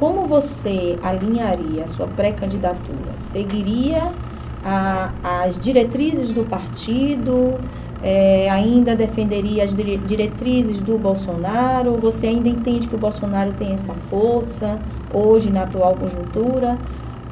como 0.00 0.26
você 0.26 0.98
alinharia 1.02 1.84
a 1.84 1.86
sua 1.86 2.08
pré-candidatura? 2.08 3.16
Seguiria 3.16 4.16
a- 4.62 5.16
as 5.44 5.58
diretrizes 5.58 6.32
do 6.32 6.44
partido? 6.46 7.60
É, 8.00 8.48
ainda 8.50 8.94
defenderia 8.94 9.64
as 9.64 9.74
dire- 9.74 9.98
diretrizes 9.98 10.80
do 10.80 10.98
Bolsonaro? 10.98 11.98
Você 11.98 12.26
ainda 12.28 12.48
entende 12.48 12.86
que 12.88 12.94
o 12.94 12.98
Bolsonaro 12.98 13.52
tem 13.54 13.74
essa 13.74 13.94
força 13.94 14.82
hoje 15.08 15.50
na 15.50 15.62
atual 15.64 15.96
conjuntura? 15.98 16.80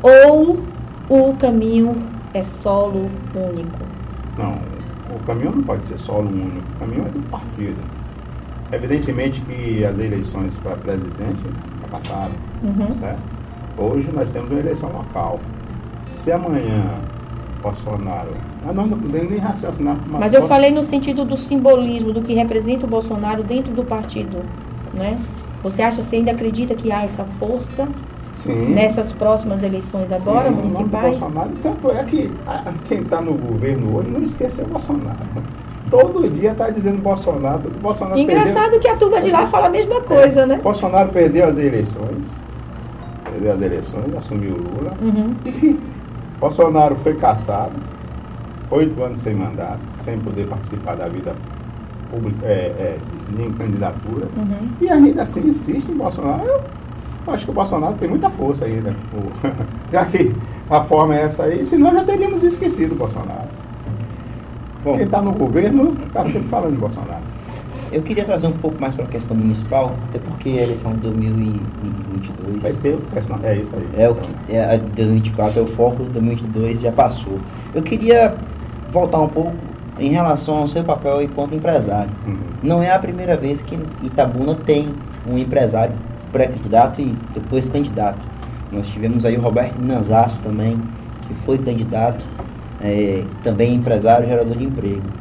Ou 0.02 0.74
o 1.08 1.36
caminho 1.36 2.20
é 2.32 2.42
solo 2.42 3.28
único? 3.34 3.88
Não, 4.36 4.78
o 5.04 5.22
caminho 5.22 5.50
não 5.52 5.64
pode 5.64 5.86
ser 5.86 5.98
solo 5.98 6.30
único, 6.30 6.70
o 6.72 6.74
caminho 6.74 7.06
é 7.06 7.10
do 7.10 7.22
partido. 7.22 7.90
Evidentemente 8.70 9.44
que 9.44 9.84
as 9.84 9.98
eleições 9.98 10.58
para 10.58 10.76
presidente 10.78 11.56
já 11.86 11.88
passaram, 11.88 12.34
Uhum. 12.62 12.92
certo? 12.92 13.22
Hoje 13.76 14.10
nós 14.12 14.28
temos 14.30 14.50
uma 14.50 14.60
eleição 14.60 14.92
local. 14.92 15.40
Se 16.10 16.32
amanhã 16.32 17.00
Bolsonaro. 17.62 18.36
Mas 18.62 18.74
nós 18.74 18.88
não 18.88 18.98
podemos 19.00 19.30
nem 19.30 19.38
raciocinar 19.38 19.96
uma 20.06 20.20
Mas 20.20 20.32
eu 20.32 20.40
coisa- 20.40 20.54
falei 20.54 20.70
no 20.70 20.82
sentido 20.82 21.24
do 21.24 21.36
simbolismo, 21.36 22.12
do 22.12 22.22
que 22.22 22.32
representa 22.32 22.86
o 22.86 22.88
Bolsonaro 22.88 23.42
dentro 23.42 23.72
do 23.72 23.84
partido, 23.84 24.44
né? 24.92 25.18
Você 25.62 25.82
acha, 25.82 26.02
você 26.02 26.16
ainda 26.16 26.30
acredita 26.32 26.74
que 26.74 26.92
há 26.92 27.02
essa 27.02 27.24
força 27.24 27.88
Sim. 28.30 28.72
nessas 28.72 29.12
próximas 29.12 29.62
eleições 29.62 30.12
agora, 30.12 30.48
Sim, 30.48 30.56
municipais? 30.56 31.18
Bolsonaro, 31.18 31.56
tanto 31.56 31.90
é 31.90 32.04
que 32.04 32.36
ah, 32.46 32.72
quem 32.84 33.02
está 33.02 33.20
no 33.20 33.34
governo 33.36 33.94
hoje 33.96 34.10
não 34.10 34.22
esqueceu 34.22 34.64
o 34.66 34.68
Bolsonaro. 34.68 35.26
Todo 35.90 36.28
dia 36.28 36.52
está 36.52 36.70
dizendo 36.70 37.00
Bolsonaro. 37.00 37.70
Bolsonaro 37.70 38.18
Engraçado 38.18 38.78
que 38.80 38.88
a 38.88 38.96
turma 38.96 39.20
de 39.20 39.30
lá 39.30 39.46
fala 39.46 39.66
a 39.66 39.70
mesma 39.70 40.00
coisa, 40.00 40.44
né? 40.46 40.58
Bolsonaro 40.62 41.10
perdeu 41.10 41.46
as 41.46 41.58
eleições. 41.58 42.32
Perdeu 43.30 43.52
as 43.52 43.62
eleições, 43.62 44.14
assumiu 44.16 44.56
Lula. 44.56 44.92
Uhum. 45.00 45.36
Bolsonaro 46.40 46.96
foi 46.96 47.14
caçado, 47.14 47.72
oito 48.70 49.02
anos 49.02 49.20
sem 49.20 49.34
mandato, 49.34 49.80
sem 50.04 50.18
poder 50.18 50.46
participar 50.46 50.96
da 50.96 51.08
vida 51.08 51.34
pública, 52.10 52.46
é, 52.46 52.66
é, 52.78 52.98
nem 53.36 53.52
candidatura. 53.52 54.26
Uhum. 54.36 54.70
E 54.80 54.88
ainda 54.88 55.22
assim 55.22 55.40
insiste 55.46 55.88
em 55.90 55.96
Bolsonaro. 55.96 56.42
Eu, 56.44 56.60
eu 57.26 57.32
acho 57.32 57.44
que 57.44 57.50
o 57.50 57.54
Bolsonaro 57.54 57.94
tem 57.94 58.08
muita 58.08 58.28
força 58.30 58.64
ainda. 58.64 58.94
Já 59.92 60.04
que 60.04 60.34
a 60.68 60.80
forma 60.82 61.16
é 61.16 61.22
essa 61.22 61.44
aí, 61.44 61.64
senão 61.64 61.94
já 61.94 62.04
teríamos 62.04 62.42
esquecido 62.42 62.92
o 62.92 62.98
Bolsonaro. 62.98 63.55
Bom, 64.86 64.94
Quem 64.94 65.06
está 65.06 65.20
no 65.20 65.32
governo 65.32 65.96
está 66.06 66.24
sempre 66.24 66.46
falando 66.46 66.74
de 66.74 66.78
Bolsonaro. 66.78 67.20
eu 67.90 68.02
queria 68.02 68.24
trazer 68.24 68.46
um 68.46 68.52
pouco 68.52 68.80
mais 68.80 68.94
para 68.94 69.04
a 69.04 69.08
questão 69.08 69.36
municipal, 69.36 69.96
até 70.08 70.20
porque 70.20 70.50
a 70.50 70.62
eleição 70.62 70.92
de 70.92 71.00
2022 71.00 72.62
Vai 72.62 72.72
ser, 72.72 72.96
é 73.42 73.56
isso 73.56 73.74
aí. 73.74 73.88
é 74.00 74.08
o 74.08 74.14
que 74.14 74.30
é 74.48 74.64
a 74.64 74.76
de 74.76 74.84
2024 74.84 75.58
é 75.58 75.62
o 75.64 75.66
foco, 75.66 76.04
2022 76.04 76.82
já 76.82 76.92
passou. 76.92 77.36
Eu 77.74 77.82
queria 77.82 78.32
voltar 78.92 79.22
um 79.22 79.26
pouco 79.26 79.54
em 79.98 80.10
relação 80.10 80.58
ao 80.58 80.68
seu 80.68 80.84
papel 80.84 81.20
enquanto 81.20 81.56
empresário. 81.56 82.10
Uhum. 82.24 82.36
Não 82.62 82.80
é 82.80 82.92
a 82.92 82.98
primeira 83.00 83.36
vez 83.36 83.62
que 83.62 83.76
Itabuna 84.04 84.54
tem 84.54 84.86
um 85.28 85.36
empresário 85.36 85.96
pré-candidato 86.30 87.00
e 87.00 87.16
depois 87.34 87.68
candidato. 87.68 88.24
Nós 88.70 88.86
tivemos 88.86 89.24
aí 89.24 89.36
o 89.36 89.40
Roberto 89.40 89.76
Minanzasso 89.80 90.36
também, 90.44 90.78
que 91.26 91.34
foi 91.34 91.58
candidato, 91.58 92.24
é, 92.78 93.28
também 93.42 93.74
empresário, 93.74 94.26
gerador 94.28 94.56
de 94.56 94.64
emprego. 94.64 95.12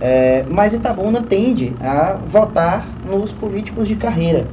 É, 0.00 0.44
mas 0.44 0.72
Itabuna 0.74 1.22
tende 1.22 1.76
a 1.80 2.14
votar 2.16 2.98
nos 3.02 3.32
políticos 3.32 3.86
de 3.88 3.96
carreira. 3.96 4.50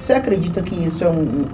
Você 0.00 0.12
acredita 0.12 0.62
que 0.62 0.74
isso 0.74 1.04
é 1.04 1.08
um, 1.10 1.50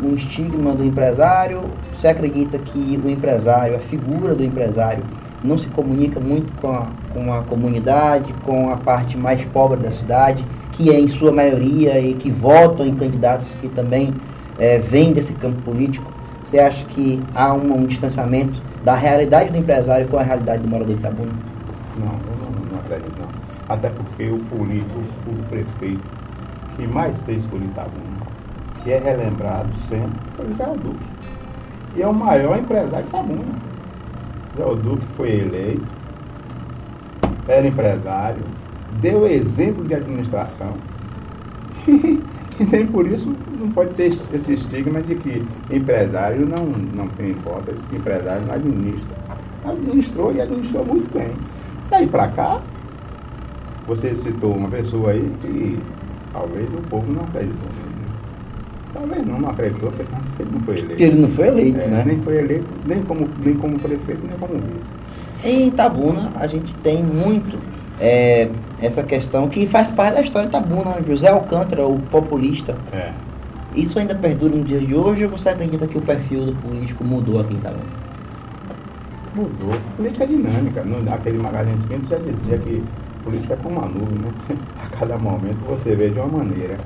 um- 0.00 0.14
estigma 0.14 0.74
do 0.74 0.82
empresário? 0.84 1.78
Você 1.94 2.06
acredita 2.08 2.58
que 2.58 2.98
o 3.02 3.08
empresário, 3.10 3.76
a 3.76 3.80
figura 3.80 4.34
do 4.34 4.42
empresário, 4.42 5.06
não 5.42 5.58
se 5.58 5.68
comunica 5.68 6.18
muito 6.18 6.52
com 6.54 6.68
a, 6.68 6.92
com 7.08 7.32
a 7.32 7.42
comunidade, 7.42 8.34
com 8.34 8.70
a 8.70 8.76
parte 8.78 9.16
mais 9.18 9.44
pobre 9.46 9.80
da 9.80 9.90
cidade, 9.90 10.46
que 10.70 10.90
é 10.90 10.98
em 10.98 11.08
sua 11.08 11.32
maioria 11.32 12.00
e 12.00 12.14
que 12.14 12.30
votam 12.30 12.86
em 12.86 12.96
candidatos 12.96 13.54
que 13.54 13.68
também 13.68 14.20
eh, 14.56 14.78
vêm 14.78 15.12
desse 15.12 15.34
campo 15.34 15.60
político? 15.62 16.12
Você 16.42 16.58
acha 16.58 16.86
que 16.86 17.28
há 17.34 17.52
um, 17.54 17.72
um 17.82 17.86
distanciamento 17.86 18.62
da 18.84 18.94
realidade 18.94 19.50
do 19.50 19.58
empresário 19.58 20.08
com 20.08 20.18
a 20.18 20.22
realidade 20.22 20.62
do 20.62 20.68
morador 20.68 20.94
de 20.94 21.00
Itabuna? 21.00 21.32
Não, 21.98 22.06
eu 22.06 22.36
não, 22.36 22.50
não 22.72 22.78
acredito 22.80 23.18
não. 23.18 23.28
Até 23.68 23.90
porque 23.90 24.28
o 24.30 24.38
político, 24.46 25.00
o 25.26 25.44
prefeito 25.48 26.02
que 26.76 26.86
mais 26.86 27.24
fez 27.24 27.44
por 27.46 27.60
Itabuna, 27.62 28.26
que 28.82 28.90
é 28.92 28.98
relembrado 28.98 29.76
sempre, 29.76 30.18
foi 30.34 30.48
o 30.48 30.52
Zé 30.52 30.66
Duque. 30.66 31.06
E 31.94 32.02
é 32.02 32.06
o 32.06 32.14
maior 32.14 32.58
empresário 32.58 33.04
de 33.04 33.10
Itabuna. 33.10 33.54
Zé 34.56 34.64
Duque 34.76 35.06
foi 35.16 35.30
eleito, 35.30 35.86
era 37.46 37.66
empresário, 37.66 38.42
deu 39.00 39.26
exemplo 39.26 39.84
de 39.84 39.94
administração. 39.94 40.74
E 42.60 42.64
nem 42.64 42.86
por 42.86 43.06
isso 43.10 43.34
não 43.58 43.70
pode 43.72 43.96
ser 43.96 44.08
esse 44.08 44.52
estigma 44.52 45.00
de 45.00 45.14
que 45.14 45.42
empresário 45.74 46.46
não, 46.46 46.66
não 46.66 47.08
tem 47.08 47.34
que 47.34 47.96
empresário 47.96 48.46
não 48.46 48.52
administra. 48.52 49.16
Administrou 49.64 50.34
e 50.34 50.42
administrou 50.42 50.84
muito 50.84 51.10
bem. 51.10 51.38
Daí 51.88 52.06
pra 52.06 52.28
cá, 52.28 52.60
você 53.86 54.14
citou 54.14 54.54
uma 54.54 54.68
pessoa 54.68 55.12
aí 55.12 55.30
que 55.40 55.78
talvez 56.34 56.68
o 56.74 56.82
povo 56.90 57.10
não 57.10 57.22
acreditou 57.24 57.66
nele. 57.68 57.90
Talvez 58.92 59.24
não, 59.24 59.40
não 59.40 59.48
acreditou, 59.48 59.90
porque 59.90 60.42
ele 60.42 60.50
não 60.50 60.60
foi 60.60 60.74
eleito. 60.74 60.88
Porque 60.88 61.04
ele 61.04 61.20
não 61.20 61.28
foi 61.28 61.48
eleito, 61.48 61.78
É, 61.78 61.88
né? 61.88 62.04
Nem 62.06 62.20
foi 62.20 62.38
eleito, 62.38 62.72
nem 62.84 63.02
como, 63.04 63.28
nem 63.42 63.56
como 63.56 63.78
prefeito, 63.78 64.26
nem 64.26 64.38
como 64.38 64.54
vice. 64.60 64.90
Em 65.44 65.68
Itabuna, 65.68 66.32
a 66.36 66.46
gente 66.46 66.74
tem 66.76 67.02
muito 67.02 67.58
é, 68.00 68.48
essa 68.80 69.02
questão 69.02 69.48
que 69.48 69.66
faz 69.66 69.90
parte 69.90 70.14
da 70.14 70.22
história 70.22 70.48
de 70.48 70.56
Itabuna. 70.56 70.96
José 71.06 71.28
Alcântara, 71.28 71.86
o 71.86 71.98
populista. 71.98 72.74
É. 72.92 73.12
Isso 73.74 73.98
ainda 73.98 74.14
perdura 74.14 74.56
nos 74.56 74.66
dias 74.66 74.86
de 74.86 74.94
hoje 74.94 75.24
ou 75.24 75.30
você 75.30 75.50
acredita 75.50 75.86
que 75.86 75.98
o 75.98 76.00
perfil 76.00 76.46
do 76.46 76.54
político 76.54 77.04
mudou 77.04 77.38
aqui 77.38 77.54
em 77.54 77.58
Itabuna? 77.58 78.00
Mudou. 79.34 79.72
Política 79.96 80.24
é 80.24 80.26
dinâmica. 80.26 80.84
Aquele 81.12 81.38
Magazine 81.38 81.76
Espírito 81.76 82.08
já 82.08 82.18
dizia 82.18 82.58
que 82.58 82.82
política 83.22 83.54
é 83.54 83.56
como 83.58 83.78
uma 83.78 83.86
nuvem, 83.86 84.18
né? 84.18 84.32
A 84.82 84.96
cada 84.96 85.16
momento 85.18 85.58
você 85.66 85.94
vê 85.94 86.08
de 86.08 86.18
uma 86.18 86.38
maneira. 86.38 86.78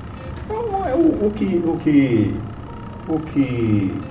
Então, 0.45 0.85
é 0.85 0.93
o, 0.93 1.25
o 1.25 1.31
que, 1.31 1.63
o 1.65 1.77
que 1.77 2.35
o 3.07 3.19
que 3.19 4.01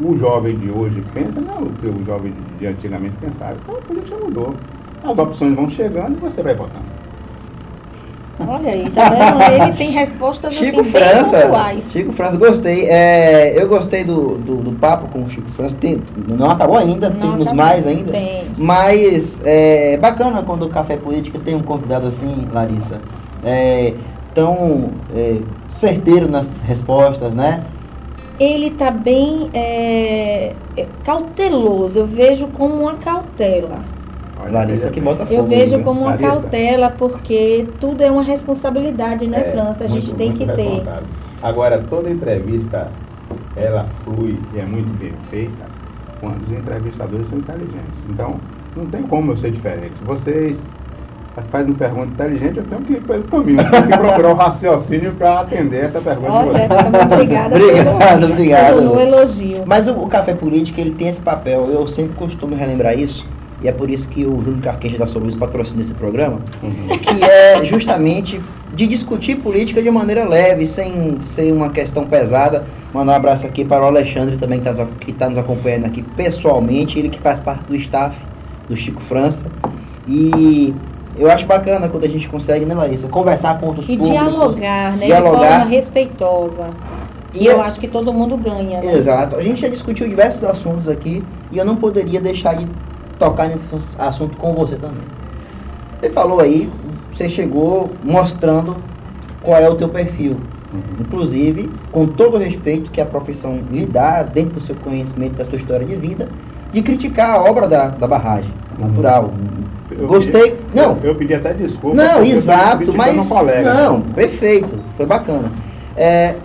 o 0.00 0.16
jovem 0.16 0.58
de 0.58 0.70
hoje 0.70 1.02
pensa 1.14 1.40
não 1.40 1.54
é 1.54 1.60
o 1.60 1.70
que 1.74 1.86
o 1.86 2.04
jovem 2.04 2.32
de, 2.32 2.40
de 2.58 2.66
antigamente 2.66 3.16
pensava. 3.20 3.58
Então 3.62 3.76
a 3.76 3.80
política 3.82 4.16
mudou. 4.16 4.56
As 5.04 5.18
opções 5.18 5.54
vão 5.54 5.68
chegando 5.68 6.16
e 6.16 6.20
você 6.20 6.42
vai 6.42 6.54
votando. 6.54 7.02
Olha 8.48 8.72
aí, 8.72 8.90
tá 8.90 9.08
vendo? 9.08 9.62
Ele 9.64 9.72
tem 9.76 9.90
respostas 9.90 10.54
Chico 10.54 10.80
assim, 10.80 10.90
França, 10.90 11.42
pontuais. 11.42 11.84
Chico 11.92 12.12
França, 12.12 12.36
gostei. 12.36 12.86
É, 12.88 13.60
eu 13.60 13.68
gostei 13.68 14.04
do, 14.04 14.38
do, 14.38 14.56
do 14.62 14.72
papo 14.72 15.08
com 15.08 15.22
o 15.24 15.28
Chico 15.30 15.48
França. 15.50 15.76
Tem- 15.76 16.02
não 16.16 16.50
acabou 16.50 16.76
ainda, 16.76 17.08
Não 17.10 17.18
temos 17.18 17.46
acabou. 17.48 17.54
mais 17.64 17.86
ainda. 17.86 18.10
Tem. 18.12 18.54
Mas 18.56 19.40
é 19.44 19.96
bacana 19.96 20.42
quando 20.42 20.64
o 20.64 20.70
Café 20.70 20.96
Política 20.96 21.38
tem 21.38 21.54
um 21.54 21.62
convidado 21.62 22.06
assim, 22.06 22.48
Larissa. 22.50 23.00
é, 23.44 23.94
tão 24.34 24.94
é, 25.14 25.42
certeiro 25.68 26.28
nas 26.28 26.48
respostas, 26.62 27.34
né? 27.34 27.66
Ele 28.40 28.68
está 28.68 28.90
bem 28.90 29.50
é, 29.54 30.56
cauteloso, 31.04 31.98
eu 31.98 32.06
vejo 32.06 32.48
como 32.48 32.74
uma 32.74 32.94
cautela. 32.96 33.84
Larissa 34.50 34.90
que 34.90 35.00
bota 35.00 35.22
Eu 35.24 35.38
fogo. 35.42 35.48
vejo 35.48 35.76
né? 35.78 35.82
como 35.84 36.00
uma 36.00 36.10
Larissa. 36.10 36.30
cautela, 36.40 36.90
porque 36.90 37.68
tudo 37.78 38.02
é 38.02 38.10
uma 38.10 38.22
responsabilidade, 38.22 39.26
né, 39.28 39.40
É, 39.40 39.50
França? 39.52 39.84
A 39.84 39.86
gente 39.86 40.06
muito- 40.06 40.16
tem 40.16 40.28
muito 40.28 40.38
que 40.40 40.52
ter. 40.52 40.82
Agora, 41.40 41.78
toda 41.78 42.10
entrevista, 42.10 42.92
ela 43.56 43.84
flui 43.84 44.38
e 44.54 44.58
é 44.58 44.64
muito 44.64 44.92
bem 44.92 45.12
feita 45.30 45.66
quando 46.20 46.42
os 46.42 46.50
entrevistadores 46.52 47.28
são 47.28 47.38
inteligentes. 47.38 48.04
Então, 48.08 48.40
não 48.76 48.86
tem 48.86 49.02
como 49.02 49.32
eu 49.32 49.36
ser 49.36 49.50
diferente. 49.50 49.94
Vocês 50.04 50.68
fazem 51.50 51.72
uma 51.72 51.78
pergunta 51.78 52.06
inteligente, 52.08 52.58
eu 52.58 52.64
tenho 52.64 52.82
que 52.82 52.92
ir 52.92 53.00
pelo 53.02 53.24
caminho. 53.24 53.60
Eu 53.60 53.70
tenho 53.70 53.88
que 53.88 53.98
procurar 53.98 54.30
o 54.32 54.34
raciocínio 54.34 55.12
para 55.14 55.40
atender 55.40 55.84
essa 55.84 56.00
pergunta 56.00 56.30
de 56.30 56.36
Olha, 56.36 56.52
vocês. 56.52 56.68
muito 56.82 57.12
obrigada 57.14 57.56
Obrigado, 57.56 58.24
obrigado. 58.24 58.74
pelo 58.76 59.00
elogio. 59.00 59.64
Mas 59.66 59.88
o, 59.88 59.94
o 59.94 60.06
café 60.08 60.34
político 60.34 60.78
ele 60.80 60.92
tem 60.92 61.08
esse 61.08 61.20
papel, 61.20 61.68
eu 61.70 61.88
sempre 61.88 62.14
costumo 62.14 62.54
relembrar 62.54 62.96
isso, 62.98 63.26
e 63.62 63.68
é 63.68 63.72
por 63.72 63.88
isso 63.90 64.08
que 64.08 64.26
o 64.26 64.40
Júlio 64.40 64.60
Carqueja 64.60 64.98
da 64.98 65.06
Soluz 65.06 65.34
patrocina 65.34 65.80
esse 65.80 65.94
programa, 65.94 66.40
Uhum. 66.62 66.72
que 66.98 67.22
é 67.24 67.64
justamente 67.64 68.40
de 68.74 68.86
discutir 68.86 69.36
política 69.36 69.82
de 69.82 69.90
maneira 69.90 70.26
leve, 70.28 70.66
sem 70.66 71.20
ser 71.22 71.52
uma 71.52 71.70
questão 71.70 72.04
pesada. 72.06 72.64
Mandar 72.92 73.12
um 73.12 73.16
abraço 73.16 73.46
aqui 73.46 73.64
para 73.64 73.82
o 73.84 73.86
Alexandre 73.86 74.36
também, 74.36 74.60
que 74.60 74.68
está 74.68 74.86
que 74.98 75.12
tá 75.12 75.28
nos 75.28 75.38
acompanhando 75.38 75.84
aqui 75.86 76.02
pessoalmente, 76.02 76.98
ele 76.98 77.08
que 77.08 77.18
faz 77.20 77.38
parte 77.40 77.64
do 77.64 77.76
staff 77.76 78.16
do 78.68 78.74
Chico 78.74 79.00
França. 79.02 79.50
E 80.08 80.74
eu 81.18 81.30
acho 81.30 81.46
bacana 81.46 81.88
quando 81.88 82.04
a 82.04 82.08
gente 82.08 82.28
consegue, 82.28 82.64
né, 82.64 82.74
Larissa, 82.74 83.08
conversar 83.08 83.60
com 83.60 83.66
outros 83.66 83.86
E 83.88 83.96
públicos. 83.96 84.10
dialogar, 84.10 84.96
né? 84.96 85.06
dialogar. 85.06 85.38
De 85.40 85.46
forma 85.46 85.64
respeitosa. 85.66 86.70
E 87.34 87.44
E 87.44 87.46
eu 87.46 87.58
é- 87.62 87.64
acho 87.66 87.78
que 87.80 87.88
todo 87.88 88.12
mundo 88.12 88.36
ganha. 88.36 88.80
Né? 88.80 88.94
Exato. 88.94 89.36
A 89.36 89.42
gente 89.42 89.60
já 89.60 89.68
discutiu 89.68 90.08
diversos 90.08 90.42
assuntos 90.44 90.88
aqui 90.88 91.22
e 91.50 91.56
eu 91.58 91.64
não 91.64 91.76
poderia 91.76 92.20
deixar 92.20 92.54
de 92.56 92.68
tocar 93.22 93.48
nesse 93.48 93.64
assunto 93.98 94.36
com 94.36 94.52
você 94.52 94.74
também. 94.74 95.04
Você 96.00 96.10
falou 96.10 96.40
aí, 96.40 96.68
você 97.12 97.28
chegou 97.28 97.92
mostrando 98.02 98.76
qual 99.40 99.58
é 99.60 99.68
o 99.68 99.76
teu 99.76 99.88
perfil. 99.88 100.36
Uhum. 100.72 100.80
Inclusive, 101.00 101.70
com 101.92 102.06
todo 102.06 102.34
o 102.34 102.38
respeito 102.38 102.90
que 102.90 103.00
a 103.00 103.06
profissão 103.06 103.60
lhe 103.70 103.86
dá, 103.86 104.24
dentro 104.24 104.54
do 104.54 104.60
seu 104.60 104.74
conhecimento, 104.76 105.34
da 105.36 105.44
sua 105.44 105.56
história 105.56 105.86
de 105.86 105.94
vida, 105.94 106.28
de 106.72 106.82
criticar 106.82 107.36
a 107.36 107.42
obra 107.44 107.68
da, 107.68 107.88
da 107.88 108.08
barragem. 108.08 108.52
Uhum. 108.78 108.88
Natural. 108.88 109.30
Eu 109.90 110.08
Gostei. 110.08 110.52
pedi- 110.52 110.56
Não. 110.74 110.96
Eu, 111.02 111.10
eu 111.10 111.14
pedi 111.14 111.34
até 111.34 111.52
desculpa. 111.52 111.96
Não, 111.96 112.24
exato, 112.24 112.92
mas. 112.96 113.14
Não, 113.74 114.00
perfeito, 114.00 114.78
foi 114.96 115.06
bacana. 115.06 115.52
É, 115.96 116.36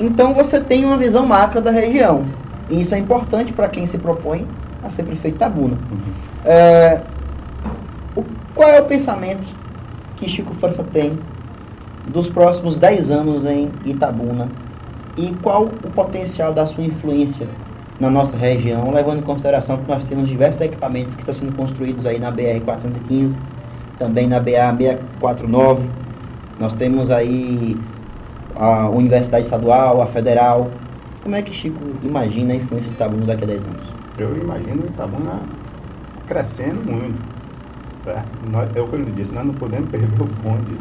então 0.00 0.34
você 0.34 0.60
tem 0.60 0.84
uma 0.84 0.98
visão 0.98 1.24
macro 1.24 1.62
da 1.62 1.70
região. 1.70 2.24
E 2.68 2.80
isso 2.80 2.94
é 2.94 2.98
importante 2.98 3.52
para 3.52 3.68
quem 3.68 3.86
se 3.86 3.96
propõe 3.96 4.46
a 4.86 4.90
ser 4.90 5.04
prefeito 5.04 5.34
de 5.34 5.38
Tabuna. 5.40 5.78
Uhum. 5.90 6.12
É, 6.44 7.02
o- 8.14 8.24
qual 8.54 8.68
é 8.70 8.80
o 8.80 8.84
pensamento 8.86 9.54
que 10.16 10.28
Chico 10.28 10.54
França 10.54 10.82
tem 10.84 11.18
dos 12.06 12.28
próximos 12.28 12.76
10 12.78 13.10
anos 13.10 13.44
em 13.44 13.72
Itabuna? 13.84 14.50
E 15.16 15.32
qual 15.42 15.64
o 15.64 15.90
potencial 15.90 16.52
da 16.52 16.66
sua 16.66 16.84
influência 16.84 17.48
na 17.98 18.10
nossa 18.10 18.36
região, 18.36 18.90
levando 18.90 19.20
em 19.20 19.22
consideração 19.22 19.78
que 19.78 19.88
nós 19.88 20.04
temos 20.04 20.28
diversos 20.28 20.60
equipamentos 20.60 21.14
que 21.14 21.22
estão 21.22 21.34
sendo 21.34 21.52
construídos 21.52 22.04
aí 22.04 22.18
na 22.18 22.30
BR-415, 22.30 23.38
também 23.98 24.26
na 24.28 24.38
BA-649. 24.38 25.88
Nós 26.58 26.74
temos 26.74 27.10
aí 27.10 27.80
a 28.54 28.88
Universidade 28.90 29.44
Estadual, 29.44 30.02
a 30.02 30.06
Federal. 30.06 30.70
Como 31.22 31.34
é 31.34 31.42
que 31.42 31.52
Chico 31.52 31.80
imagina 32.02 32.52
a 32.52 32.56
influência 32.56 32.90
de 32.90 32.96
Itabuna 32.96 33.26
daqui 33.26 33.44
a 33.44 33.46
10 33.46 33.64
anos? 33.64 34.05
Eu 34.18 34.36
imagino 34.36 34.82
o 34.82 34.86
Itabuna 34.86 35.42
crescendo 36.26 36.82
muito, 36.82 37.20
certo? 38.02 38.28
Nós, 38.42 38.74
é 38.74 38.80
o 38.80 38.88
que 38.88 38.94
eu 38.96 39.00
lhe 39.02 39.12
disse, 39.12 39.30
nós 39.32 39.46
não 39.46 39.54
podemos 39.54 39.90
perder 39.90 40.20
o 40.20 40.24
bonde. 40.24 40.76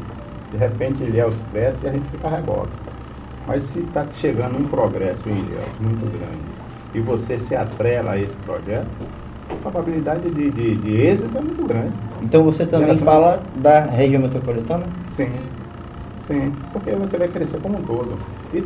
De 0.51 0.57
repente 0.57 1.03
Ilhéus 1.03 1.43
cresce 1.51 1.85
e 1.85 1.89
a 1.89 1.91
gente 1.91 2.07
fica 2.09 2.29
reboque. 2.29 2.71
Mas 3.45 3.63
se 3.63 3.79
está 3.79 4.09
chegando 4.11 4.57
um 4.57 4.67
progresso 4.67 5.29
em 5.29 5.37
Ilhéus 5.37 5.79
muito 5.79 6.05
grande 6.05 6.41
e 6.93 7.01
você 7.01 7.37
se 7.37 7.53
atrela 7.55 8.11
a 8.11 8.19
esse 8.19 8.37
projeto, 8.37 8.87
a 9.49 9.55
probabilidade 9.55 10.29
de, 10.31 10.51
de, 10.51 10.75
de 10.77 10.91
êxito 11.01 11.37
é 11.37 11.41
muito 11.41 11.65
grande. 11.65 11.93
Então 12.21 12.43
você 12.43 12.65
também 12.65 12.97
fala 12.97 13.45
da 13.55 13.81
região 13.81 14.21
metropolitana? 14.21 14.87
Sim, 15.09 15.29
sim, 16.21 16.53
porque 16.71 16.95
você 16.95 17.17
vai 17.17 17.27
crescer 17.27 17.59
como 17.59 17.77
um 17.77 17.85
todo. 17.85 18.17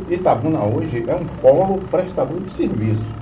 Itabuna 0.08 0.64
hoje 0.64 1.04
é 1.08 1.14
um 1.14 1.26
polo 1.26 1.78
prestador 1.90 2.40
de 2.40 2.52
serviço. 2.52 3.19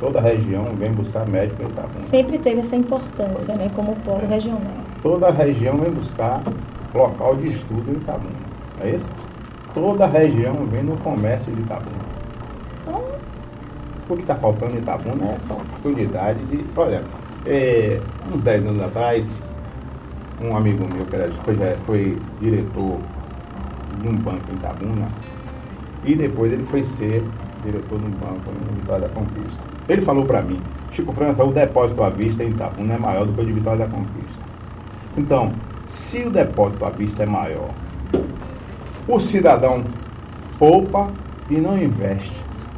Toda 0.00 0.18
a 0.18 0.22
região 0.22 0.64
vem 0.76 0.90
buscar 0.92 1.26
médico 1.26 1.62
em 1.62 1.66
Itabuna. 1.66 2.00
Sempre 2.00 2.38
teve 2.38 2.60
essa 2.60 2.74
importância, 2.74 3.54
né? 3.54 3.70
Como 3.76 3.94
polo 3.96 4.26
regional. 4.26 4.62
Toda 5.02 5.28
a 5.28 5.30
região 5.30 5.76
vem 5.76 5.92
buscar 5.92 6.42
local 6.94 7.36
de 7.36 7.48
estudo 7.48 7.90
em 7.90 7.96
Itabuna. 7.96 8.30
É 8.80 8.90
isso? 8.94 9.10
Toda 9.74 10.04
a 10.04 10.08
região 10.08 10.54
vem 10.66 10.84
no 10.84 10.96
comércio 10.96 11.52
de 11.52 11.60
Itabuna. 11.60 12.00
Então, 12.82 13.02
o 14.08 14.16
que 14.16 14.22
está 14.22 14.36
faltando 14.36 14.76
em 14.76 14.78
Itabuna 14.78 15.28
é 15.28 15.32
essa 15.34 15.52
oportunidade 15.52 16.42
de. 16.46 16.64
Olha, 16.74 17.04
é, 17.44 18.00
uns 18.34 18.42
10 18.42 18.68
anos 18.68 18.82
atrás, 18.82 19.38
um 20.40 20.56
amigo 20.56 20.88
meu 20.94 21.04
que 21.04 21.14
era, 21.14 21.30
foi, 21.30 21.56
já 21.56 21.76
foi 21.84 22.18
diretor 22.40 22.98
de 24.00 24.08
um 24.08 24.16
banco 24.16 24.50
em 24.50 24.54
Itabuna 24.54 25.08
e 26.04 26.14
depois 26.14 26.50
ele 26.50 26.62
foi 26.62 26.82
ser 26.82 27.22
diretor 27.64 27.96
um 27.96 28.10
banco 28.10 28.50
Vitória 28.80 29.08
da 29.08 29.14
Conquista. 29.14 29.62
Ele 29.88 30.02
falou 30.02 30.24
para 30.24 30.42
mim, 30.42 30.60
Chico 30.90 31.12
França, 31.12 31.44
o 31.44 31.52
depósito 31.52 32.02
à 32.02 32.10
vista 32.10 32.42
em 32.42 32.50
Itabuna 32.50 32.94
é 32.94 32.98
maior 32.98 33.26
do 33.26 33.32
que 33.32 33.40
o 33.40 33.44
de 33.44 33.52
Vitória 33.52 33.86
da 33.86 33.86
Conquista. 33.86 34.42
Então, 35.16 35.52
se 35.86 36.24
o 36.24 36.30
depósito 36.30 36.84
à 36.84 36.90
vista 36.90 37.22
é 37.22 37.26
maior, 37.26 37.70
o 39.06 39.18
cidadão 39.18 39.84
poupa 40.58 41.10
e 41.48 41.56
não 41.56 41.76
investe. 41.76 42.32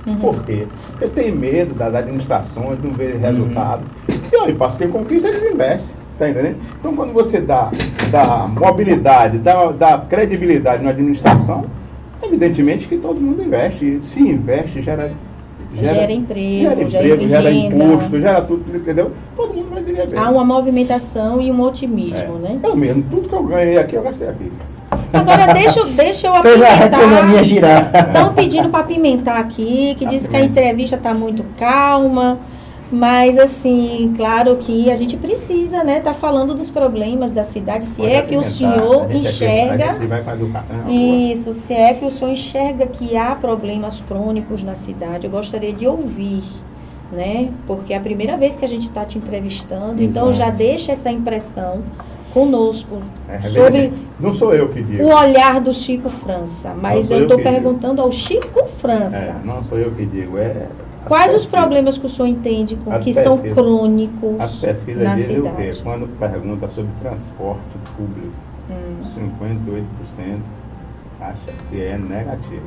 Uhum. 0.07 0.17
Por 0.17 0.43
quê? 0.45 0.67
Porque 0.91 1.09
tem 1.09 1.31
medo 1.31 1.75
das 1.75 1.95
administrações, 1.95 2.83
não 2.83 2.93
ver 2.93 3.17
resultado. 3.17 3.83
E 4.09 4.37
olha, 4.37 4.55
passa 4.55 4.79
quem 4.79 4.91
conquista, 4.91 5.29
eles 5.29 5.43
investem. 5.43 5.95
Tá 6.19 6.29
entendendo? 6.29 6.59
Então, 6.79 6.95
quando 6.95 7.13
você 7.13 7.41
dá, 7.41 7.71
dá 8.11 8.47
mobilidade, 8.49 9.39
dá, 9.39 9.73
dá 9.73 9.99
credibilidade 9.99 10.83
na 10.83 10.91
administração, 10.91 11.65
evidentemente 12.23 12.87
que 12.89 12.97
todo 12.99 13.21
mundo 13.21 13.43
investe. 13.43 13.99
Se 14.03 14.21
investe, 14.21 14.81
gera. 14.83 15.11
Gera 15.75 16.13
emprego, 16.13 16.61
gera, 16.61 16.89
gera 16.89 17.07
emprego, 17.07 17.29
gera 17.29 17.51
renda. 17.51 17.85
imposto, 17.85 18.21
gera 18.21 18.43
tudo, 18.43 18.77
entendeu? 18.77 19.11
Todo 19.35 19.55
mundo 19.55 19.71
vai 19.73 19.83
viver 19.83 20.07
bem. 20.07 20.19
Há 20.19 20.29
uma 20.29 20.45
movimentação 20.45 21.41
e 21.41 21.51
um 21.51 21.63
otimismo, 21.63 22.37
É. 22.45 22.49
né? 22.51 22.59
Eu 22.63 22.77
mesmo, 22.77 23.03
tudo 23.11 23.27
que 23.29 23.35
eu 23.35 23.43
ganhei 23.45 23.79
aqui, 23.79 23.95
eu 23.95 24.03
gastei 24.03 24.29
aqui. 24.29 24.53
Agora 25.15 25.55
deixa, 25.55 25.81
eu- 25.81 25.87
deixa 25.87 26.27
eu 26.27 26.35
Fez 26.43 26.61
a 26.61 26.87
economia 26.87 27.19
apimentar. 27.21 27.45
girar. 27.45 27.91
Estão 28.07 28.35
pedindo 28.35 28.69
para 28.69 28.81
apimentar 28.81 29.39
aqui, 29.41 29.95
que 29.99 30.05
diz 30.05 30.29
que 30.29 30.37
a 30.37 30.45
entrevista 30.45 30.97
está 30.97 31.15
muito 31.15 31.43
calma. 31.59 32.39
Mas 32.93 33.39
assim, 33.39 34.13
claro 34.15 34.55
que 34.57 34.91
a 34.91 34.95
gente 34.95 35.17
precisa, 35.17 35.83
né, 35.83 36.01
tá 36.01 36.13
falando 36.13 36.55
dos 36.55 36.69
problemas 36.69 37.33
da 37.33 37.43
cidade, 37.43 37.87
se 37.87 38.03
Pode 38.03 38.13
é 38.13 38.21
que 38.21 38.37
o 38.37 38.45
senhor 38.45 39.11
enxerga 39.11 39.95
gente 39.95 40.07
vai 40.07 40.23
com 40.23 40.31
a 40.31 40.35
educação 40.35 40.77
na 40.77 40.83
rua. 40.83 40.93
isso, 40.93 41.53
se 41.55 41.73
é 41.73 41.95
que 41.95 42.05
o 42.05 42.11
senhor 42.11 42.31
enxerga 42.33 42.87
que 42.87 43.17
há 43.17 43.35
problemas 43.35 44.03
crônicos 44.03 44.63
na 44.63 44.75
cidade, 44.75 45.27
eu 45.27 45.31
gostaria 45.31 45.73
de 45.73 45.87
ouvir, 45.87 46.43
né? 47.11 47.51
Porque 47.67 47.95
é 47.95 47.97
a 47.97 48.01
primeira 48.01 48.37
vez 48.37 48.57
que 48.57 48.65
a 48.65 48.69
gente 48.69 48.89
está 48.89 49.07
te 49.07 49.17
entrevistando, 49.17 50.03
então 50.03 50.29
Exato. 50.31 50.33
já 50.39 50.51
deixa 50.51 50.93
essa 50.93 51.11
impressão 51.11 51.83
conosco 52.35 52.99
É, 53.29 53.41
sobre 53.49 53.93
Não 54.21 54.33
sou 54.33 54.55
eu 54.55 54.69
que 54.69 54.83
digo. 54.83 55.03
o 55.05 55.15
olhar 55.15 55.61
do 55.61 55.73
Chico 55.73 56.09
França, 56.11 56.75
mas 56.79 57.11
eu 57.11 57.23
estou 57.23 57.39
que 57.39 57.43
digo. 57.45 57.55
perguntando 57.55 58.03
ao 58.03 58.13
Chico 58.13 58.67
França. 58.69 59.17
É, 59.17 59.35
não 59.45 59.63
sou 59.63 59.79
eu 59.79 59.91
que 59.93 60.05
digo. 60.07 60.37
É 60.39 60.67
Quais 61.09 61.33
os 61.33 61.43
pesquisas. 61.43 61.51
problemas 61.61 61.99
que 61.99 62.07
o 62.07 62.09
senhor 62.09 62.29
entende 62.29 62.77
que 62.77 63.13
são 63.15 63.39
pesquisas. 63.39 63.55
crônicos 63.55 64.41
As 64.41 64.55
pesquisas 64.57 65.03
na 65.03 65.15
dizem 65.15 65.41
o 65.41 65.43
quê? 65.57 65.73
cidade? 65.73 65.83
Quando 65.83 66.19
pergunta 66.19 66.69
sobre 66.69 66.93
transporte 67.01 67.79
público, 67.97 68.33
Hum. 68.71 69.03
58% 69.03 70.41
acha 71.21 71.53
que 71.69 71.83
é 71.83 71.99
negativo. 71.99 72.63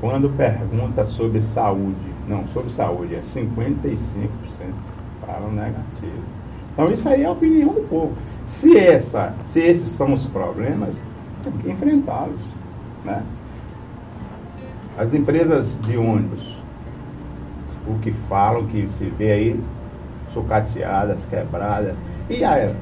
Quando 0.00 0.28
pergunta 0.30 1.04
sobre 1.04 1.40
saúde, 1.40 1.96
não, 2.28 2.46
sobre 2.48 2.70
saúde, 2.70 3.14
é 3.14 3.20
55% 3.20 4.28
falam 5.26 5.52
negativo. 5.52 6.22
Então 6.72 6.90
isso 6.90 7.08
aí 7.08 7.22
é 7.22 7.26
a 7.26 7.30
opinião 7.32 7.72
do 7.72 7.80
povo. 7.88 8.12
Se, 8.44 8.76
essa, 8.76 9.34
se 9.44 9.60
esses 9.60 9.88
são 9.88 10.12
os 10.12 10.26
problemas, 10.26 11.02
tem 11.42 11.52
que 11.54 11.70
enfrentá-los. 11.70 12.42
Né? 13.04 13.22
As 14.98 15.14
empresas 15.14 15.78
de 15.82 15.96
ônibus, 15.96 16.55
o 17.86 17.98
que 18.00 18.12
falam, 18.12 18.66
que 18.66 18.88
se 18.88 19.10
vê 19.10 19.32
aí, 19.32 19.72
sucateadas, 20.26 21.26
quebradas. 21.26 22.02
E 22.28 22.44
a- 22.44 22.80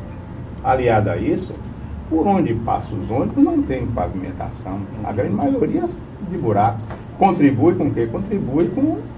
aliado 0.62 1.10
a 1.10 1.18
isso, 1.18 1.62
Por 2.08 2.26
onde 2.28 2.54
passam 2.54 3.00
os 3.00 3.10
ônibus 3.10 3.42
não 3.44 3.64
tem 3.64 3.92
pavimentação. 3.92 4.90
A 5.04 5.12
grande 5.12 5.34
maioria 5.34 5.84
de 6.20 6.38
buraco. 6.38 6.86
Contribui 7.16 7.76
com 7.76 7.88
o 7.88 7.94
quê? 7.94 8.06
Contribui 8.06 8.70
com, 8.70 9.10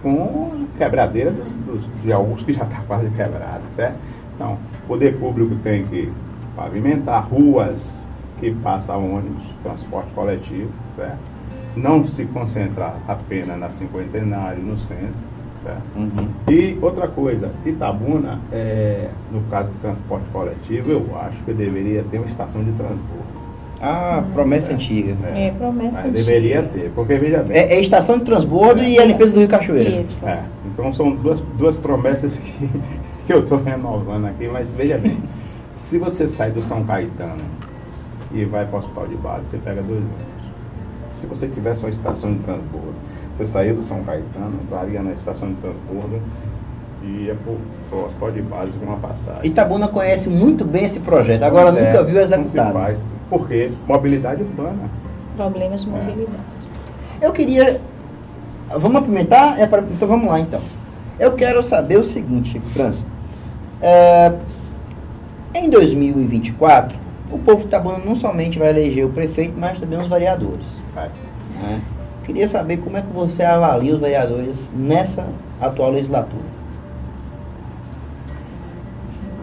com 0.00 0.72
quebradeira 0.74 1.32
dos, 1.32 1.56
dos, 1.58 1.86
de 2.00 2.12
alguns 2.12 2.42
que 2.42 2.52
já 2.52 2.64
está 2.64 2.84
quase 2.84 3.10
quebrado, 3.12 3.70
certo? 3.72 4.04
Então, 4.34 4.64
o 4.82 4.86
poder 4.86 5.18
público 5.18 5.56
tem 5.60 5.86
que 5.86 6.20
pavimentar 6.54 7.28
ruas 7.28 8.10
que 8.36 8.52
passam 8.54 9.12
ônibus, 9.12 9.58
transporte 9.58 10.12
coletivo, 10.14 10.82
certo? 10.90 11.30
Não 11.74 12.04
se 12.04 12.26
concentrar 12.26 13.02
apenas 13.06 13.58
na 13.58 13.68
cinquentenário, 13.68 14.62
no 14.64 14.76
centro, 14.76 15.29
Uhum. 15.94 16.28
E 16.48 16.78
outra 16.80 17.06
coisa, 17.06 17.50
Itabuna, 17.66 18.38
é, 18.50 19.10
no 19.30 19.42
caso 19.50 19.68
do 19.68 19.78
transporte 19.80 20.28
coletivo, 20.30 20.90
eu 20.90 21.06
acho 21.20 21.42
que 21.44 21.52
deveria 21.52 22.04
ter 22.10 22.18
uma 22.18 22.26
estação 22.26 22.64
de 22.64 22.72
transbordo. 22.72 23.40
Ah, 23.80 24.22
promessa 24.34 24.72
é, 24.72 24.74
antiga. 24.74 25.16
É, 25.34 25.46
é 25.46 25.50
promessa 25.50 25.96
Mas 25.96 26.06
antiga. 26.06 26.24
Deveria 26.24 26.62
ter, 26.62 26.90
porque 26.94 27.16
veja 27.16 27.42
bem. 27.42 27.56
É, 27.56 27.74
é 27.74 27.80
estação 27.80 28.18
de 28.18 28.24
transbordo 28.24 28.82
e 28.82 28.98
a 28.98 29.04
limpeza 29.04 29.32
do 29.32 29.40
Rio 29.40 29.48
Cachoeira. 29.48 30.00
Isso. 30.00 30.26
É, 30.26 30.42
então 30.66 30.92
são 30.92 31.12
duas, 31.12 31.40
duas 31.58 31.76
promessas 31.78 32.38
que, 32.38 32.68
que 33.26 33.32
eu 33.32 33.40
estou 33.40 33.62
renovando 33.62 34.26
aqui, 34.26 34.48
mas 34.48 34.72
veja 34.72 34.98
bem, 34.98 35.18
se 35.74 35.98
você 35.98 36.26
sai 36.26 36.50
do 36.50 36.60
São 36.60 36.84
Caetano 36.84 37.42
e 38.32 38.44
vai 38.44 38.66
para 38.66 38.76
o 38.76 38.78
hospital 38.78 39.06
de 39.08 39.16
base, 39.16 39.46
você 39.46 39.58
pega 39.58 39.82
dois 39.82 40.00
anos. 40.00 40.40
Se 41.10 41.26
você 41.26 41.48
tivesse 41.48 41.80
uma 41.80 41.90
estação 41.90 42.34
de 42.34 42.38
transbordo 42.40 42.94
você 43.40 43.46
saía 43.46 43.72
do 43.72 43.82
São 43.82 44.02
Caetano, 44.04 44.60
entraria 44.62 45.02
na 45.02 45.12
estação 45.12 45.48
de 45.48 45.54
transbordo 45.54 46.20
e 47.02 47.24
ia 47.24 47.36
para 47.88 47.98
o 47.98 48.04
hospital 48.04 48.32
de 48.32 48.42
base 48.42 48.72
com 48.72 48.84
uma 48.84 48.98
passagem. 48.98 49.46
Itabuna 49.46 49.88
conhece 49.88 50.28
muito 50.28 50.64
bem 50.64 50.84
esse 50.84 51.00
projeto, 51.00 51.42
agora 51.42 51.70
é, 51.70 51.86
nunca 51.86 52.04
viu 52.04 52.20
executado. 52.20 52.74
Não 52.74 52.80
se 52.80 52.86
faz. 52.86 53.04
Por 53.30 53.48
quê? 53.48 53.72
Mobilidade 53.88 54.42
urbana. 54.42 54.90
Problemas 55.36 55.84
de 55.84 55.88
é. 55.88 55.92
mobilidade. 55.92 56.38
É. 57.20 57.26
Eu 57.26 57.32
queria. 57.32 57.80
Vamos 58.76 59.02
apimentar? 59.02 59.58
É 59.58 59.66
pra... 59.66 59.80
Então 59.80 60.06
vamos 60.06 60.28
lá 60.28 60.38
então. 60.38 60.60
Eu 61.18 61.32
quero 61.32 61.62
saber 61.64 61.96
o 61.96 62.04
seguinte, 62.04 62.60
França. 62.72 63.06
É... 63.80 64.34
Em 65.54 65.70
2024, 65.70 66.96
o 67.32 67.38
povo 67.38 67.60
de 67.60 67.66
Itabuna 67.66 67.98
não 67.98 68.14
somente 68.14 68.58
vai 68.58 68.68
eleger 68.68 69.06
o 69.06 69.10
prefeito, 69.10 69.54
mas 69.58 69.80
também 69.80 69.98
os 69.98 70.08
vereadores. 70.08 70.66
Vai. 70.94 71.10
Né? 71.62 71.80
Queria 72.30 72.46
saber 72.46 72.76
como 72.76 72.96
é 72.96 73.02
que 73.02 73.12
você 73.12 73.42
avalia 73.42 73.92
os 73.92 74.00
vereadores 74.00 74.70
nessa 74.72 75.26
atual 75.60 75.90
legislatura. 75.90 76.44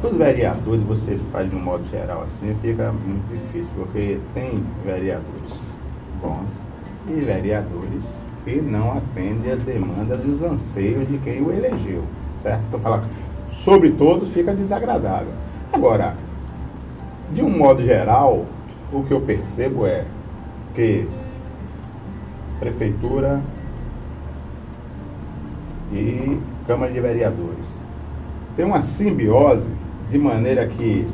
Os 0.01 0.15
vereadores, 0.15 0.81
você 0.83 1.17
faz 1.33 1.49
de 1.49 1.55
um 1.57 1.59
modo 1.59 1.85
geral 1.91 2.21
assim, 2.21 2.55
fica 2.61 2.93
muito 2.93 3.27
difícil, 3.29 3.69
porque 3.75 4.17
tem 4.33 4.63
vereadores 4.85 5.75
bons 6.21 6.63
e 7.09 7.19
vereadores 7.19 8.25
que 8.45 8.61
não 8.61 8.93
atendem 8.93 9.51
as 9.51 9.59
demandas 9.63 10.23
e 10.23 10.29
os 10.29 10.41
anseios 10.41 11.05
de 11.09 11.17
quem 11.17 11.41
o 11.41 11.51
elegeu, 11.51 12.05
certo? 12.39 12.61
Então, 12.69 12.79
falar 12.79 13.03
sobre 13.51 13.89
todos 13.89 14.29
fica 14.29 14.55
desagradável. 14.55 15.33
Agora, 15.73 16.15
de 17.33 17.41
um 17.41 17.49
modo 17.49 17.83
geral, 17.83 18.45
o 18.93 19.03
que 19.03 19.11
eu 19.11 19.19
percebo 19.19 19.85
é 19.85 20.05
que 20.73 21.05
Prefeitura 22.59 23.41
e 25.91 26.39
Câmara 26.65 26.91
de 26.91 26.99
Vereadores. 26.99 27.73
Tem 28.55 28.65
uma 28.65 28.81
simbiose 28.81 29.71
de 30.09 30.17
maneira 30.17 30.65
que 30.67 31.07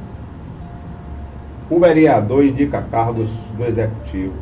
o 1.69 1.79
vereador 1.79 2.45
indica 2.45 2.81
cargos 2.83 3.29
do 3.57 3.65
executivo. 3.65 4.33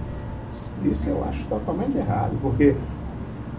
Isso 0.83 1.09
eu 1.09 1.23
acho 1.23 1.47
totalmente 1.47 1.97
errado, 1.97 2.37
porque 2.41 2.75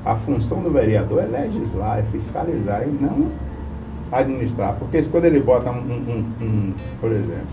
a 0.04 0.14
função 0.14 0.60
do 0.60 0.70
vereador 0.70 1.22
é 1.22 1.26
legislar, 1.26 1.98
é 1.98 2.02
fiscalizar 2.02 2.82
e 2.82 2.90
não 2.90 3.30
administrar. 4.10 4.74
Porque 4.78 5.02
quando 5.04 5.24
ele 5.26 5.40
bota 5.40 5.70
um, 5.70 5.78
um, 5.78 6.44
um 6.44 6.74
por 7.00 7.12
exemplo, 7.12 7.46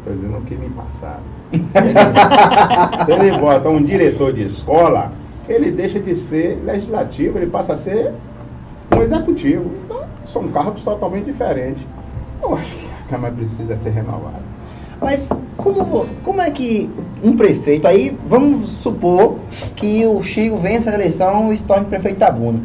Estou 0.00 0.14
dizendo 0.14 0.38
o 0.38 0.42
que 0.42 0.54
me 0.54 0.70
passaram. 0.70 1.20
Se 3.04 3.12
ele 3.12 3.38
bota 3.38 3.68
um 3.68 3.82
diretor 3.82 4.32
de 4.32 4.44
escola, 4.44 5.12
ele 5.48 5.70
deixa 5.70 6.00
de 6.00 6.14
ser 6.16 6.60
legislativo, 6.64 7.38
ele 7.38 7.48
passa 7.48 7.74
a 7.74 7.76
ser 7.76 8.12
um 8.96 9.02
executivo. 9.02 9.70
Então, 9.84 10.02
são 10.24 10.48
cargos 10.48 10.82
totalmente 10.82 11.26
diferentes. 11.26 11.84
Eu 12.42 12.54
acho 12.54 12.74
que 12.74 12.86
a 12.86 13.10
Câmara 13.10 13.34
precisa 13.34 13.76
ser 13.76 13.90
renovada. 13.90 14.50
Mas 15.00 15.30
como, 15.56 16.06
como 16.22 16.40
é 16.40 16.50
que 16.50 16.90
um 17.22 17.36
prefeito, 17.36 17.86
aí 17.86 18.16
vamos 18.26 18.68
supor 18.70 19.36
que 19.74 20.06
o 20.06 20.22
Chico 20.22 20.56
vença 20.56 20.90
a 20.90 20.94
eleição 20.94 21.52
e 21.52 21.58
se 21.58 21.64
torne 21.64 21.86
prefeito 21.86 22.18
de 22.18 22.24
Itabuna. 22.24 22.60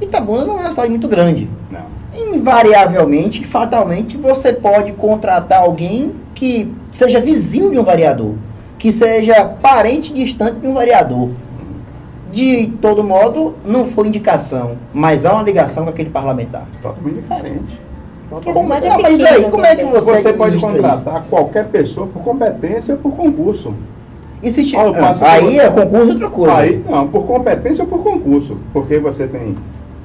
Itabuna 0.00 0.44
não 0.44 0.58
é 0.58 0.62
uma 0.62 0.70
cidade 0.70 0.90
muito 0.90 1.08
grande. 1.08 1.48
Não. 1.70 1.92
Invariavelmente, 2.34 3.44
fatalmente, 3.44 4.16
você 4.16 4.52
pode 4.52 4.92
contratar 4.92 5.62
alguém 5.62 6.14
que 6.42 6.74
seja 6.92 7.20
vizinho 7.20 7.70
de 7.70 7.78
um 7.78 7.84
vereador, 7.84 8.34
que 8.76 8.92
seja 8.92 9.44
parente 9.44 10.12
distante 10.12 10.58
de 10.58 10.66
um 10.66 10.74
vereador. 10.74 11.30
De 12.32 12.66
todo 12.80 13.04
modo, 13.04 13.54
não 13.64 13.86
foi 13.86 14.08
indicação, 14.08 14.72
mas 14.92 15.24
há 15.24 15.34
uma 15.34 15.44
ligação 15.44 15.84
com 15.84 15.90
aquele 15.90 16.10
parlamentar. 16.10 16.66
Totalmente 16.80 17.20
diferente. 17.20 17.80
Como, 18.28 18.68
não, 18.68 18.74
é 18.74 18.98
mas 19.00 19.20
aí, 19.24 19.44
como 19.52 19.64
é 19.64 19.76
que 19.76 19.84
você, 19.84 20.10
você 20.14 20.32
pode 20.32 20.58
contratar 20.58 21.20
isso? 21.20 21.28
qualquer 21.30 21.68
pessoa 21.68 22.08
por 22.08 22.24
competência 22.24 22.94
ou 22.94 23.00
por 23.00 23.12
concurso? 23.12 23.72
E 24.42 24.50
se 24.50 24.64
tiver, 24.64 24.80
ah, 24.80 25.14
aí 25.20 25.60
é 25.60 25.70
concurso 25.70 26.10
outra 26.10 26.30
coisa. 26.30 26.56
Aí 26.56 26.84
não, 26.88 27.06
por 27.06 27.24
competência 27.24 27.84
ou 27.84 27.88
por 27.88 28.02
concurso. 28.02 28.56
Porque 28.72 28.98
você 28.98 29.28
tem, 29.28 29.56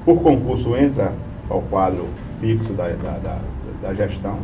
por 0.06 0.22
concurso 0.22 0.76
entra 0.76 1.14
ao 1.50 1.64
quadro 1.64 2.06
fixo 2.40 2.74
da, 2.74 2.90
da, 2.90 3.18
da, 3.24 3.38
da 3.82 3.94
gestão 3.96 4.38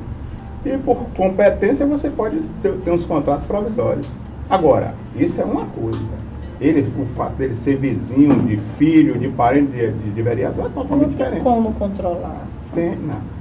e 0.66 0.78
por 0.78 1.08
competência 1.10 1.86
você 1.86 2.10
pode 2.10 2.40
ter, 2.62 2.72
ter 2.74 2.92
uns 2.92 3.06
contratos 3.06 3.46
provisórios. 3.46 4.08
Agora, 4.50 4.94
isso 5.16 5.42
é 5.42 5.44
uma 5.44 5.66
coisa. 5.66 6.24
Ele, 6.62 6.82
o 7.00 7.06
fato 7.06 7.34
dele 7.34 7.56
ser 7.56 7.78
vizinho, 7.78 8.36
de 8.44 8.58
filho, 8.58 9.18
de 9.18 9.28
parente 9.30 9.72
de, 9.72 9.92
de, 9.92 10.12
de 10.12 10.22
vereador 10.22 10.68
é 10.68 10.70
totalmente 10.70 11.10
não 11.10 11.16
tem 11.16 11.26
diferente. 11.26 11.44
como 11.44 11.74
controlar? 11.74 12.48
Tem, 12.74 12.96
não. 12.96 13.34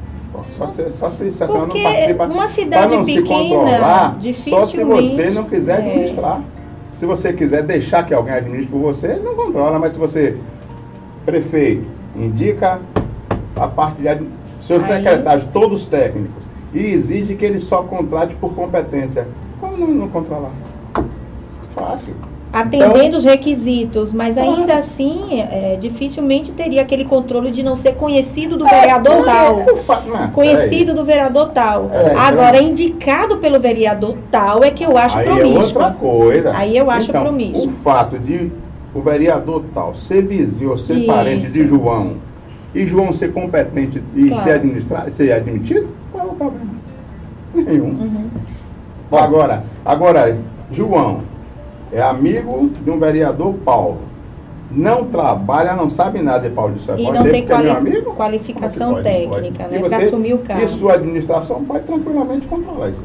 Só 0.57 0.67
se, 0.67 0.91
só 0.91 1.11
se, 1.11 1.31
se 1.31 1.45
a 1.45 1.49
senhora 1.49 1.67
não 1.67 1.83
participa. 1.83 2.25
Uma 2.25 2.49
cidade 2.49 2.95
não 2.95 3.05
pequena, 3.05 3.27
se 3.27 3.33
controlar, 3.33 4.17
só 4.35 4.67
se 4.67 4.83
você 4.83 5.31
não 5.31 5.45
quiser 5.45 5.73
é. 5.73 5.79
administrar. 5.79 6.41
É. 6.41 6.63
Se 6.97 7.07
você 7.07 7.33
quiser 7.33 7.63
deixar 7.65 8.05
que 8.05 8.15
alguém 8.15 8.35
administre 8.35 8.71
por 8.71 8.81
você, 8.81 9.15
não 9.17 9.35
controla. 9.35 9.79
Mas 9.79 9.93
se 9.93 9.99
você, 9.99 10.37
prefeito, 11.25 11.87
indica 12.17 12.81
a 13.57 13.69
parte 13.69 14.01
de 14.01 14.27
seus 14.61 14.85
Aí... 14.85 15.03
secretários, 15.03 15.45
todos 15.53 15.87
técnicos, 15.87 16.47
e 16.73 16.87
exige 16.87 17.35
que 17.35 17.45
ele 17.45 17.59
só 17.59 17.83
contrate 17.83 18.35
por 18.35 18.55
competência. 18.55 19.27
Como 19.61 19.77
não, 19.77 19.89
não 19.89 20.09
controlar? 20.09 20.53
Fácil. 21.71 22.15
Atendendo 22.53 23.07
então, 23.07 23.19
os 23.19 23.25
requisitos, 23.25 24.13
mas 24.13 24.37
ainda 24.37 24.75
ah, 24.75 24.79
assim, 24.79 25.41
é, 25.41 25.79
dificilmente 25.81 26.53
teria 26.53 26.83
aquele 26.83 27.07
controle 27.07 27.51
de 27.51 27.63
não 27.63 27.77
ser 27.77 27.95
conhecido 27.95 28.59
do 28.59 28.67
é, 28.67 28.81
vereador 28.81 29.25
tal. 29.25 29.59
É, 29.59 30.27
conhecido 30.35 30.93
do 30.93 31.03
vereador 31.03 31.51
tal. 31.53 31.89
É, 31.91 32.15
Agora, 32.15 32.61
indicado 32.61 33.39
pelo 33.39 33.59
vereador 33.59 34.19
tal 34.31 34.63
é 34.63 34.71
que 34.71 34.85
eu 34.85 34.99
acho 34.99 35.17
aí 35.17 35.25
promíscuo. 35.25 35.57
É 35.57 35.87
outra 35.87 35.91
coisa. 35.93 36.53
Aí 36.55 36.77
eu 36.77 36.91
acho 36.91 37.09
então, 37.09 37.23
promíscuo. 37.23 37.69
O 37.69 37.71
fato 37.71 38.19
de 38.19 38.53
o 38.95 39.01
vereador 39.01 39.65
tal 39.73 39.95
ser 39.95 40.23
vizinho 40.23 40.71
ou 40.71 40.77
ser 40.77 40.99
Isso. 40.99 41.07
parente 41.07 41.51
de 41.51 41.67
João 41.67 42.17
e 42.75 42.85
João 42.85 43.13
ser 43.15 43.33
competente 43.33 44.03
e 44.15 44.29
claro. 44.29 44.43
ser 44.43 44.51
administrado, 44.51 45.11
ser 45.11 45.33
admitido, 45.33 45.89
é 45.89 46.02
problema? 46.51 46.71
Nenhum. 47.55 47.89
Uhum. 47.89 48.31
Agora, 49.11 49.65
agora, 49.85 50.39
João 50.71 51.21
é 51.93 52.01
amigo 52.01 52.71
de 52.83 52.91
um 52.91 52.99
vereador 52.99 53.55
Paulo. 53.65 53.99
Não 54.71 55.05
trabalha, 55.05 55.75
não 55.75 55.91
sabe 55.91 56.23
nada 56.23 56.49
de 56.49 56.55
Paulo. 56.55 56.75
Isso 56.77 56.91
é, 56.91 56.99
e 56.99 57.11
não 57.11 57.25
tem 57.25 57.47
quali 57.47 57.69
amigo? 57.69 58.15
qualificação 58.15 58.93
pode, 58.93 59.03
técnica, 59.03 59.65
pode. 59.65 59.83
né? 59.83 59.89
Para 59.89 59.99
assumir 59.99 60.33
o 60.33 60.39
cargo. 60.39 60.65
E 60.65 60.69
sua 60.69 60.95
administração 60.95 61.63
pode 61.65 61.85
tranquilamente 61.85 62.47
controlar 62.47 62.89
isso. 62.89 63.05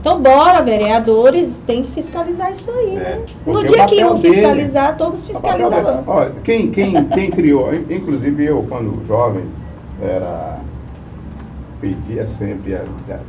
Então, 0.00 0.22
bora, 0.22 0.62
vereadores, 0.62 1.62
tem 1.66 1.82
que 1.82 1.90
fiscalizar 1.90 2.52
isso 2.52 2.70
aí, 2.70 2.96
é, 2.96 2.98
né? 2.98 3.24
No 3.44 3.64
dia 3.64 3.84
que 3.86 4.04
um 4.04 4.16
fiscalizar, 4.16 4.86
dele, 4.86 4.98
todos 4.98 5.26
fiscalizarão. 5.26 6.04
Olha, 6.06 6.32
quem, 6.44 6.70
quem, 6.70 7.04
quem 7.08 7.30
criou, 7.30 7.74
inclusive 7.74 8.44
eu, 8.44 8.64
quando 8.68 9.04
jovem, 9.06 9.42
era 10.00 10.60
pedia 11.80 12.24
sempre, 12.26 12.74
a, 12.74 12.78
era 13.08 13.20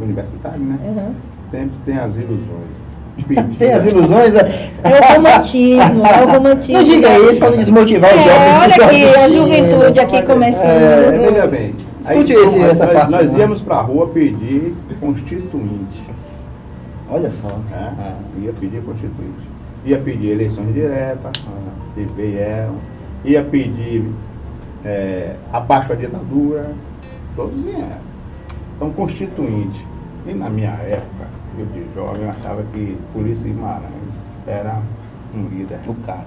universitário, 0.00 0.60
né? 0.60 0.78
Uhum. 0.84 1.14
Sempre 1.50 1.72
tem 1.84 1.98
as 1.98 2.14
ilusões. 2.16 2.90
Tem 3.58 3.72
as 3.74 3.84
ilusões. 3.84 4.32
né? 4.34 4.70
É 4.82 4.88
o 4.88 5.12
romantismo, 5.14 6.06
é 6.06 6.24
o 6.24 6.28
romantismo. 6.30 6.76
Não 6.78 6.84
diga 6.84 7.18
isso 7.18 7.38
para 7.38 7.50
não 7.50 7.56
desmotivar 7.58 8.14
os 8.14 8.20
É, 8.20 8.24
jovens. 8.24 8.58
olha 8.78 8.86
aqui, 8.86 9.04
a 9.18 9.28
juventude 9.28 10.00
aqui 10.00 10.16
Olha, 10.16 10.26
começando. 10.26 10.62
é, 10.64 11.28
veja 11.30 11.46
bem. 11.46 11.74
Escute 12.00 12.32
Aí, 12.32 12.42
esse- 12.44 12.58
nós- 12.58 12.70
essa 12.70 12.86
nós, 12.86 12.94
parte, 12.94 13.10
Nós 13.10 13.32
né? 13.32 13.38
íamos 13.40 13.60
para 13.60 13.76
a 13.76 13.80
rua 13.82 14.08
pedir 14.08 14.74
constituinte. 15.00 16.02
Olha 17.10 17.30
só. 17.30 17.48
né? 17.48 17.92
Ah. 17.98 18.14
Ia 18.40 18.52
pedir 18.54 18.80
constituinte. 18.82 19.48
Ia 19.84 19.98
pedir 19.98 20.30
eleições 20.30 20.72
diretas, 20.72 21.32
vieram. 22.16 22.74
Ia 23.24 23.42
pedir 23.42 24.04
é, 24.84 25.32
abaixo 25.52 25.92
a 25.92 25.96
ditadura. 25.96 26.70
Todos 27.36 27.60
vieram. 27.60 27.98
Então, 28.76 28.90
constituinte. 28.92 29.86
E 30.26 30.34
na 30.34 30.50
minha 30.50 30.70
época, 30.70 31.26
eu 31.58 31.66
de 31.66 31.84
jovem, 31.94 32.22
eu 32.22 32.30
achava 32.30 32.62
que 32.72 32.96
Polícia 33.12 33.46
Guimarães 33.46 34.14
era 34.46 34.80
um 35.34 35.48
líder. 35.48 35.80
O 35.86 35.94
cara. 36.06 36.26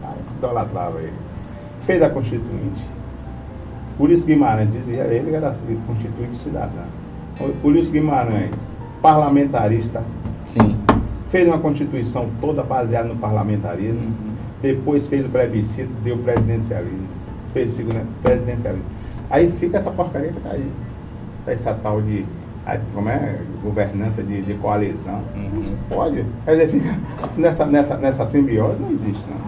Tá, 0.00 0.14
idolatrava 0.36 0.98
ele. 1.00 1.12
Fez 1.80 2.02
a 2.02 2.10
Constituinte. 2.10 2.84
Isso 4.10 4.26
Guimarães 4.26 4.70
dizia 4.70 5.02
ele 5.04 5.30
que 5.30 5.36
era 5.36 5.52
Constituinte 5.86 6.36
cidadã. 6.36 6.84
Isso 7.76 7.92
Guimarães, 7.92 8.76
parlamentarista, 9.02 10.02
Sim. 10.46 10.76
fez 11.28 11.48
uma 11.48 11.58
Constituição 11.58 12.28
toda 12.40 12.62
baseada 12.62 13.08
no 13.08 13.16
parlamentarismo. 13.16 14.00
Uhum. 14.00 14.32
Depois 14.62 15.06
fez 15.06 15.24
o 15.24 15.28
plebiscito, 15.28 15.90
deu 16.04 16.16
presidencialismo. 16.18 17.08
Fez 17.52 17.72
o 17.72 17.76
segundo 17.76 18.22
presidencialismo. 18.22 18.84
Aí 19.30 19.48
fica 19.48 19.76
essa 19.76 19.90
porcaria 19.90 20.32
que 20.32 20.40
tá 20.40 20.50
aí. 20.52 20.64
Tá 21.44 21.52
essa 21.52 21.74
tal 21.74 22.00
de. 22.02 22.24
Como 22.94 23.08
é? 23.08 23.38
Governança 23.62 24.22
de, 24.22 24.42
de 24.42 24.54
coalizão. 24.54 25.22
Uhum. 25.34 25.50
Não 25.54 25.62
se 25.62 25.74
pode. 25.88 26.22
Quer 26.44 26.50
dizer, 26.50 26.68
fica 26.68 26.94
nessa, 27.36 27.64
nessa, 27.64 27.96
nessa 27.96 28.26
simbiose 28.26 28.78
não 28.80 28.90
existe, 28.90 29.24
não. 29.30 29.38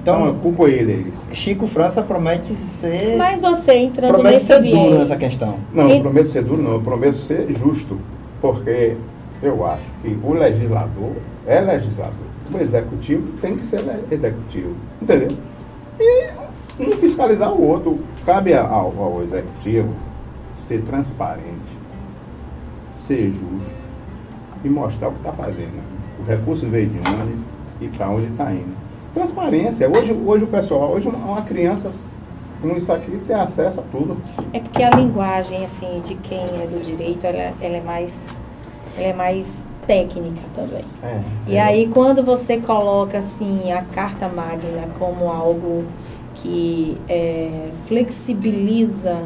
Então, 0.00 0.20
eu 0.26 0.30
Então, 0.30 0.40
culpo 0.40 0.68
ele, 0.68 0.92
é 0.92 0.96
isso. 0.96 1.26
Chico 1.32 1.66
França 1.66 2.02
promete 2.02 2.54
ser. 2.54 3.16
Mas 3.16 3.40
você 3.40 3.74
entrando 3.74 4.12
promete 4.12 4.34
nesse 4.34 4.46
ser 4.46 4.62
viés, 4.62 4.76
duro 4.78 4.98
nessa 4.98 5.16
questão. 5.16 5.58
Não, 5.72 5.88
E- 5.90 5.96
eu 5.96 6.00
prometo 6.02 6.28
ser 6.28 6.44
duro, 6.44 6.62
não, 6.62 6.72
eu 6.74 6.80
prometo 6.80 7.16
ser 7.16 7.52
justo, 7.52 7.98
porque 8.40 8.96
eu 9.42 9.66
acho 9.66 9.82
que 10.02 10.16
o 10.22 10.32
legislador 10.32 11.12
é 11.46 11.60
legislador. 11.60 12.12
O 12.54 12.58
executivo 12.58 13.32
tem 13.40 13.56
que 13.56 13.64
ser 13.64 13.80
executivo. 14.10 14.76
Entendeu? 15.02 15.28
E 15.98 16.30
um 16.80 16.92
fiscalizar 16.96 17.52
o 17.52 17.62
outro. 17.62 17.98
Cabe 18.24 18.54
ao, 18.54 18.92
ao 18.98 19.22
executivo 19.22 19.88
ser 20.54 20.82
transparente, 20.82 21.44
ser 22.94 23.30
justo 23.30 23.74
e 24.64 24.68
mostrar 24.68 25.08
o 25.08 25.12
que 25.12 25.18
está 25.18 25.32
fazendo. 25.32 25.82
O 26.20 26.24
recurso 26.24 26.66
veio 26.66 26.88
de 26.88 26.98
onde 26.98 27.36
e 27.80 27.88
para 27.88 28.08
onde 28.10 28.26
está 28.30 28.50
indo. 28.52 28.74
Transparência. 29.14 29.88
Hoje, 29.88 30.12
hoje 30.12 30.44
o 30.44 30.48
pessoal, 30.48 30.90
hoje 30.90 31.08
uma 31.08 31.18
uma 31.18 31.42
criança 31.42 31.90
com 32.60 32.76
isso 32.76 32.92
aqui 32.92 33.10
tem 33.26 33.36
acesso 33.36 33.80
a 33.80 33.82
tudo. 33.92 34.16
É 34.52 34.60
porque 34.60 34.82
a 34.82 34.90
linguagem, 34.90 35.64
assim, 35.64 36.00
de 36.04 36.14
quem 36.16 36.40
é 36.62 36.66
do 36.66 36.80
direito, 36.80 37.26
ela, 37.26 37.52
ela 37.60 37.76
é 37.76 37.82
mais. 37.82 38.36
Ela 38.96 39.08
é 39.08 39.12
mais 39.12 39.64
técnica 39.86 40.40
também. 40.54 40.84
É, 41.02 41.20
E 41.46 41.56
é. 41.56 41.62
aí 41.62 41.88
quando 41.88 42.22
você 42.22 42.58
coloca 42.58 43.18
assim 43.18 43.70
a 43.72 43.82
carta 43.82 44.28
magna 44.28 44.88
como 44.98 45.30
algo 45.30 45.84
que 46.46 46.96
é, 47.08 47.70
flexibiliza 47.86 49.18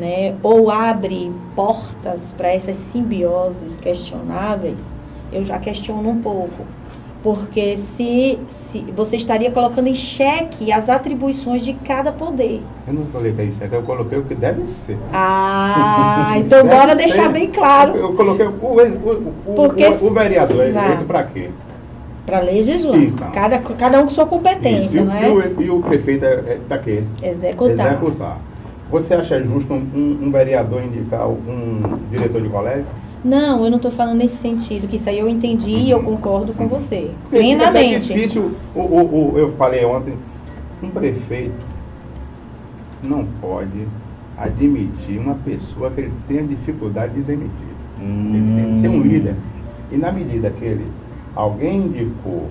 né, 0.00 0.34
ou 0.42 0.70
abre 0.70 1.30
portas 1.54 2.32
para 2.36 2.48
essas 2.48 2.76
simbioses 2.76 3.76
questionáveis, 3.76 4.94
eu 5.32 5.44
já 5.44 5.58
questiono 5.58 6.08
um 6.08 6.20
pouco. 6.22 6.64
Porque 7.22 7.76
se, 7.76 8.38
se 8.48 8.78
você 8.94 9.16
estaria 9.16 9.50
colocando 9.50 9.88
em 9.88 9.94
xeque 9.94 10.70
as 10.70 10.88
atribuições 10.88 11.64
de 11.64 11.72
cada 11.72 12.12
poder. 12.12 12.62
Eu 12.86 12.94
não 12.94 13.04
coloquei 13.06 13.46
isso, 13.46 13.58
eu 13.60 13.82
coloquei 13.82 14.18
o 14.18 14.22
que 14.22 14.34
deve 14.34 14.64
ser. 14.64 14.96
Ah, 15.12 16.34
então 16.38 16.62
Deve 16.62 16.76
bora 16.76 16.94
ser. 16.94 17.02
deixar 17.02 17.32
bem 17.32 17.50
claro. 17.50 17.96
Eu 17.96 18.14
coloquei 18.14 18.46
o, 18.46 18.50
o, 18.50 19.32
o, 19.44 19.54
Porque 19.56 19.84
o, 19.86 20.06
o 20.06 20.10
vereador, 20.10 20.64
é 20.64 20.70
Vai. 20.70 20.86
eleito 20.86 21.04
para 21.04 21.24
quê? 21.24 21.50
Para 22.26 22.40
legislar. 22.40 23.00
Então. 23.00 23.30
Cada, 23.30 23.58
cada 23.60 24.00
um 24.00 24.04
com 24.06 24.10
sua 24.10 24.26
competência, 24.26 25.04
não 25.04 25.14
é? 25.14 25.28
e 25.28 25.30
o, 25.30 25.62
e 25.62 25.70
o 25.70 25.80
prefeito 25.80 26.24
é, 26.24 26.32
é 26.34 26.58
para 26.68 26.78
quê? 26.78 27.02
Executar. 27.22 27.86
Executar. 27.94 28.38
Você 28.90 29.14
acha 29.14 29.42
justo 29.42 29.72
um, 29.72 30.18
um- 30.22 30.30
vereador 30.30 30.82
indicar 30.82 31.28
um 31.28 31.98
diretor 32.10 32.42
de 32.42 32.48
colégio? 32.48 32.84
Não, 33.24 33.64
eu 33.64 33.70
não 33.70 33.76
estou 33.78 33.90
falando 33.90 34.18
nesse 34.18 34.36
sentido, 34.36 34.86
que 34.86 34.96
isso 34.96 35.08
aí 35.08 35.18
eu 35.18 35.28
entendi 35.28 35.70
e 35.70 35.90
eu 35.90 36.02
concordo 36.02 36.52
com 36.52 36.68
você. 36.68 37.10
Porque 37.28 37.42
fica 37.44 37.62
até 37.68 37.70
Plenamente. 37.80 38.12
difícil, 38.14 38.52
o, 38.74 38.80
o, 38.80 39.32
o- 39.34 39.38
eu 39.38 39.52
falei 39.56 39.84
ontem, 39.84 40.14
um 40.82 40.90
prefeito 40.90 41.54
não 43.02 43.24
pode 43.40 43.86
admitir 44.38 45.18
uma 45.18 45.34
pessoa 45.44 45.90
que 45.90 46.02
ele 46.02 46.12
tenha 46.28 46.42
dificuldade 46.44 47.14
de 47.14 47.22
demitir. 47.22 47.50
Ele 48.00 48.62
tem 48.62 48.74
que 48.74 48.78
ser 48.80 48.88
um 48.88 49.00
líder. 49.00 49.34
E 49.90 49.96
na 49.96 50.12
medida 50.12 50.50
que 50.50 50.64
ele, 50.64 50.86
alguém 51.36 51.76
indicou 51.76 52.48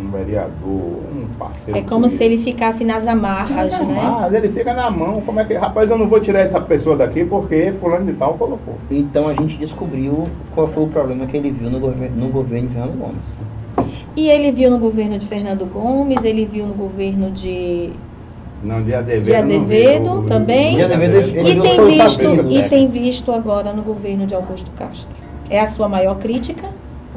um 0.00 0.10
vereador, 0.10 1.02
um 1.12 1.26
parceiro. 1.38 1.78
É 1.78 1.82
como 1.82 2.08
se 2.08 2.16
político, 2.16 2.22
ele 2.22 2.52
ficasse 2.52 2.84
nas 2.84 3.06
amarras, 3.06 3.78
Não, 3.78 3.86
né? 3.86 4.16
Mas 4.20 4.32
ele 4.32 4.48
fica 4.48 4.72
na 4.72 4.90
mão, 4.90 5.20
como 5.22 5.40
é 5.40 5.44
que. 5.44 5.54
Rapaz, 5.54 5.90
eu 5.90 5.98
não 5.98 6.08
vou 6.08 6.20
tirar 6.20 6.40
essa 6.40 6.60
pessoa 6.60 6.96
daqui 6.96 7.24
porque 7.24 7.72
fulano 7.72 8.06
de 8.06 8.12
tal 8.12 8.34
colocou. 8.34 8.76
Então 8.90 9.28
a 9.28 9.34
gente 9.34 9.56
descobriu 9.56 10.28
qual 10.54 10.68
foi 10.68 10.84
o 10.84 10.86
problema 10.86 11.26
que 11.26 11.36
ele 11.36 11.50
viu 11.50 11.68
no, 11.68 11.80
gover 11.80 12.12
no 12.12 12.28
governo 12.28 12.68
de 12.68 12.74
Fernando 12.74 12.98
Gomes. 12.98 13.36
E 14.16 14.28
ele 14.28 14.52
viu 14.52 14.70
no 14.70 14.78
governo 14.78 15.18
de 15.18 15.26
Fernando 15.26 15.66
Gomes, 15.66 16.24
ele 16.24 16.44
viu 16.44 16.66
no 16.66 16.74
governo 16.74 17.30
de. 17.32 17.90
Não, 18.62 18.82
de 18.82 18.94
Azevedo. 18.94 19.24
De. 19.24 19.34
Azevedo 19.34 20.22
também. 20.26 20.76
De 20.76 20.82
Azevedo, 20.82 21.16
ele 21.16 21.50
E 21.50 21.60
tem, 21.60 21.86
visto, 21.86 22.50
e 22.50 22.68
tem 22.68 22.88
visto 22.88 23.32
agora 23.32 23.72
no 23.72 23.82
governo 23.82 24.26
de 24.26 24.34
Augusto 24.34 24.70
Castro. 24.72 25.08
É 25.50 25.60
a 25.60 25.66
sua 25.66 25.88
maior 25.88 26.16
crítica? 26.18 26.68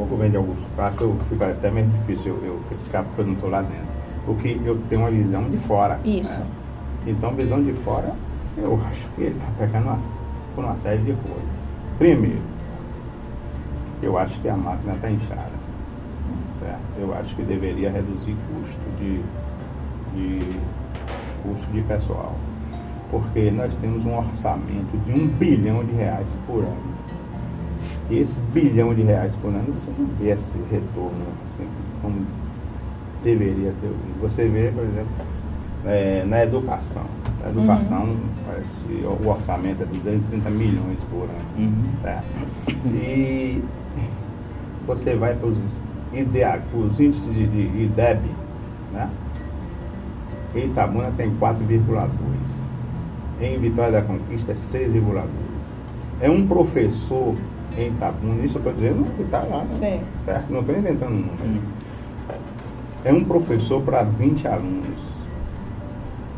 O 0.02 0.06
governo 0.06 0.32
de 0.32 0.38
Augusto 0.38 0.68
Castro, 0.76 1.06
eu 1.10 1.26
fica 1.30 1.47
até 1.47 1.70
meio 1.70 1.88
difícil 1.88 2.36
eu, 2.41 2.45
eu 2.45 2.60
criticar 2.68 3.04
porque 3.04 3.22
eu 3.22 3.26
não 3.28 3.34
estou 3.34 3.49
lá 3.49 3.62
dentro. 3.62 3.95
Porque 4.26 4.60
eu 4.66 4.78
tenho 4.89 5.02
uma 5.02 5.12
visão 5.12 5.47
de 5.47 5.58
fora. 5.58 5.99
Isso. 6.04 6.39
né? 6.39 6.45
Então, 7.06 7.36
visão 7.36 7.64
de 7.64 7.74
fora, 7.74 8.12
eu 8.58 8.80
acho 8.89 9.08
que 9.16 9.22
ele 9.22 9.36
está 9.36 9.47
pegando 9.60 9.86
uma, 9.86 9.99
por 10.56 10.64
uma 10.64 10.78
série 10.78 11.04
de 11.04 11.14
coisas. 11.14 11.70
Primeiro, 11.99 12.41
eu 14.02 14.18
acho 14.18 14.39
que 14.39 14.49
a 14.49 14.58
máquina 14.58 14.93
está 14.93 15.10
inchada. 15.10 15.62
Certo? 16.60 16.80
Eu 16.99 17.14
acho 17.14 17.36
que 17.36 17.43
deveria 17.43 17.91
reduzir 17.91 18.36
custo 18.47 18.89
de, 18.99 19.22
de 20.14 20.60
custo 21.43 21.68
de 21.72 21.82
pessoal. 21.82 22.36
Porque 23.12 23.52
nós 23.52 23.76
temos 23.76 24.06
um 24.06 24.18
orçamento 24.18 24.97
de 25.06 25.12
um 25.12 25.28
bilhão 25.28 25.84
de 25.84 25.93
reais 25.93 26.36
por 26.47 26.64
ano. 26.64 27.01
Esse 28.10 28.39
bilhão 28.54 28.93
de 28.93 29.04
reais 29.04 29.34
por 29.41 29.49
ano, 29.49 29.74
você 29.74 29.89
não 29.97 30.06
vê 30.20 30.32
esse 30.32 30.58
retorno 30.70 31.26
assim, 31.43 31.66
como 32.02 32.26
deveria 33.24 33.74
ter. 33.82 33.91
Você 34.22 34.47
vê, 34.47 34.72
por 34.72 34.84
exemplo, 34.84 35.12
é, 35.86 36.24
na 36.26 36.43
educação. 36.43 37.06
Na 37.41 37.49
educação, 37.49 38.16
parece 38.45 38.70
que 38.86 39.04
o 39.06 39.28
orçamento 39.28 39.84
é 39.84 39.86
230 39.86 40.49
milhões 40.49 41.04
por 41.06 41.24
ano. 41.24 41.45
Uhum. 41.58 41.84
Tá? 42.04 42.22
E 42.86 43.64
você 44.86 45.16
vai 45.16 45.36
para 45.36 45.47
os 45.47 45.58
IDEA, 46.14 46.62
os 46.74 46.99
índices 46.99 47.34
de, 47.34 47.47
de 47.47 47.84
IDEB, 47.84 48.22
né? 48.91 49.10
Em 50.54 50.66
Itabuna 50.66 51.12
tem 51.16 51.32
4,2. 51.38 52.10
Em 53.39 53.58
Vitória 53.60 53.93
da 53.93 54.02
Conquista 54.02 54.52
é 54.52 54.56
6,2. 54.56 55.24
É 56.20 56.30
um 56.30 56.45
professor 56.45 57.34
em 57.78 57.88
Itabuna, 57.88 58.44
isso 58.44 58.58
eu 58.58 58.60
estou 58.60 58.74
dizendo 58.74 59.06
que 59.16 59.24
está 59.24 59.40
lá, 59.40 59.64
né? 59.64 59.70
Certo. 60.20 60.52
Não 60.52 60.60
estou 60.60 60.76
inventando 60.76 61.12
um 61.12 61.20
número. 61.20 61.46
Hum. 61.46 61.62
É 63.04 63.14
um 63.14 63.24
professor 63.24 63.82
para 63.82 64.04
20 64.04 64.48
alunos. 64.48 65.22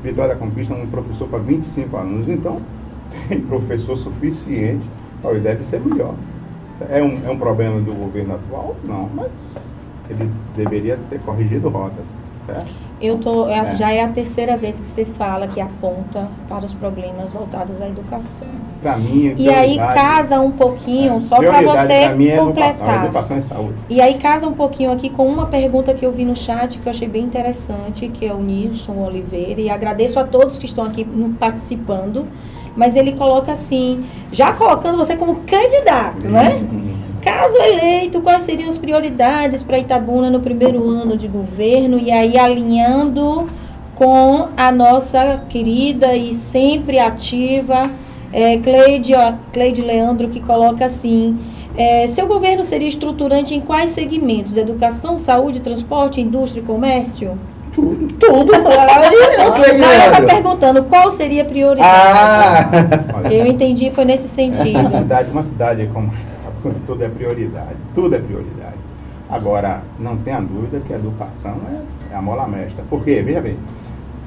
Vitória 0.02 0.34
da 0.34 0.40
Conquista 0.40 0.74
é 0.74 0.78
um 0.78 0.88
professor 0.88 1.28
para 1.28 1.40
25 1.40 1.98
alunos. 1.98 2.28
Então, 2.28 2.58
tem 3.28 3.42
professor 3.42 3.96
suficiente. 3.96 4.90
Olha, 5.24 5.40
deve 5.40 5.64
ser 5.64 5.80
melhor. 5.80 6.14
É 6.90 7.02
um, 7.02 7.26
é 7.26 7.30
um 7.30 7.38
problema 7.38 7.80
do 7.82 7.94
governo 7.94 8.36
atual? 8.36 8.76
Não, 8.84 9.10
mas 9.16 9.74
ele 10.10 10.30
deveria 10.58 10.98
ter 11.10 11.20
corrigido 11.20 11.70
rotas, 11.70 12.08
certo? 12.46 12.72
Eu 13.02 13.18
tô, 13.20 13.48
É. 13.48 13.76
já 13.76 13.92
é 13.92 14.04
a 14.04 14.10
terceira 14.10 14.58
vez 14.58 14.80
que 14.80 14.88
você 14.88 15.06
fala 15.06 15.48
que 15.48 15.62
aponta 15.62 16.28
para 16.48 16.66
os 16.66 16.74
problemas 16.74 17.32
voltados 17.32 17.82
à 17.82 17.88
educação. 17.88 18.73
Para 18.84 18.98
mim, 18.98 19.34
E 19.38 19.50
aí 19.50 19.78
casa 19.78 20.40
um 20.40 20.52
pouquinho, 20.52 21.18
é, 21.18 21.20
só 21.22 21.38
para 21.38 21.62
você 21.62 21.94
é 21.94 22.06
educação, 22.12 22.46
completar. 22.46 23.06
educação 23.06 23.38
e 23.38 23.42
saúde. 23.42 23.74
E 23.90 24.02
aí 24.02 24.16
casa 24.16 24.48
um 24.48 24.54
pouquinho 24.54 24.92
aqui 24.92 25.10
com 25.10 25.26
uma 25.26 25.46
pergunta 25.46 25.94
que 25.94 26.06
eu 26.06 26.12
vi 26.12 26.26
no 26.26 26.36
chat 26.36 26.78
que 26.78 26.86
eu 26.86 26.92
achei 26.92 27.08
bem 27.08 27.24
interessante, 27.24 28.10
que 28.10 28.26
é 28.26 28.34
o 28.34 28.40
Nilson 28.40 29.04
Oliveira, 29.06 29.62
e 29.62 29.70
agradeço 29.70 30.20
a 30.20 30.24
todos 30.24 30.58
que 30.58 30.66
estão 30.66 30.84
aqui 30.84 31.08
participando, 31.40 32.28
mas 32.76 32.96
ele 32.96 33.14
coloca 33.14 33.52
assim, 33.52 34.04
já 34.32 34.52
colocando 34.54 34.98
você 34.98 35.16
como 35.16 35.38
candidato, 35.48 36.28
né? 36.28 36.62
Caso 37.22 37.58
eleito, 37.58 38.20
quais 38.20 38.42
seriam 38.42 38.68
as 38.68 38.78
prioridades 38.78 39.64
para 39.64 39.80
Itabuna 39.80 40.30
no 40.30 40.42
primeiro 40.42 40.90
ano 40.90 41.16
de 41.16 41.30
governo? 41.30 41.98
E 41.98 42.12
aí, 42.12 42.38
alinhando 42.38 43.48
com 43.96 44.50
a 44.58 44.72
nossa 44.72 45.42
querida 45.48 46.14
e 46.16 46.34
sempre 46.34 47.00
ativa 47.00 47.90
é, 48.34 48.58
Cleide, 48.58 49.14
ó, 49.14 49.34
Cleide 49.54 49.82
Leandro, 49.82 50.28
que 50.28 50.40
coloca 50.40 50.86
assim: 50.86 51.38
é, 51.78 52.08
seu 52.08 52.28
governo 52.28 52.64
seria 52.64 52.88
estruturante 52.88 53.54
em 53.54 53.62
quais 53.62 53.92
segmentos? 53.92 54.58
Educação, 54.58 55.16
saúde, 55.18 55.60
transporte, 55.60 56.20
indústria 56.20 56.62
e 56.62 56.66
comércio? 56.66 57.38
Tudo. 57.72 58.14
Tudo. 58.20 58.54
Aí, 58.56 59.52
Cleide 59.56 59.78
Não, 59.80 59.92
ela 59.92 60.06
está 60.06 60.22
perguntando 60.22 60.84
qual 60.84 61.12
seria 61.12 61.44
a 61.44 61.46
prioridade. 61.46 61.90
Ah! 61.92 63.32
Eu 63.32 63.48
entendi, 63.48 63.90
foi 63.90 64.06
nesse 64.06 64.28
Uma 64.28 64.34
sentido. 64.54 64.90
cidade, 64.90 65.32
uma 65.32 65.44
cidade 65.44 65.88
como 65.94 66.12
tudo 66.86 67.04
é 67.04 67.10
prioridade, 67.10 67.76
tudo 67.94 68.16
é 68.16 68.20
prioridade. 68.20 68.78
Agora, 69.30 69.84
não 69.98 70.18
tenha 70.18 70.40
dúvida 70.40 70.80
que 70.86 70.94
a 70.94 70.98
educação 70.98 71.58
é, 71.72 72.14
é 72.14 72.16
a 72.16 72.22
mola 72.22 72.48
mestra. 72.48 72.84
Porque, 72.90 73.22
veja 73.22 73.42
bem, 73.42 73.58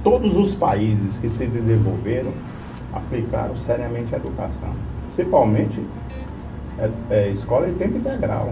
todos 0.03 0.37
os 0.37 0.55
países 0.55 1.19
que 1.19 1.29
se 1.29 1.47
desenvolveram 1.47 2.33
aplicaram 2.97 3.55
seriamente 3.57 4.14
a 4.14 4.18
educação. 4.18 4.70
Principalmente 5.05 5.80
é, 6.78 6.90
é, 7.11 7.28
escola 7.30 7.66
de 7.66 7.74
tempo 7.74 7.99
integral. 7.99 8.51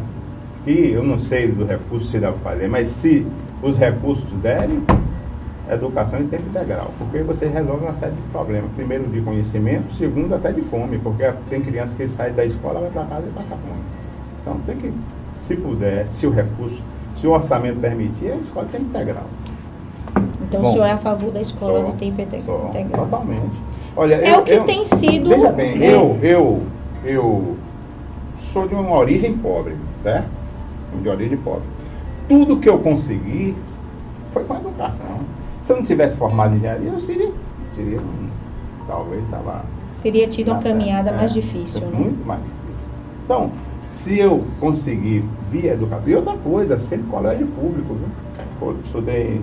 E 0.66 0.90
eu 0.90 1.02
não 1.02 1.18
sei 1.18 1.48
do 1.48 1.64
recurso 1.64 2.06
se 2.06 2.18
dá 2.18 2.32
para 2.32 2.52
fazer, 2.52 2.68
mas 2.68 2.88
se 2.88 3.26
os 3.62 3.76
recursos 3.76 4.30
derem, 4.40 4.82
educação 5.70 6.20
em 6.20 6.26
tempo 6.26 6.48
integral, 6.48 6.90
porque 6.98 7.22
você 7.22 7.46
resolve 7.46 7.84
uma 7.84 7.92
série 7.92 8.14
de 8.14 8.22
problemas. 8.32 8.70
Primeiro 8.76 9.04
de 9.08 9.20
conhecimento, 9.22 9.92
segundo 9.94 10.34
até 10.34 10.52
de 10.52 10.62
fome, 10.62 10.98
porque 10.98 11.30
tem 11.50 11.60
criança 11.60 11.94
que 11.94 12.06
sai 12.06 12.30
da 12.30 12.44
escola, 12.44 12.80
vai 12.80 12.90
para 12.90 13.04
casa 13.04 13.26
e 13.26 13.30
passa 13.32 13.56
fome. 13.56 13.80
Então 14.40 14.58
tem 14.66 14.76
que, 14.76 14.92
se 15.38 15.56
puder, 15.56 16.06
se 16.10 16.26
o 16.26 16.30
recurso, 16.30 16.82
se 17.14 17.26
o 17.26 17.30
orçamento 17.32 17.80
permitir, 17.80 18.32
a 18.32 18.36
escola 18.36 18.66
tem 18.70 18.82
integral. 18.82 19.24
Então 20.42 20.62
Bom. 20.62 20.68
o 20.68 20.72
senhor 20.72 20.84
é 20.84 20.92
a 20.92 20.98
favor 20.98 21.30
da 21.32 21.40
escola 21.40 21.80
Sou, 21.80 21.90
do 21.92 21.98
tempo 21.98 22.20
inte- 22.20 22.42
sou, 22.42 22.68
integral. 22.68 23.04
Totalmente. 23.04 23.56
Olha, 23.96 24.14
É 24.14 24.34
eu, 24.34 24.40
o 24.40 24.44
que 24.44 24.52
eu- 24.52 24.64
tem 24.64 24.84
sido. 24.84 25.30
Veja 25.30 25.52
bem, 25.52 25.78
né? 25.78 25.94
eu, 25.94 26.18
eu, 26.22 26.66
eu 27.04 27.56
sou 28.36 28.66
de 28.68 28.74
uma 28.74 28.96
origem 28.96 29.38
pobre, 29.38 29.76
certo? 29.96 30.30
De 31.02 31.08
origem 31.08 31.38
pobre. 31.38 31.68
Tudo 32.28 32.60
que 32.60 32.68
eu 32.68 32.78
consegui 32.80 33.56
foi 34.30 34.44
com 34.44 34.54
a 34.54 34.58
educação. 34.58 35.20
Se 35.60 35.72
eu 35.72 35.76
não 35.76 35.84
tivesse 35.84 36.16
formado 36.16 36.54
em 36.54 36.58
engenharia, 36.58 36.90
eu 36.90 36.98
seria, 36.98 37.32
seria 37.72 37.98
talvez 38.86 39.22
estava 39.22 39.64
Teria 40.02 40.28
tido 40.28 40.50
uma 40.50 40.60
caminhada 40.60 41.10
é, 41.10 41.16
mais 41.16 41.32
difícil, 41.32 41.80
né? 41.90 41.98
Muito 41.98 42.26
mais 42.26 42.42
difícil. 42.44 42.88
Então, 43.24 43.52
se 43.86 44.18
eu 44.18 44.38
conseguir 44.60 45.20
via 45.48 45.72
educação. 45.72 46.08
E 46.08 46.14
outra 46.14 46.36
coisa, 46.38 46.78
sempre 46.78 47.06
colégio 47.06 47.46
público, 47.48 47.94
viu? 47.94 48.08
Eu 48.60 48.80
estudei 48.82 49.40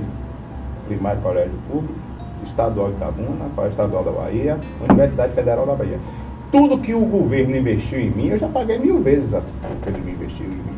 primário 0.86 1.22
colégio 1.22 1.58
público, 1.68 2.00
estadual 2.44 2.88
de 2.90 2.96
Itabuna, 2.96 3.46
colégio 3.56 3.72
estadual 3.72 4.04
da 4.04 4.12
Bahia, 4.12 4.58
Universidade 4.90 5.34
Federal 5.34 5.66
da 5.66 5.74
Bahia. 5.76 6.00
Tudo 6.52 6.78
que 6.78 6.94
o 6.94 7.06
governo 7.06 7.56
investiu 7.56 8.00
em 8.00 8.10
mim, 8.12 8.28
eu 8.28 8.38
já 8.38 8.48
paguei 8.48 8.78
mil 8.78 9.00
vezes 9.02 9.34
assim, 9.34 9.58
o 9.64 9.84
que 9.84 9.90
ele 9.90 10.12
investiu 10.12 10.46
em 10.46 10.50
mim. 10.50 10.78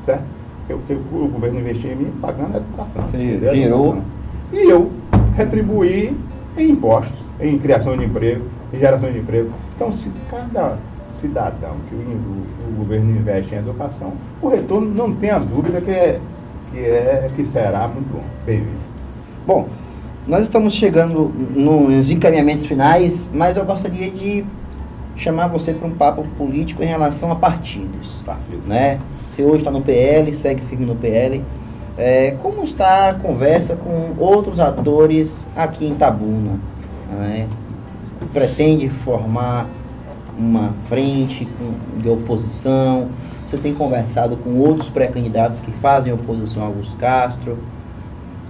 Certo? 0.00 0.24
Eu, 0.68 0.78
que 0.86 0.92
o 0.94 1.28
governo 1.28 1.60
investiu 1.60 1.92
em 1.92 1.96
mim 1.96 2.12
pagando 2.20 2.54
a 2.54 2.58
educação. 2.58 3.02
Gerou- 3.56 3.86
educação. 3.94 4.04
E 4.52 4.70
eu 4.70 4.90
retribuí 5.36 6.16
em 6.56 6.70
impostos, 6.70 7.18
em 7.40 7.58
criação 7.58 7.96
de 7.96 8.04
emprego, 8.04 8.44
em 8.72 8.78
geração 8.78 9.10
de 9.10 9.18
emprego. 9.18 9.50
Então, 9.76 9.92
se 9.92 10.10
cada 10.30 10.76
cidadão 11.12 11.76
que 11.88 11.94
o, 11.94 11.98
o- 11.98 12.72
o 12.72 12.76
governo 12.78 13.10
investe 13.10 13.54
em 13.54 13.58
educação, 13.58 14.12
o 14.42 14.48
retorno 14.48 14.92
não 14.92 15.12
tenha 15.14 15.38
dúvida 15.38 15.80
que 15.80 15.90
é 15.90 16.20
que, 16.72 16.78
é, 16.80 17.28
que 17.34 17.44
será 17.44 17.88
muito 17.88 18.12
bom. 18.12 18.22
Bem-vindo. 18.44 18.76
Bom, 19.46 19.68
nós 20.28 20.44
estamos 20.44 20.74
chegando 20.74 21.32
nos 21.56 22.10
encaminhamentos 22.10 22.66
finais, 22.66 23.30
mas 23.32 23.56
eu 23.56 23.64
gostaria 23.64 24.10
de 24.10 24.44
chamar 25.16 25.46
você 25.46 25.72
para 25.72 25.88
um 25.88 25.94
papo 25.94 26.22
político 26.36 26.82
em 26.82 26.86
relação 26.86 27.32
a 27.32 27.36
partidos. 27.36 28.22
Partido. 28.26 28.62
Né? 28.66 29.00
Você 29.30 29.42
hoje 29.42 29.58
está 29.58 29.70
no 29.70 29.80
PL, 29.80 30.34
segue 30.36 30.60
firme 30.66 30.84
no 30.84 30.94
PL. 30.94 31.42
É, 31.96 32.32
como 32.42 32.62
está 32.62 33.08
a 33.08 33.14
conversa 33.14 33.74
com 33.74 34.14
outros 34.18 34.60
atores 34.60 35.46
aqui 35.56 35.86
em 35.86 35.94
Tabuna? 35.94 36.60
né? 37.10 37.48
Pretende 38.32 38.90
formar 38.90 39.66
uma 40.38 40.74
frente 40.88 41.48
de 41.96 42.08
oposição? 42.08 43.08
Você 43.48 43.56
tem 43.56 43.74
conversado 43.74 44.36
com 44.36 44.58
outros 44.58 44.90
pré-candidatos 44.90 45.60
que 45.60 45.72
fazem 45.72 46.12
oposição 46.12 46.62
a 46.62 46.66
Augusto 46.66 46.96
Castro? 46.98 47.56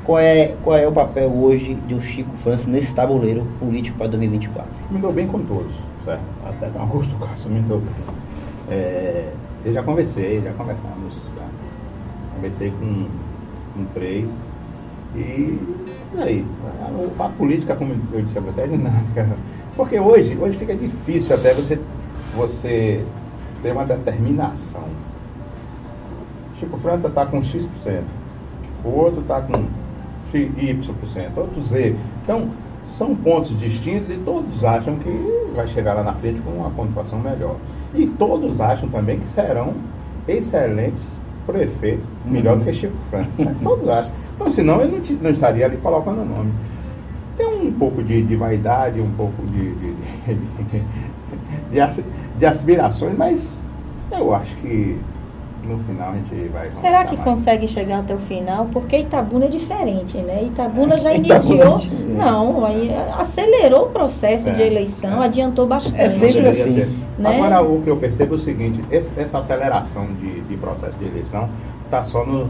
Qual 0.09 0.19
é, 0.19 0.57
qual 0.65 0.75
é 0.75 0.89
o 0.89 0.93
papel 0.93 1.31
hoje 1.31 1.75
do 1.87 2.01
Chico 2.01 2.35
França 2.39 2.71
nesse 2.71 2.95
tabuleiro 2.95 3.47
político 3.61 3.99
para 3.99 4.07
2024? 4.07 4.67
Me 4.91 4.99
dou 5.01 5.13
bem 5.13 5.27
com 5.27 5.39
todos, 5.41 5.77
certo? 6.03 6.23
Até 6.47 6.67
com 6.71 6.81
Augusto 6.81 7.15
Castro 7.17 7.51
me 7.51 7.61
dou 7.61 7.79
bem. 7.79 7.93
É, 8.71 9.31
eu 9.67 9.75
já 9.75 9.83
conversei, 9.83 10.41
já 10.41 10.51
conversamos. 10.55 11.13
Já. 11.37 11.45
Conversei 12.35 12.71
com, 12.71 13.07
com 13.75 13.85
três. 13.93 14.43
E 15.15 15.59
aí? 16.17 16.47
A, 17.19 17.27
a 17.27 17.29
política, 17.29 17.77
como 17.77 17.95
eu 18.11 18.23
disse 18.23 18.39
a 18.39 18.41
você, 18.41 18.63
é 18.63 18.67
dinâmica. 18.67 19.29
Porque 19.77 20.01
hoje, 20.01 20.39
hoje 20.41 20.57
fica 20.57 20.75
difícil 20.75 21.37
até 21.37 21.53
você, 21.53 21.79
você 22.35 23.05
ter 23.61 23.73
uma 23.73 23.85
determinação. 23.85 24.85
Chico 26.59 26.79
França 26.79 27.09
está 27.09 27.27
com 27.27 27.43
X%, 27.43 28.05
o 28.83 28.89
outro 28.89 29.21
está 29.21 29.43
com 29.43 29.67
Y%, 30.37 31.37
outro 31.37 31.63
Z. 31.63 31.95
Então, 32.23 32.49
são 32.87 33.15
pontos 33.15 33.57
distintos 33.59 34.11
e 34.11 34.17
todos 34.19 34.65
acham 34.65 34.97
que 34.97 35.11
vai 35.55 35.67
chegar 35.67 35.95
lá 35.95 36.03
na 36.03 36.15
frente 36.15 36.41
com 36.41 36.51
uma 36.51 36.71
pontuação 36.71 37.19
melhor. 37.19 37.57
E 37.95 38.09
todos 38.09 38.61
acham 38.61 38.89
também 38.89 39.19
que 39.19 39.29
serão 39.29 39.75
excelentes 40.27 41.21
prefeitos, 41.47 42.09
melhor 42.25 42.59
do 42.59 42.65
que 42.65 42.73
Chico 42.73 42.97
França. 43.11 43.45
né? 43.45 43.55
Todos 43.63 43.89
acham. 43.89 44.11
Então, 44.35 44.51
senão 44.51 44.81
eu 44.83 44.89
não, 44.89 44.99
não 45.23 45.31
estaria 45.31 45.65
ali 45.65 45.79
colocando 45.79 46.21
o 46.21 46.25
nome. 46.25 46.53
Tem 47.37 47.47
um 47.67 47.73
pouco 47.73 48.03
de, 48.03 48.23
de 48.23 48.37
vaidade, 48.37 49.01
um 49.01 49.11
pouco 49.13 49.47
de, 49.47 49.75
de, 49.75 49.95
de, 49.95 50.35
de 51.73 52.05
de 52.39 52.47
aspirações, 52.47 53.17
mas 53.17 53.63
eu 54.13 54.35
acho 54.35 54.55
que 54.57 54.97
no 55.63 55.79
final 55.79 56.13
a 56.13 56.15
gente 56.15 56.49
vai. 56.49 56.73
Será 56.73 57.05
que 57.05 57.17
mais. 57.17 57.25
consegue 57.25 57.67
chegar 57.69 58.01
até 58.01 58.15
o 58.15 58.19
final? 58.19 58.67
Porque 58.67 58.99
Itabuna 58.99 59.47
é 59.47 59.49
diferente, 59.49 60.19
né? 60.19 60.45
Itabuna 60.45 60.97
já 60.97 61.13
Itabuna 61.15 61.55
iniciou. 61.55 61.79
é- 61.79 62.13
Não, 62.17 62.65
aí 62.65 62.91
acelerou 63.17 63.87
o 63.87 63.91
processo 63.91 64.49
É, 64.49 64.53
de 64.53 64.63
eleição, 64.63 65.23
é. 65.23 65.27
adiantou 65.27 65.67
bastante. 65.67 66.01
É 66.01 66.11
sempre 66.11 66.47
assim. 66.49 67.03
Né? 67.19 67.37
Agora, 67.37 67.61
o 67.63 67.83
que 67.83 67.91
eu 67.91 67.97
percebo 67.97 68.35
é 68.35 68.37
o 68.37 68.39
seguinte: 68.39 68.81
esse- 68.91 69.13
essa 69.17 69.39
aceleração 69.39 70.07
de, 70.15 70.41
de 70.43 70.57
processo 70.57 70.97
de 70.97 71.05
eleição 71.07 71.49
está 71.85 72.03
só 72.03 72.25
no, 72.25 72.49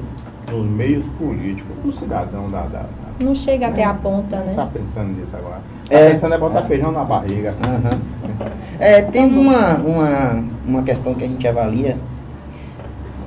nos 0.52 0.66
meios 0.66 1.04
políticos. 1.18 1.74
O 1.84 1.90
cidadão 1.90 2.50
da. 2.50 2.62
da, 2.62 2.84
Não 3.22 3.34
chega 3.34 3.68
até 3.68 3.82
É. 3.82 3.84
a 3.84 3.94
ponta, 3.94 4.36
né? 4.36 4.54
pensando 4.72 5.08
nisso 5.18 5.34
agora. 5.36 5.60
Está 5.84 5.96
É. 5.98 6.10
pensando 6.10 6.34
é 6.34 6.38
botar 6.38 6.62
feijão 6.62 6.92
na 6.92 7.04
barriga. 7.04 7.54
Aham. 7.66 7.98
É, 8.78 9.02
tem 9.02 9.24
uma, 9.24 9.74
uma, 9.76 10.44
uma 10.64 10.82
questão 10.82 11.14
que 11.14 11.24
a 11.24 11.26
gente 11.26 11.46
avalia 11.48 11.96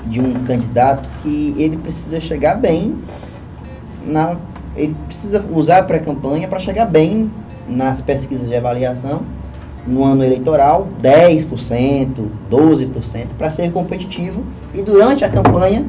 de 0.06 0.20
um 0.20 0.34
candidato 0.46 1.08
que 1.22 1.56
ele 1.58 1.78
precisa 1.78 2.20
chegar 2.20 2.56
bem 2.56 2.96
na. 4.06 4.36
Ele 4.76 4.96
precisa 5.08 5.44
usar 5.52 5.80
a 5.80 5.84
pré-campanha 5.84 6.48
para 6.48 6.60
chegar 6.60 6.86
bem 6.86 7.30
nas 7.68 8.02
pesquisas 8.02 8.48
de 8.48 8.56
avaliação 8.56 9.22
no 9.86 10.04
ano 10.04 10.24
eleitoral, 10.24 10.88
10%, 11.02 12.10
12%, 12.50 13.28
para 13.38 13.50
ser 13.52 13.72
competitivo 13.72 14.44
e 14.74 14.82
durante 14.82 15.26
a 15.26 15.30
campanha, 15.30 15.86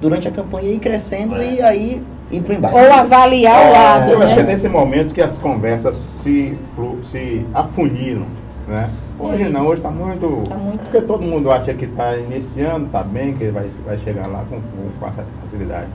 durante 0.00 0.26
a 0.26 0.30
campanha 0.30 0.70
ir 0.70 0.78
crescendo 0.78 1.36
É. 1.36 1.54
e 1.54 1.62
aí 1.62 2.02
ir 2.30 2.40
para 2.42 2.54
o 2.54 2.56
embate. 2.56 2.74
Ou 2.74 2.92
avaliar 2.92 3.56
o 3.56 3.60
É, 3.66 3.70
lado, 3.70 4.10
Eu 4.10 4.22
acho 4.22 4.34
que 4.34 4.40
é 4.40 4.42
né? 4.42 4.52
nesse 4.52 4.68
momento 4.68 5.14
que 5.14 5.20
as 5.22 5.38
conversas 5.38 5.94
se, 5.96 6.56
se 7.02 7.44
afuniram. 7.54 8.26
Né? 8.66 8.90
Hoje 9.18 9.44
É 9.44 9.48
não, 9.48 9.66
hoje 9.66 9.74
está 9.80 9.90
muito, 9.90 10.44
Tá 10.48 10.56
muito. 10.56 10.80
Porque 10.80 11.00
todo 11.02 11.22
mundo 11.22 11.50
acha 11.50 11.72
que 11.72 11.84
está 11.84 12.16
iniciando, 12.16 12.86
está 12.86 13.02
bem, 13.02 13.34
que 13.34 13.46
vai, 13.50 13.68
vai 13.84 13.96
chegar 13.98 14.26
lá 14.26 14.44
com, 14.50 14.56
com, 14.56 15.12
certa 15.12 15.30
facilidade. 15.40 15.86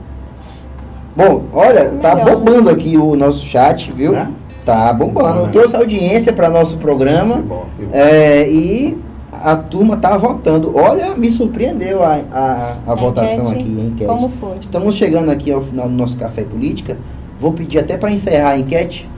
Bom, 1.14 1.44
olha, 1.52 1.90
tá 1.96 2.14
Melhor, 2.14 2.26
né? 2.26 2.36
bombando 2.36 2.70
aqui 2.70 2.96
o 2.96 3.14
nosso 3.14 3.44
chat, 3.44 3.92
viu? 3.92 4.12
Né? 4.12 4.30
Tá 4.64 4.92
bombando. 4.92 5.40
Bom, 5.40 5.46
né? 5.46 5.52
Trouxe 5.52 5.76
audiência 5.76 6.32
para 6.32 6.48
nosso 6.48 6.76
Que 6.76 6.82
programa 6.82 7.36
bom, 7.36 7.66
que 7.76 7.84
bom. 7.84 7.90
é, 7.92 8.48
e 8.48 8.98
a 9.32 9.56
turma 9.56 9.96
tá 9.98 10.16
votando. 10.16 10.74
Olha, 10.74 11.14
me 11.14 11.30
surpreendeu 11.30 12.02
a, 12.02 12.20
a, 12.32 12.76
a 12.86 12.94
votação 12.94 13.44
Enquete, 13.44 13.60
aqui, 13.60 13.80
a 13.80 13.84
enquete. 13.84 14.06
Como 14.06 14.28
foi? 14.28 14.56
Estamos 14.60 14.94
chegando 14.94 15.30
aqui 15.30 15.52
ao 15.52 15.62
final 15.62 15.88
do 15.88 15.94
nosso 15.94 16.16
Café 16.16 16.42
Política. 16.44 16.96
Vou 17.40 17.52
pedir 17.52 17.78
até 17.80 17.98
para 17.98 18.10
encerrar 18.10 18.50
a 18.50 18.58
enquete. 18.58 19.08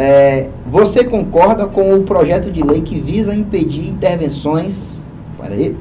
É, 0.00 0.52
você 0.64 1.02
concorda 1.04 1.66
com 1.66 1.92
o 1.96 2.04
projeto 2.04 2.52
de 2.52 2.62
lei 2.62 2.82
que 2.82 3.00
visa 3.00 3.34
impedir 3.34 3.88
intervenções? 3.88 5.02
Peraí, 5.36 5.76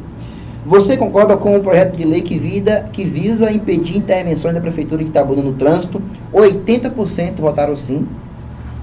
Você 0.65 0.97
concorda 0.97 1.37
com 1.37 1.55
o 1.55 1.61
projeto 1.61 1.95
de 1.95 2.03
lei 2.05 2.23
que, 2.23 2.39
vida, 2.39 2.89
que 2.91 3.03
visa 3.05 3.51
impedir 3.51 3.95
intervenções 3.97 4.55
da 4.55 4.61
Prefeitura 4.61 5.03
de 5.03 5.09
Itabuna 5.09 5.43
no 5.43 5.55
trânsito? 5.55 6.03
80% 6.33 7.39
votaram 7.41 7.75
sim, 7.77 8.17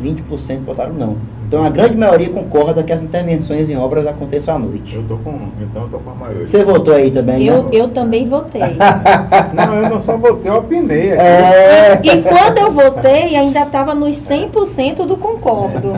20% 0.02 0.64
votaram 0.64 0.92
não. 0.94 1.16
Então 1.46 1.64
a 1.64 1.70
grande 1.70 1.96
maioria 1.96 2.30
concorda 2.30 2.82
que 2.82 2.92
as 2.92 3.02
intervenções 3.02 3.68
em 3.70 3.76
obras 3.76 4.06
aconteçam 4.06 4.56
à 4.56 4.58
noite. 4.58 4.94
Eu 4.94 5.04
tô 5.04 5.16
com, 5.18 5.48
então 5.60 5.82
eu 5.82 5.88
tô 5.88 5.98
com 5.98 6.10
a 6.10 6.14
maioria. 6.14 6.46
Você 6.46 6.64
votou 6.64 6.94
aí 6.94 7.10
também, 7.10 7.46
Eu, 7.46 7.62
né? 7.64 7.68
eu 7.72 7.88
também 7.88 8.28
votei. 8.28 8.60
Não, 9.54 9.74
eu 9.76 9.90
não 9.90 10.00
só 10.00 10.16
votei, 10.16 10.50
eu 10.50 10.56
opinei 10.56 11.12
aqui. 11.12 11.22
É, 11.22 12.00
E 12.02 12.22
quando 12.22 12.58
eu 12.58 12.70
votei, 12.72 13.36
ainda 13.36 13.60
estava 13.60 13.94
nos 13.94 14.16
100% 14.16 15.06
do 15.06 15.16
concordo. 15.16 15.92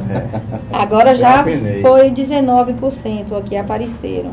Agora 0.72 1.14
já 1.14 1.42
foi 1.80 2.10
19% 2.10 3.36
aqui 3.38 3.56
apareceram. 3.56 4.32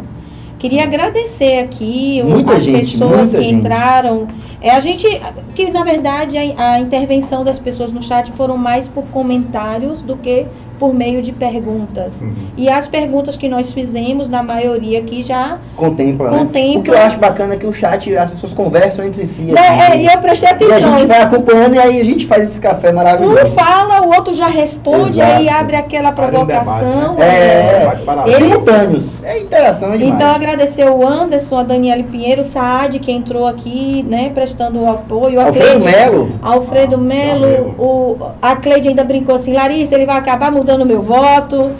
Queria 0.63 0.83
agradecer 0.83 1.59
aqui 1.59 2.23
Muita 2.23 2.53
as 2.53 2.63
gente, 2.63 2.91
pessoas 2.91 3.33
que 3.33 3.43
gente. 3.43 3.55
entraram. 3.55 4.25
É 4.61 4.69
a 4.69 4.79
gente 4.79 5.05
que 5.53 5.69
na 5.69 5.83
verdade 5.83 6.37
a, 6.37 6.75
a 6.75 6.79
intervenção 6.79 7.43
das 7.43 7.59
pessoas 7.59 7.91
no 7.91 8.01
chat 8.01 8.31
foram 8.31 8.55
mais 8.57 8.87
por 8.87 9.03
comentários 9.07 10.01
do 10.01 10.15
que 10.15 10.45
por 10.79 10.93
meio 10.93 11.21
de 11.21 11.31
perguntas. 11.31 12.21
Uhum. 12.21 12.33
E 12.57 12.69
as 12.69 12.87
perguntas 12.87 13.37
que 13.37 13.47
nós 13.47 13.71
fizemos, 13.71 14.29
na 14.29 14.43
maioria 14.43 14.99
aqui 14.99 15.23
já 15.23 15.57
contempla, 15.75 16.31
né? 16.31 16.37
Contempla. 16.39 16.79
O 16.79 16.83
que 16.83 16.91
eu 16.91 16.97
acho 16.97 17.17
bacana 17.17 17.53
é 17.53 17.57
que 17.57 17.65
o 17.65 17.73
chat, 17.73 18.15
as 18.15 18.31
pessoas 18.31 18.53
conversam 18.53 19.05
entre 19.05 19.25
si. 19.27 19.43
Né, 19.43 19.59
assim, 19.61 19.93
é, 19.93 20.01
e 20.01 20.05
eu 20.05 20.17
prestei 20.19 20.49
e 20.49 20.51
a 20.51 20.55
atenção. 20.55 20.99
gente 20.99 21.07
vai 21.07 21.21
acompanhando 21.21 21.75
e 21.75 21.79
aí 21.79 22.01
a 22.01 22.05
gente 22.05 22.25
faz 22.25 22.43
esse 22.43 22.59
café 22.59 22.91
maravilhoso. 22.91 23.45
Um 23.45 23.49
fala, 23.51 24.01
o 24.05 24.13
outro 24.13 24.33
já 24.33 24.47
responde, 24.47 25.19
Exato. 25.19 25.31
aí 25.31 25.49
abre 25.49 25.75
aquela 25.75 26.09
em 26.09 26.13
provocação. 26.13 27.15
É, 27.17 27.19
né? 27.19 27.79
Debate 27.79 28.03
paralelo. 28.03 28.39
simultâneos. 28.39 29.23
É 29.23 29.39
interação 29.39 29.93
é 29.93 29.97
demais. 29.97 30.15
Então 30.15 30.31
agradecer 30.33 30.89
o 30.89 31.07
Anderson, 31.07 31.59
a 31.59 31.63
Daniele 31.63 32.03
Pinheiro, 32.03 32.41
o 32.41 32.43
Saad, 32.43 32.99
que 32.99 33.11
entrou 33.11 33.47
aqui, 33.47 34.03
né, 34.07 34.31
prestando 34.33 34.79
o 34.81 34.89
apoio. 34.89 35.39
Alfredo 35.39 35.85
Melo. 35.85 36.31
Alfredo 36.41 36.95
Ah, 36.95 36.99
Melo, 36.99 37.47
Melo. 37.47 37.75
o, 37.77 38.17
a 38.41 38.55
Cleide 38.55 38.89
ainda 38.89 39.03
brincou 39.03 39.35
assim, 39.35 39.53
Larissa, 39.53 39.95
ele 39.95 40.05
vai 40.05 40.17
acabar 40.17 40.51
mudando 40.51 40.72
meu 40.85 41.01
voto. 41.01 41.71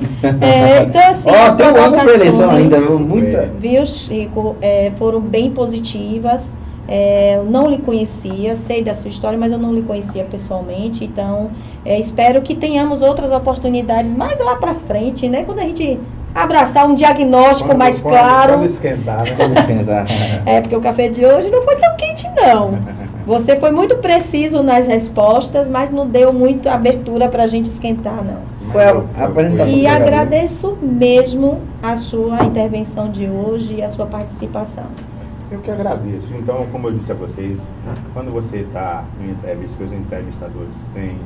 É, 0.42 0.84
então, 0.84 1.02
assim, 1.10 1.30
Ó, 1.32 1.34
as 1.34 1.56
tem 1.56 1.68
um 1.68 1.76
ano 1.78 1.98
pra 2.00 2.14
eleição 2.14 2.50
ainda, 2.52 2.80
viu? 2.80 3.00
Muita. 3.00 3.50
Viu, 3.60 3.86
Chico? 3.86 4.56
É, 4.62 4.92
foram 4.98 5.20
bem 5.20 5.52
positivas. 5.52 6.52
É, 6.88 7.36
eu 7.38 7.46
não 7.46 7.70
lhe 7.70 7.78
conhecia, 7.78 8.56
sei 8.58 8.84
da 8.84 8.94
sua 8.94 9.08
história, 9.10 9.38
mas 9.40 9.52
eu 9.54 9.58
não 9.58 9.74
lhe 9.74 9.82
conhecia 9.84 10.26
pessoalmente. 10.26 11.06
Então, 11.06 11.52
é, 11.86 11.98
espero 11.98 12.42
que 12.42 12.56
tenhamos 12.56 13.02
outras 13.02 13.32
oportunidades 13.32 14.14
mais 14.14 14.38
lá 14.40 14.56
pra 14.58 14.74
frente, 14.74 15.28
né? 15.30 15.44
Quando 15.46 15.60
a 15.60 15.64
gente 15.64 15.98
abraçar 16.36 16.86
um 16.90 16.96
diagnóstico 16.96 17.70
Quando- 17.70 17.78
mais 17.78 18.02
quando- 18.02 18.14
claro. 18.16 18.54
Quando 18.54 18.66
esquentar, 18.66 19.24
né? 19.24 19.36
Vamos 19.38 19.58
esquentar. 19.60 20.06
É, 20.46 20.60
porque 20.62 20.76
o 20.76 20.82
café 20.82 21.08
de 21.08 21.26
hoje 21.26 21.50
não 21.50 21.62
foi 21.62 21.76
tão 21.78 21.96
quente, 21.96 22.28
não. 22.36 22.78
Você 23.26 23.56
foi 23.56 23.72
muito 23.72 23.96
preciso 23.98 24.62
nas 24.62 24.86
respostas, 24.86 25.70
mas 25.70 25.90
não 25.90 26.06
deu 26.06 26.34
muita 26.34 26.74
abertura 26.74 27.30
pra 27.30 27.48
gente 27.48 27.70
esquentar, 27.70 28.18
não. 28.26 28.42
Foi 28.74 28.84
a- 28.84 29.26
apresentação 29.26 29.78
E 29.78 29.86
agradeço 29.88 30.78
mesmo 30.82 31.62
a 31.82 31.96
sua 31.96 32.44
intervenção 32.44 33.10
de 33.12 33.30
hoje 33.30 33.76
e 33.76 33.82
a 33.84 33.88
sua 33.88 34.08
participação. 34.08 34.86
Eu 35.52 35.60
que 35.62 35.70
agradeço. 35.70 36.34
Então, 36.34 36.66
como 36.72 36.88
eu 36.88 36.94
disse 36.94 37.12
a 37.12 37.16
vocês, 37.16 37.64
quando 38.14 38.32
você 38.32 38.58
está 38.58 39.06
em 39.22 39.30
entrevista, 39.30 39.78
que 39.78 39.84
os 39.84 39.94
entrevistadores 39.94 40.76
têm 40.96 41.20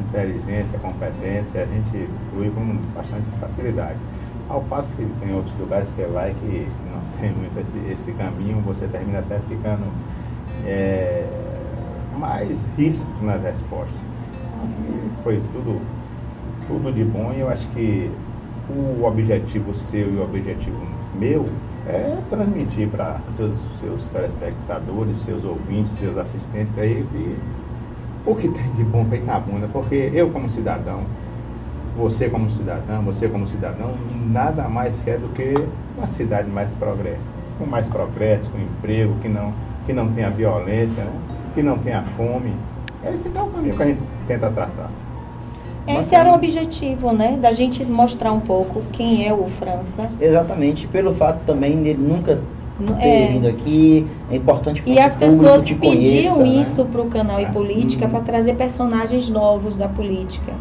inteligência, 0.00 0.78
competência, 0.78 1.62
a 1.62 1.66
gente 1.66 2.08
flui 2.30 2.48
com 2.50 2.64
bastante 2.94 3.24
facilidade. 3.38 3.98
Ao 4.48 4.62
passo 4.62 4.94
que 4.96 5.04
tem 5.04 5.34
outros 5.34 5.54
lugares 5.58 5.90
que 5.90 6.06
vai 6.06 6.32
que 6.32 6.66
não 6.90 7.02
tem 7.20 7.30
muito 7.32 7.58
esse, 7.60 7.76
esse 7.78 8.12
caminho, 8.12 8.62
você 8.62 8.88
termina 8.88 9.18
até 9.18 9.38
ficando 9.40 9.84
é, 10.64 11.26
mais 12.16 12.64
ríspido 12.78 13.26
nas 13.26 13.42
respostas. 13.42 14.00
Foi 15.22 15.36
tudo, 15.52 15.80
tudo 16.68 16.92
de 16.92 17.02
bom 17.04 17.32
e 17.32 17.40
eu 17.40 17.48
acho 17.48 17.66
que 17.70 18.10
o 18.68 19.02
objetivo 19.04 19.74
seu 19.74 20.12
e 20.12 20.16
o 20.18 20.22
objetivo 20.22 20.78
meu 21.14 21.44
é 21.86 22.16
transmitir 22.28 22.88
para 22.90 23.18
seus, 23.32 23.58
seus 23.78 24.08
telespectadores, 24.10 25.16
seus 25.18 25.42
ouvintes, 25.44 25.92
seus 25.92 26.16
assistentes 26.18 26.76
aí 26.78 27.02
o 28.26 28.34
que 28.36 28.48
tem 28.48 28.70
de 28.74 28.84
bom 28.84 29.04
para 29.06 29.16
Itabuna, 29.16 29.66
porque 29.68 30.10
eu 30.12 30.30
como 30.30 30.46
cidadão, 30.48 31.06
você 31.96 32.28
como 32.28 32.48
cidadão, 32.50 33.02
você 33.02 33.26
como 33.28 33.46
cidadão, 33.46 33.94
nada 34.30 34.68
mais 34.68 35.00
quer 35.02 35.18
do 35.18 35.28
que 35.30 35.42
uma 35.96 36.06
cidade 36.06 36.50
mais 36.50 36.74
progresso, 36.74 37.24
com 37.56 37.64
mais 37.66 37.88
progresso, 37.88 38.50
com 38.50 38.58
emprego, 38.58 39.18
que 39.20 39.28
não, 39.28 39.52
que 39.86 39.92
não 39.94 40.12
tenha 40.12 40.30
violência, 40.30 41.04
né? 41.04 41.22
que 41.54 41.62
não 41.62 41.78
tenha 41.78 42.02
fome. 42.02 42.52
Esse 43.02 43.28
é 43.28 43.42
o 43.42 43.48
caminho 43.48 43.74
que 43.74 43.82
a 43.82 43.86
gente 43.86 44.02
tenta 44.26 44.50
traçar. 44.50 45.07
Esse 45.88 46.14
era 46.14 46.30
o 46.30 46.34
objetivo, 46.34 47.12
né? 47.12 47.38
Da 47.40 47.52
gente 47.52 47.84
mostrar 47.84 48.32
um 48.32 48.40
pouco 48.40 48.82
quem 48.92 49.26
é 49.26 49.32
o 49.32 49.46
França. 49.46 50.10
Exatamente, 50.20 50.86
pelo 50.86 51.14
fato 51.14 51.40
também 51.46 51.82
dele 51.82 52.00
nunca 52.00 52.38
ter 53.00 53.06
É, 53.06 53.28
vindo 53.28 53.48
aqui, 53.48 54.06
é 54.30 54.36
importante 54.36 54.82
que 54.82 54.92
E 54.92 54.98
as 54.98 55.16
pessoas 55.16 55.64
pediam 55.64 56.36
conheça, 56.36 56.42
né? 56.42 56.48
isso 56.48 56.84
para 56.84 57.02
o 57.02 57.06
canal 57.06 57.40
e 57.40 57.44
Ah, 57.44 57.50
política 57.50 58.04
uhum. 58.04 58.10
para 58.10 58.20
trazer 58.20 58.54
personagens 58.54 59.28
novos 59.28 59.76
da 59.76 59.88
política. 59.88 60.52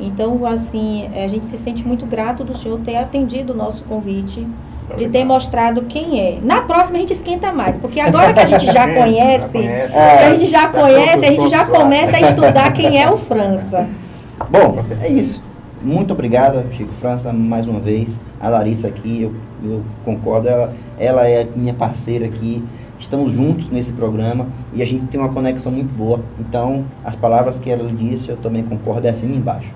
Então, 0.00 0.44
assim, 0.46 1.08
a 1.14 1.28
gente 1.28 1.46
se 1.46 1.58
sente 1.58 1.86
muito 1.86 2.06
grato 2.06 2.42
do 2.42 2.56
senhor 2.56 2.80
ter 2.80 2.96
atendido 2.96 3.52
o 3.52 3.56
nosso 3.56 3.84
convite, 3.84 4.40
Muito 4.40 4.96
de 4.96 5.08
ter 5.08 5.24
mostrado 5.24 5.82
quem 5.82 6.20
é. 6.20 6.38
Na 6.42 6.62
próxima 6.62 6.96
a 6.96 7.00
gente 7.00 7.12
esquenta 7.12 7.52
mais, 7.52 7.76
porque 7.76 8.00
agora 8.00 8.32
que 8.32 8.40
a 8.40 8.46
gente 8.46 8.66
já 8.66 8.88
conhece, 8.94 9.48
conhece, 9.52 9.96
a 9.96 10.34
gente 10.34 10.50
já 10.50 10.60
já 10.62 10.68
conhece, 10.68 11.24
a 11.24 11.30
gente 11.30 11.48
já 11.48 11.66
começa 11.66 12.16
a 12.16 12.20
estudar 12.20 12.72
quem 12.72 13.00
é 13.00 13.10
o 13.10 13.16
França. 13.18 13.88
Bom, 14.48 14.80
é 15.00 15.08
isso. 15.08 15.42
Muito 15.82 16.12
obrigado, 16.12 16.64
Chico 16.72 16.92
França, 17.00 17.32
mais 17.32 17.66
uma 17.66 17.80
vez. 17.80 18.20
A 18.40 18.48
Larissa 18.48 18.88
aqui, 18.88 19.22
eu, 19.22 19.34
eu 19.62 19.82
concordo, 20.04 20.48
ela, 20.48 20.74
ela 20.98 21.28
é 21.28 21.46
minha 21.54 21.74
parceira 21.74 22.26
aqui. 22.26 22.62
Estamos 22.98 23.32
juntos 23.32 23.68
nesse 23.70 23.92
programa 23.92 24.46
e 24.72 24.82
a 24.82 24.86
gente 24.86 25.06
tem 25.06 25.20
uma 25.20 25.32
conexão 25.32 25.72
muito 25.72 25.94
boa. 25.96 26.20
Então, 26.38 26.84
as 27.04 27.16
palavras 27.16 27.58
que 27.58 27.70
ela 27.70 27.90
disse, 27.92 28.28
eu 28.28 28.36
também 28.36 28.62
concordo, 28.62 29.06
é 29.06 29.10
assim 29.10 29.32
embaixo. 29.32 29.68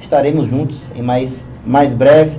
Estaremos 0.00 0.48
juntos 0.48 0.90
em 0.94 1.02
mais, 1.02 1.46
mais 1.66 1.92
breve 1.92 2.38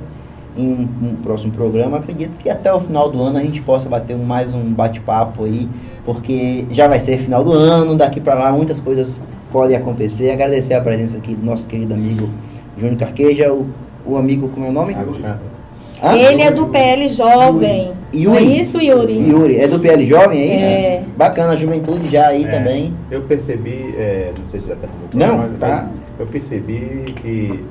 em 0.58 0.88
um 1.02 1.16
próximo 1.24 1.52
programa. 1.54 1.98
Acredito 1.98 2.38
que 2.38 2.50
até 2.50 2.74
o 2.74 2.80
final 2.80 3.10
do 3.10 3.22
ano 3.22 3.38
a 3.38 3.42
gente 3.42 3.62
possa 3.62 3.88
bater 3.88 4.16
um- 4.16 4.24
mais 4.24 4.54
um 4.54 4.64
bate-papo 4.74 5.46
aí, 5.46 5.68
porque 6.06 6.66
já 6.72 6.88
vai 6.88 7.00
ser 7.00 7.18
final 7.20 7.44
do 7.44 7.54
ano, 7.54 7.96
daqui 7.96 8.20
para 8.20 8.34
lá 8.36 8.52
muitas 8.52 8.80
coisas 8.80 9.22
podem 9.52 9.76
acontecer. 9.78 10.32
Agradecer 10.32 10.74
a 10.74 10.82
presença 10.82 11.18
aqui 11.18 11.36
do 11.36 11.46
nosso 11.46 11.66
querido 11.68 11.94
amigo 11.94 12.30
Júnior 12.78 12.98
Carqueja, 12.98 13.52
o, 13.54 13.68
o 14.06 14.18
amigo, 14.18 14.50
como 14.50 14.66
é 14.66 14.70
o 14.70 14.74
nome? 14.74 14.94
Hã? 14.94 16.16
Ele 16.18 16.42
é 16.42 16.50
do 16.52 16.66
PL 16.68 17.08
Jovem. 17.10 17.92
Yuri. 18.14 18.38
É 18.38 18.42
isso, 18.42 18.82
Yuri? 18.82 19.20
Yuri, 19.30 19.58
é 19.58 19.68
do 19.68 19.80
PL 19.80 20.06
Jovem, 20.06 20.40
é 20.42 20.56
isso? 20.56 20.66
É. 20.66 21.04
Bacana, 21.16 21.54
a 21.54 21.56
juventude 21.56 22.10
já 22.10 22.28
aí 22.28 22.44
É, 22.44 22.48
também. 22.48 22.94
Eu 23.12 23.22
percebi, 23.22 23.94
é, 23.96 24.34
não 24.38 24.50
sei 24.50 24.60
se 24.62 24.68
já 24.68 24.76
terminou. 24.76 25.08
Não, 25.14 25.38
mas 25.38 25.60
tá. 25.60 25.88
Eu 26.20 26.26
percebi 26.26 27.06
que 27.22 27.64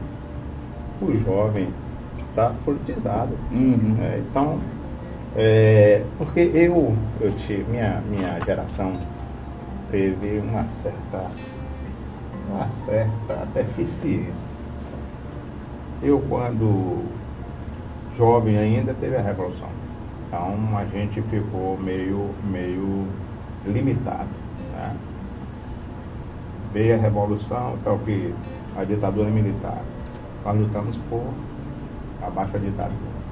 o 1.02 1.12
jovem 1.18 1.66
está 2.30 2.52
politizado. 2.64 3.36
Uhum. 3.50 3.96
É, 4.00 4.18
então, 4.18 4.58
é, 5.36 6.04
porque 6.16 6.40
eu, 6.40 6.96
eu 7.20 7.32
tive, 7.32 7.64
minha, 7.70 8.02
minha 8.08 8.40
geração 8.40 8.98
teve 9.90 10.38
uma 10.38 10.64
certa, 10.64 11.26
uma 12.48 12.66
certa 12.66 13.46
deficiência. 13.54 14.54
Eu, 16.02 16.20
quando 16.28 17.04
jovem 18.16 18.58
ainda, 18.58 18.94
teve 18.94 19.16
a 19.16 19.20
Revolução. 19.20 19.68
Então, 20.26 20.76
a 20.76 20.84
gente 20.86 21.20
ficou 21.22 21.76
meio, 21.78 22.30
meio 22.44 23.06
limitado. 23.66 24.28
Né? 24.72 24.96
Veio 26.72 26.94
a 26.94 26.98
Revolução, 26.98 27.76
tal 27.84 27.98
que 27.98 28.32
a 28.76 28.84
ditadura 28.84 29.28
militar. 29.28 29.82
Nós 30.44 30.58
lutamos 30.58 30.96
por 31.08 31.24
abaixo 32.22 32.52
da 32.52 32.58
ditadura. 32.58 33.24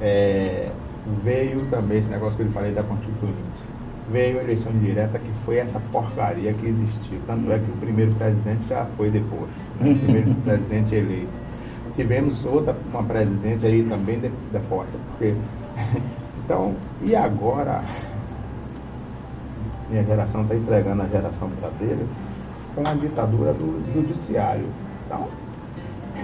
É, 0.00 0.70
veio 1.24 1.66
também 1.66 1.98
esse 1.98 2.08
negócio 2.08 2.36
que 2.36 2.42
eu 2.44 2.50
falei 2.50 2.72
da 2.72 2.82
Constituinte. 2.82 3.70
Veio 4.10 4.38
a 4.40 4.42
eleição 4.42 4.72
direta, 4.72 5.18
que 5.18 5.32
foi 5.32 5.56
essa 5.58 5.80
porcaria 5.80 6.52
que 6.54 6.66
existiu. 6.66 7.20
Tanto 7.26 7.50
é 7.52 7.58
que 7.58 7.70
o 7.70 7.76
primeiro 7.76 8.14
presidente 8.14 8.66
já 8.68 8.86
foi 8.96 9.10
depois. 9.10 9.50
Né? 9.80 9.92
O 9.92 9.98
primeiro 9.98 10.34
presidente 10.42 10.94
eleito. 10.94 11.40
Tivemos 11.94 12.44
outra, 12.44 12.76
uma 12.92 13.04
presidente 13.04 13.66
aí 13.66 13.84
também 13.84 14.18
de- 14.20 14.32
deposta. 14.50 14.98
Porque, 15.10 15.34
então, 16.44 16.74
e 17.00 17.14
agora? 17.14 17.82
Minha 19.88 20.04
geração 20.04 20.42
está 20.42 20.56
entregando 20.56 21.02
a 21.02 21.08
geração 21.08 21.50
para 21.50 21.70
dele 21.70 22.08
com 22.74 22.86
a 22.86 22.94
ditadura 22.94 23.52
do 23.52 23.82
judiciário. 23.92 24.66
Então, 25.04 25.28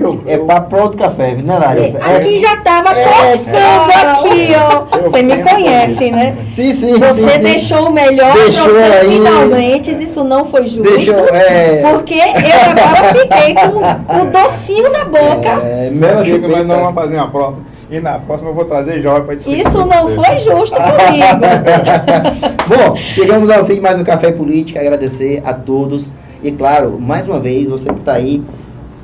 Eu- 0.01 0.21
É 0.27 0.37
eu- 0.37 0.45
pra 0.45 0.83
outro 0.83 0.97
café, 0.99 1.35
viu, 1.35 1.45
né, 1.45 1.59
Larissa? 1.59 1.99
É- 1.99 2.17
Aqui 2.17 2.39
já 2.39 2.57
tava 2.59 2.91
É. 2.97 3.05
coçando 3.05 4.29
aqui, 4.29 4.49
ó. 4.55 4.99
Você 5.11 5.23
me 5.23 5.43
conhece, 5.43 6.11
né? 6.11 6.37
Sim, 6.49 6.73
sim. 6.73 6.95
Você 6.99 7.15
sim, 7.23 7.31
sim. 7.31 7.39
deixou 7.41 7.89
o 7.89 7.93
melhor 7.93 8.33
Deixou 8.35 8.67
aí. 8.67 9.09
finalmente, 9.09 9.91
isso 9.91 10.23
não 10.23 10.45
foi 10.45 10.67
justo. 10.67 10.83
Deixou, 10.83 11.19
é. 11.29 11.81
Porque 11.91 12.15
eu 12.15 12.21
agora 12.23 13.15
fiquei 13.15 13.55
com 13.55 14.23
o 14.23 14.27
docinho 14.31 14.91
na 14.93 15.05
boca. 15.05 15.49
É, 15.65 15.91
mesmo 15.91 16.23
Digo, 16.23 16.49
nós 16.49 16.59
chupeta. 16.59 16.65
não 16.65 16.81
vamos 16.85 16.95
fazer 16.95 17.17
uma 17.17 17.31
próxima. 17.31 17.63
E 17.91 18.01
na 18.01 18.19
próxima 18.19 18.51
eu 18.51 18.55
vou 18.55 18.67
trazer 18.67 19.01
Jóia 19.01 19.23
para 19.23 19.35
discutir. 19.35 19.67
Isso 19.67 19.79
não 19.79 20.09
você. 20.09 20.15
foi 20.15 20.39
justo 20.39 20.77
comigo. 20.77 21.41
Bom, 22.69 22.97
chegamos 23.15 23.51
ao 23.51 23.65
fim 23.65 23.77
de 23.77 23.81
mais 23.81 23.99
um 23.99 24.05
Café 24.05 24.31
Política. 24.31 24.79
Agradecer 24.81 25.43
a 25.45 25.53
todos. 25.55 26.13
E 26.43 26.53
claro, 26.53 26.99
mais 27.01 27.27
uma 27.27 27.41
vez, 27.41 27.67
você 27.67 27.89
que 27.91 27.99
está 27.99 28.13
aí 28.13 28.43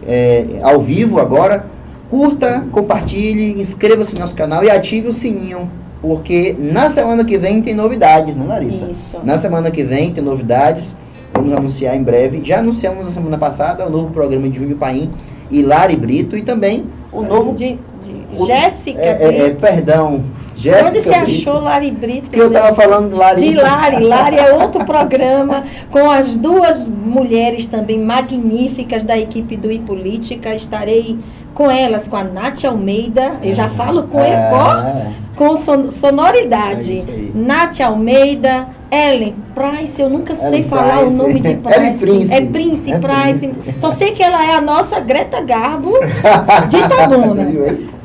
é, 0.06 0.60
ao 0.62 0.80
vivo 0.80 1.20
agora, 1.20 1.66
curta, 2.10 2.64
compartilhe, 2.70 3.60
inscreva-se 3.60 4.14
no 4.14 4.20
nosso 4.20 4.34
canal 4.34 4.64
e 4.64 4.70
ative 4.70 5.08
o 5.08 5.12
sininho. 5.12 5.70
Porque 6.00 6.54
na 6.58 6.88
semana 6.88 7.24
que 7.24 7.38
vem 7.38 7.62
tem 7.62 7.74
novidades, 7.74 8.36
né, 8.36 8.44
Larissa? 8.44 8.84
Isso. 8.90 9.18
Na 9.24 9.38
semana 9.38 9.70
que 9.70 9.82
vem 9.82 10.12
tem 10.12 10.22
novidades. 10.22 10.96
Vamos 11.32 11.52
anunciar 11.52 11.96
em 11.96 12.02
breve. 12.02 12.42
Já 12.44 12.58
anunciamos 12.58 13.06
na 13.06 13.10
semana 13.10 13.38
passada 13.38 13.86
o 13.86 13.90
novo 13.90 14.10
programa 14.10 14.48
de 14.48 14.58
Júnior 14.58 14.78
Paim 14.78 15.10
e 15.50 15.62
Lari 15.62 15.96
Brito. 15.96 16.36
E 16.36 16.42
também 16.42 16.84
o 17.14 17.22
novo. 17.22 17.54
De, 17.54 17.78
de 18.02 18.26
o- 18.38 18.46
Jéssica 18.46 19.00
é, 19.00 19.18
é, 19.20 19.46
é, 19.46 19.50
perdão. 19.50 20.24
Onde 20.56 20.62
Jéssica 20.62 21.00
você 21.00 21.20
Brito. 21.20 21.48
achou 21.50 21.60
Lari 21.62 21.90
Brito? 21.90 22.30
Que 22.30 22.38
eu 22.38 22.50
tava 22.50 22.74
falando 22.74 23.16
Larissa. 23.16 23.46
De 23.46 23.54
Lari. 23.54 24.00
Lari 24.04 24.36
é 24.38 24.52
outro 24.54 24.84
programa 24.84 25.64
com 25.90 26.10
as 26.10 26.36
duas 26.36 26.86
mulheres 26.86 27.66
também 27.66 27.98
magníficas 27.98 29.04
da 29.04 29.18
equipe 29.18 29.56
do 29.56 29.70
iPolítica. 29.70 30.54
Estarei 30.54 31.18
com 31.52 31.70
elas, 31.70 32.08
com 32.08 32.16
a 32.16 32.24
Nath 32.24 32.64
Almeida. 32.64 33.34
Eu 33.42 33.52
já 33.54 33.68
falo 33.68 34.04
com 34.04 34.20
É, 34.20 34.50
ó, 34.52 35.36
com 35.36 35.56
son- 35.56 35.88
É 35.88 35.90
sonoridade. 35.90 36.92
aí. 37.06 37.32
Nath 37.34 37.80
Almeida, 37.80 38.66
Ellen 38.94 39.34
Price, 39.54 40.00
eu 40.00 40.08
nunca 40.08 40.34
sei 40.34 40.46
Ellen 40.48 40.62
falar 40.64 40.98
Price. 41.00 41.14
o 41.14 41.16
nome 41.16 41.40
de 41.40 41.54
Price. 41.58 41.78
Ellen 41.80 41.98
Prince. 41.98 42.32
É 42.34 42.40
Prince 42.42 42.92
É 42.92 42.98
Price. 42.98 43.48
Prince. 43.48 43.80
Só 43.80 43.90
sei 43.90 44.12
que 44.12 44.22
ela 44.22 44.44
é 44.44 44.54
a 44.54 44.60
nossa 44.60 45.00
Greta 45.00 45.40
Garbo 45.40 45.92
de 46.70 46.76
Itabuna. 46.76 47.48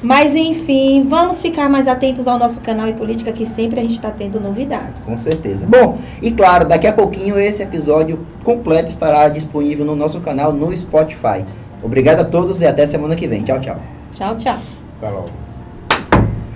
Mas 0.01 0.33
enfim, 0.33 1.05
vamos 1.09 1.41
ficar 1.41 1.67
mais 1.69 1.87
atentos 1.87 2.25
ao 2.25 2.39
nosso 2.39 2.61
canal 2.61 2.87
e 2.87 2.93
política, 2.93 3.31
que 3.33 3.45
sempre 3.45 3.79
a 3.79 3.81
gente 3.83 3.93
está 3.95 4.09
tendo 4.09 4.39
novidades. 4.39 5.01
Com 5.01 5.17
certeza. 5.17 5.65
Bom, 5.67 5.97
e 6.21 6.31
claro, 6.31 6.65
daqui 6.65 6.87
a 6.87 6.93
pouquinho 6.93 7.37
esse 7.37 7.61
episódio 7.61 8.19
completo 8.45 8.89
estará 8.89 9.27
disponível 9.27 9.85
no 9.85 9.95
nosso 9.95 10.21
canal 10.21 10.53
no 10.53 10.75
Spotify. 10.75 11.43
Obrigado 11.83 12.21
a 12.21 12.25
todos 12.25 12.61
e 12.61 12.65
até 12.65 12.87
semana 12.87 13.15
que 13.15 13.27
vem. 13.27 13.43
Tchau, 13.43 13.59
tchau. 13.59 13.77
Tchau, 14.13 14.35
tchau. 14.37 14.57
Tá 15.01 15.09
logo. 15.09 15.29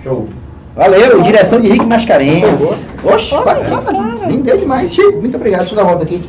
Show. 0.02 0.26
Valeu, 0.74 1.22
direção 1.22 1.60
de 1.60 1.70
Rick 1.70 1.86
Mascarenhas. 1.86 2.60
Oxe, 3.04 3.30
bacana. 3.30 3.82
claro. 3.82 4.26
Nem 4.26 4.40
deu 4.40 4.58
demais. 4.58 4.92
Chico, 4.92 5.20
muito 5.20 5.36
obrigado. 5.36 5.60
Deixa 5.60 5.74
eu 5.74 5.76
dar 5.76 5.84
volta 5.84 6.04
aqui. 6.04 6.24